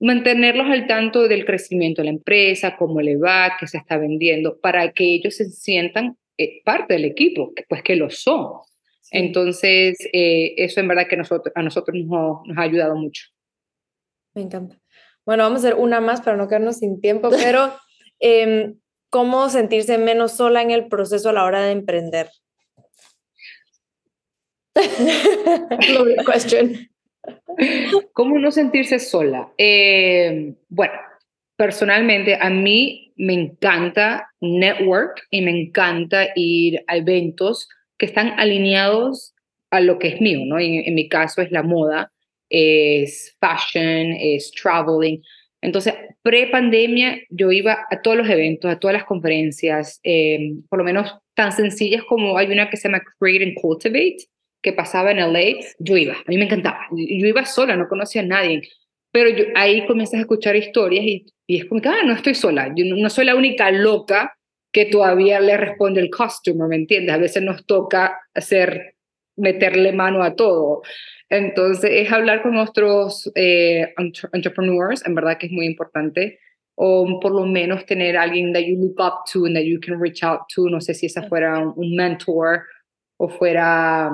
Mantenerlos 0.00 0.66
al 0.68 0.86
tanto 0.88 1.28
del 1.28 1.44
crecimiento 1.44 2.02
de 2.02 2.06
la 2.06 2.10
empresa, 2.10 2.76
cómo 2.76 3.00
le 3.00 3.16
va, 3.16 3.56
qué 3.58 3.68
se 3.68 3.78
está 3.78 3.98
vendiendo, 3.98 4.58
para 4.60 4.92
que 4.92 5.14
ellos 5.14 5.36
se 5.36 5.48
sientan 5.48 6.16
eh, 6.36 6.62
parte 6.64 6.94
del 6.94 7.04
equipo, 7.04 7.52
pues 7.68 7.82
que 7.82 7.94
lo 7.94 8.10
son. 8.10 8.58
Entonces, 9.12 9.96
eh, 10.12 10.54
eso 10.56 10.80
en 10.80 10.88
verdad 10.88 11.06
que 11.08 11.16
nosotros, 11.16 11.52
a 11.54 11.62
nosotros 11.62 11.96
nos, 12.04 12.38
ha 12.56 12.62
ayudado 12.62 12.96
mucho. 12.96 13.26
Me 14.34 14.42
encanta. 14.42 14.76
Bueno, 15.24 15.44
vamos 15.44 15.64
a 15.64 15.68
hacer 15.68 15.78
una 15.78 16.00
más 16.00 16.20
para 16.20 16.36
no 16.36 16.48
quedarnos 16.48 16.78
sin 16.78 17.00
tiempo, 17.00 17.30
pero 17.30 17.72
em, 18.18 18.74
¿cómo 19.14 19.48
sentirse 19.48 19.96
menos 19.96 20.32
sola 20.32 20.60
en 20.60 20.72
el 20.72 20.88
proceso 20.88 21.28
a 21.28 21.32
la 21.32 21.44
hora 21.44 21.62
de 21.62 21.70
emprender? 21.70 22.30
question. 26.26 26.90
¿Cómo 28.12 28.40
no 28.40 28.50
sentirse 28.50 28.98
sola? 28.98 29.52
Eh, 29.56 30.56
bueno, 30.68 30.94
personalmente 31.54 32.36
a 32.40 32.50
mí 32.50 33.12
me 33.14 33.34
encanta 33.34 34.32
network 34.40 35.22
y 35.30 35.42
me 35.42 35.52
encanta 35.52 36.30
ir 36.34 36.82
a 36.88 36.96
eventos 36.96 37.68
que 37.96 38.06
están 38.06 38.30
alineados 38.40 39.32
a 39.70 39.78
lo 39.78 40.00
que 40.00 40.08
es 40.08 40.20
mío, 40.20 40.40
¿no? 40.44 40.58
En, 40.58 40.92
mi 40.92 41.08
caso 41.08 41.40
es 41.40 41.52
la 41.52 41.62
moda, 41.62 42.10
es 42.50 43.36
fashion, 43.38 44.16
es 44.18 44.50
traveling. 44.50 45.22
Entonces, 45.64 45.94
pre-pandemia 46.22 47.22
yo 47.30 47.50
iba 47.50 47.86
a 47.90 48.02
todos 48.02 48.18
los 48.18 48.28
eventos, 48.28 48.70
a 48.70 48.78
todas 48.78 48.92
las 48.92 49.04
conferencias, 49.04 49.98
eh, 50.04 50.52
por 50.68 50.78
lo 50.78 50.84
menos 50.84 51.16
tan 51.32 51.52
sencillas 51.52 52.02
como 52.04 52.36
hay 52.36 52.52
una 52.52 52.68
que 52.68 52.76
se 52.76 52.86
llama 52.86 53.02
Create 53.18 53.44
and 53.44 53.54
Cultivate, 53.54 54.28
que 54.62 54.74
pasaba 54.74 55.10
en 55.10 55.20
LA, 55.20 55.60
yo 55.78 55.96
iba, 55.96 56.12
a 56.12 56.24
mí 56.26 56.36
me 56.36 56.44
encantaba. 56.44 56.80
Yo 56.90 57.26
iba 57.26 57.46
sola, 57.46 57.76
no 57.76 57.88
conocía 57.88 58.20
a 58.20 58.26
nadie, 58.26 58.60
pero 59.10 59.30
ahí 59.54 59.86
comienzas 59.86 60.18
a 60.18 60.20
escuchar 60.20 60.54
historias 60.54 61.02
y, 61.02 61.26
y 61.46 61.60
es 61.60 61.64
como 61.64 61.80
que, 61.80 61.88
ah, 61.88 62.02
no 62.04 62.12
estoy 62.12 62.34
sola, 62.34 62.70
yo 62.76 62.84
no, 62.84 63.08
soy 63.08 63.24
la 63.24 63.34
única 63.34 63.70
loca 63.70 64.36
que 64.70 64.84
todavía 64.84 65.40
le 65.40 65.56
responde 65.56 66.02
el 66.02 66.10
customer, 66.10 66.68
¿me 66.68 66.76
entiendes? 66.76 67.14
A 67.14 67.18
veces 67.18 67.42
nos 67.42 67.64
toca 67.64 68.18
hacer, 68.34 68.96
meterle 69.36 69.92
mano 69.92 70.22
a 70.22 70.34
todo. 70.34 70.82
Entonces, 71.36 71.90
es 71.92 72.12
hablar 72.12 72.42
con 72.42 72.52
nuestros 72.52 73.30
eh, 73.34 73.92
entrepreneurs, 74.32 75.04
en 75.06 75.14
verdad 75.14 75.36
que 75.38 75.46
es 75.46 75.52
muy 75.52 75.66
importante, 75.66 76.38
o 76.76 77.20
por 77.20 77.32
lo 77.32 77.46
menos 77.46 77.86
tener 77.86 78.16
alguien 78.16 78.52
that 78.52 78.62
you 78.62 78.76
look 78.76 79.00
up 79.00 79.24
to 79.32 79.46
and 79.46 79.54
that 79.54 79.64
you 79.64 79.80
can 79.80 80.00
reach 80.00 80.22
out 80.22 80.40
to, 80.54 80.68
no 80.68 80.80
sé 80.80 80.94
si 80.94 81.06
esa 81.06 81.22
fuera 81.28 81.58
un 81.58 81.94
mentor 81.94 82.64
o 83.16 83.28
fuera 83.28 84.10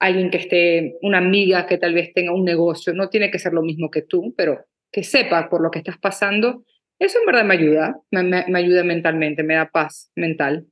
alguien 0.00 0.30
que 0.30 0.38
esté, 0.38 0.96
una 1.02 1.18
amiga 1.18 1.66
que 1.66 1.78
tal 1.78 1.94
vez 1.94 2.12
tenga 2.12 2.32
un 2.32 2.44
negocio, 2.44 2.92
no 2.92 3.08
tiene 3.08 3.30
que 3.30 3.38
ser 3.38 3.52
lo 3.52 3.62
mismo 3.62 3.90
que 3.90 4.02
tú, 4.02 4.34
pero 4.36 4.64
que 4.92 5.02
sepa 5.02 5.48
por 5.48 5.60
lo 5.60 5.70
que 5.70 5.80
estás 5.80 5.98
pasando, 5.98 6.64
eso 6.98 7.18
en 7.20 7.26
verdad 7.26 7.44
me 7.44 7.54
ayuda, 7.54 8.00
me, 8.10 8.22
me, 8.22 8.58
ayuda 8.58 8.82
mentalmente, 8.84 9.42
me 9.42 9.54
da 9.54 9.68
paz 9.70 10.10
mental. 10.16 10.66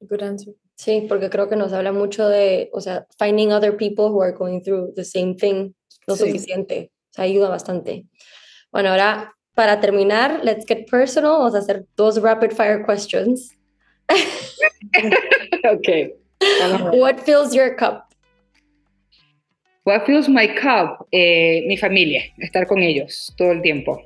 Good 0.00 0.22
answer. 0.22 0.54
Sí, 0.76 1.06
porque 1.08 1.30
creo 1.30 1.48
que 1.48 1.56
nos 1.56 1.72
habla 1.72 1.92
mucho 1.92 2.28
de, 2.28 2.68
o 2.72 2.80
sea, 2.80 3.06
finding 3.18 3.52
other 3.52 3.76
people 3.76 4.06
who 4.06 4.20
are 4.22 4.32
going 4.32 4.60
through 4.60 4.92
the 4.94 5.04
same 5.04 5.34
thing, 5.34 5.72
lo 6.06 6.16
suficiente, 6.16 6.90
o 7.10 7.14
sea, 7.14 7.24
ayuda 7.24 7.48
bastante. 7.48 8.06
Bueno, 8.72 8.90
ahora 8.90 9.34
para 9.54 9.80
terminar, 9.80 10.40
let's 10.42 10.66
get 10.66 10.90
personal, 10.90 11.38
vamos 11.38 11.54
a 11.54 11.58
hacer 11.58 11.86
dos 11.96 12.20
rapid 12.20 12.50
fire 12.50 12.84
questions. 12.84 13.56
ok. 15.64 16.12
What 16.92 17.20
fills 17.20 17.54
your 17.54 17.76
cup? 17.76 18.12
What 19.84 20.06
fills 20.06 20.28
my 20.28 20.48
cup? 20.48 21.06
Eh, 21.12 21.64
mi 21.66 21.76
familia, 21.76 22.22
estar 22.38 22.66
con 22.66 22.80
ellos 22.80 23.32
todo 23.36 23.52
el 23.52 23.62
tiempo. 23.62 24.02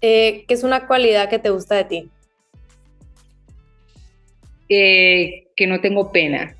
Eh, 0.00 0.44
¿Qué 0.46 0.54
es 0.54 0.62
una 0.62 0.86
cualidad 0.86 1.28
que 1.28 1.38
te 1.38 1.50
gusta 1.50 1.76
de 1.76 1.84
ti? 1.84 2.10
Eh, 4.68 5.48
que 5.56 5.66
no 5.66 5.80
tengo 5.80 6.10
pena. 6.12 6.56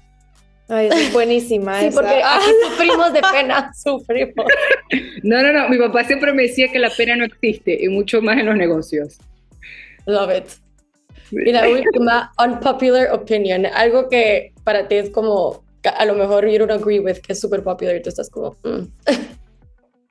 Ay, 0.69 0.89
es 0.93 1.13
buenísima. 1.13 1.81
sí, 1.81 1.91
porque 1.93 2.23
aquí 2.25 2.51
sufrimos 2.69 3.13
de 3.13 3.21
pena, 3.33 3.71
sufrimos. 3.83 4.47
No, 5.23 5.43
no, 5.43 5.53
no. 5.53 5.69
Mi 5.69 5.79
papá 5.79 6.05
siempre 6.05 6.33
me 6.33 6.43
decía 6.43 6.69
que 6.69 6.79
la 6.79 6.91
pena 6.91 7.17
no 7.17 7.25
existe 7.25 7.77
y 7.83 7.89
mucho 7.89 8.23
más 8.23 8.39
en 8.39 8.47
los 8.47 8.57
negocios. 8.57 9.19
Love 10.07 10.39
it. 10.39 10.45
Y 11.33 11.53
la 11.53 11.69
última, 11.71 12.33
unpopular 12.43 13.13
opinion, 13.13 13.67
algo 13.67 14.09
que 14.09 14.53
para 14.65 14.89
ti 14.89 14.97
es 14.97 15.11
como, 15.11 15.65
a 15.85 16.05
lo 16.05 16.15
mejor 16.15 16.49
you 16.49 16.59
don't 16.59 16.71
agree 16.71 17.01
with, 17.01 17.19
que 17.19 17.33
es 17.33 17.41
súper 17.41 17.63
popular 17.63 17.97
y 17.97 18.03
tú 18.03 18.09
estás 18.09 18.31
como... 18.31 18.57
Mm. 18.65 18.87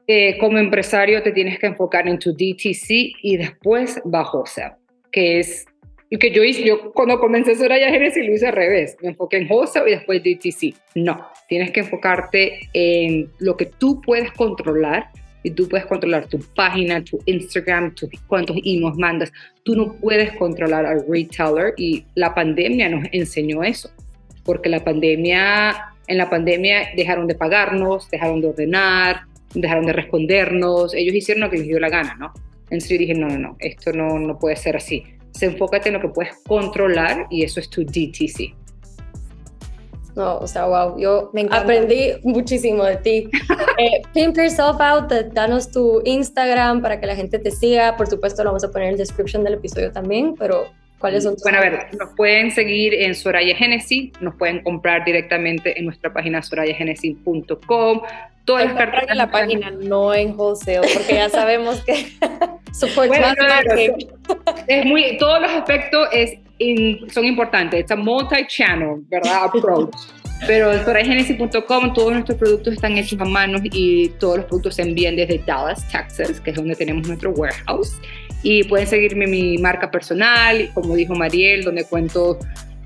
Eh, 0.06 0.38
como 0.38 0.58
empresario 0.58 1.24
te 1.24 1.32
tienes 1.32 1.58
que 1.60 1.68
enfocar 1.68 2.10
en 2.10 2.20
tu 2.20 2.34
DTC 2.34 2.90
y 3.22 3.38
después 3.38 4.02
bajo 4.04 4.46
sea 4.46 4.78
que 5.14 5.40
es 5.40 5.66
que 6.20 6.32
yo 6.32 6.44
hice, 6.44 6.64
yo 6.64 6.92
cuando 6.92 7.20
comencé 7.20 7.56
Soraya 7.56 7.90
Genesis 7.90 8.26
lo 8.26 8.34
hice 8.34 8.48
al 8.48 8.54
revés, 8.54 8.98
me 9.02 9.10
enfoqué 9.10 9.38
en 9.38 9.48
wholesale 9.50 9.90
y 9.90 9.96
después 9.96 10.22
DTC. 10.24 10.76
No, 10.96 11.28
tienes 11.48 11.72
que 11.72 11.80
enfocarte 11.80 12.70
en 12.74 13.32
lo 13.40 13.58
que 13.58 13.66
tú 13.66 14.02
puedes 14.02 14.32
controlar 14.34 15.10
y 15.44 15.52
tú 15.52 15.68
puedes 15.68 15.86
controlar 15.86 16.28
tu 16.28 16.40
página, 16.56 17.04
tu 17.04 17.20
Instagram, 17.26 17.94
tu, 17.96 18.10
cuántos 18.28 18.58
emails 18.64 18.98
mandas. 18.98 19.32
Tú 19.64 19.76
no 19.76 19.94
puedes 19.94 20.32
controlar 20.38 20.86
al 20.86 21.06
retailer 21.08 21.74
y 21.78 22.06
la 22.16 22.34
pandemia 22.34 22.90
nos 22.90 23.06
enseñó 23.12 23.64
eso, 23.64 23.90
porque 24.46 24.70
la 24.70 24.84
pandemia, 24.84 25.94
en 26.08 26.18
la 26.18 26.30
pandemia 26.30 26.90
dejaron 26.96 27.28
de 27.28 27.36
pagarnos, 27.36 28.10
dejaron 28.10 28.40
de 28.42 28.48
ordenar, 28.48 29.22
dejaron 29.54 29.86
de 29.86 29.94
respondernos, 29.94 30.94
ellos 30.94 31.14
hicieron 31.14 31.42
lo 31.42 31.50
que 31.50 31.58
les 31.58 31.68
dio 31.68 31.80
la 31.80 31.90
gana, 31.90 32.16
¿no? 32.16 32.34
Entonces 32.64 32.90
yo 32.90 32.98
dije, 32.98 33.14
no, 33.14 33.28
no, 33.28 33.38
no, 33.38 33.58
esto 33.60 33.92
no, 33.92 34.18
no 34.18 34.40
puede 34.40 34.56
ser 34.56 34.76
así. 34.78 35.04
Se 35.34 35.46
enfócate 35.48 35.90
en 35.90 35.96
lo 35.96 36.02
que 36.02 36.10
puedes 36.10 36.36
controlar 36.48 37.28
y 37.30 37.44
eso 37.44 37.60
es 37.60 37.70
tu 37.70 37.84
DTC. 37.84 38.56
No, 40.16 40.38
o 40.38 40.48
sea, 40.48 40.66
wow, 40.68 40.98
yo 41.00 41.32
me 41.34 41.48
aprendí 41.50 42.12
muchísimo 42.24 42.84
de 42.84 42.98
ti. 42.98 43.30
eh, 43.80 44.02
pimp 44.14 44.38
yourself 44.38 44.80
out, 44.80 45.12
danos 45.34 45.72
tu 45.72 46.02
Instagram 46.06 46.82
para 46.82 47.00
que 47.00 47.08
la 47.08 47.16
gente 47.16 47.40
te 47.40 47.50
siga. 47.50 47.98
Por 47.98 48.08
supuesto, 48.08 48.44
lo 48.44 48.52
vamos 48.52 48.64
a 48.64 48.72
poner 48.72 48.90
en 48.90 48.94
la 48.94 49.00
description 49.00 49.44
del 49.44 49.56
episodio 49.56 49.92
también, 49.92 50.36
pero 50.38 50.68
¿cuáles 51.04 51.24
son 51.26 51.34
tus 51.34 51.44
Bueno, 51.44 51.58
a 51.58 51.62
ver, 51.62 51.88
nos 52.00 52.12
pueden 52.16 52.50
seguir 52.50 52.94
en 52.94 53.14
Soraya 53.14 53.54
Genesis, 53.58 54.14
nos 54.22 54.36
pueden 54.36 54.64
comprar 54.64 55.04
directamente 55.04 55.78
en 55.78 55.84
nuestra 55.84 56.14
página 56.14 56.42
sorayagenesis.com. 56.42 58.02
Todas 58.46 58.66
las 58.68 58.74
cartas 58.74 59.04
en 59.10 59.18
la 59.18 59.30
página, 59.30 59.70
no 59.72 60.14
en 60.14 60.34
wholesale, 60.40 60.88
porque 60.94 61.16
ya 61.16 61.28
sabemos 61.28 61.84
que 61.84 62.08
bueno, 63.08 63.26
es 64.68 64.86
muy, 64.86 65.18
todos 65.18 65.42
los 65.42 65.52
aspectos 65.52 66.08
es 66.14 66.38
son 67.12 67.26
importantes. 67.26 67.84
Es 67.84 67.92
un 67.92 68.06
multi-channel, 68.06 69.04
¿verdad? 69.10 69.44
Approach. 69.44 69.94
Pero 70.48 70.72
en 70.72 70.86
soragenesis.com 70.86 71.94
todos 71.94 72.14
nuestros 72.14 72.38
productos 72.38 72.74
están 72.74 72.98
hechos 72.98 73.20
a 73.20 73.26
mano 73.26 73.60
y 73.64 74.08
todos 74.20 74.38
los 74.38 74.46
productos 74.46 74.76
se 74.76 74.84
envían 74.84 75.18
desde 75.18 75.40
Dallas, 75.40 75.86
Texas, 75.90 76.40
que 76.40 76.52
es 76.52 76.56
donde 76.56 76.76
tenemos 76.76 77.08
nuestro 77.08 77.32
warehouse. 77.32 78.00
Y 78.44 78.64
pueden 78.66 78.88
seguirme 78.88 79.26
mi 79.26 79.58
marca 79.58 79.90
personal, 79.90 80.70
como 80.74 80.96
dijo 80.96 81.16
Mariel, 81.16 81.64
donde 81.64 81.86
cuento 81.86 82.38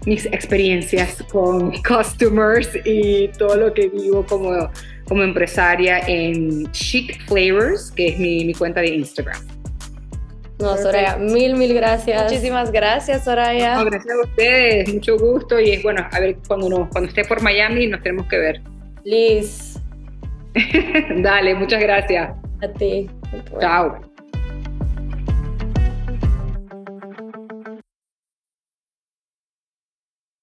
mis 0.06 0.26
experiencias 0.28 1.22
con 1.32 1.72
customers 1.88 2.70
y 2.86 3.28
todo 3.38 3.58
lo 3.58 3.74
que 3.74 3.90
vivo 3.90 4.26
como, 4.26 4.70
como 5.06 5.24
empresaria 5.24 6.00
en 6.08 6.72
Chic 6.72 7.20
Flavors, 7.28 7.92
que 7.92 8.10
es 8.10 8.20
mi, 8.20 8.46
mi 8.46 8.54
cuenta 8.54 8.82
de 8.82 8.96
Instagram. 8.96 9.46
No, 10.60 10.76
Soraya, 10.76 11.18
mil, 11.18 11.56
mil 11.56 11.74
gracias. 11.74 12.24
Muchísimas 12.24 12.72
gracias, 12.72 13.26
Soraya. 13.26 13.76
No, 13.76 13.86
gracias 13.86 14.16
a 14.16 14.28
ustedes, 14.28 14.94
mucho 14.94 15.18
gusto 15.18 15.60
y 15.60 15.72
es 15.72 15.84
bueno, 15.84 16.08
a 16.12 16.20
ver, 16.20 16.38
cuando, 16.48 16.70
nos, 16.70 16.90
cuando 16.90 17.10
esté 17.10 17.26
por 17.26 17.42
Miami 17.42 17.88
nos 17.88 18.02
tenemos 18.02 18.28
que 18.28 18.38
ver. 18.38 18.62
Liz. 19.04 19.80
Dale, 21.22 21.54
muchas 21.54 21.80
gracias. 21.80 22.32
A 22.64 22.68
ti. 22.70 23.08
Chao. 23.60 24.17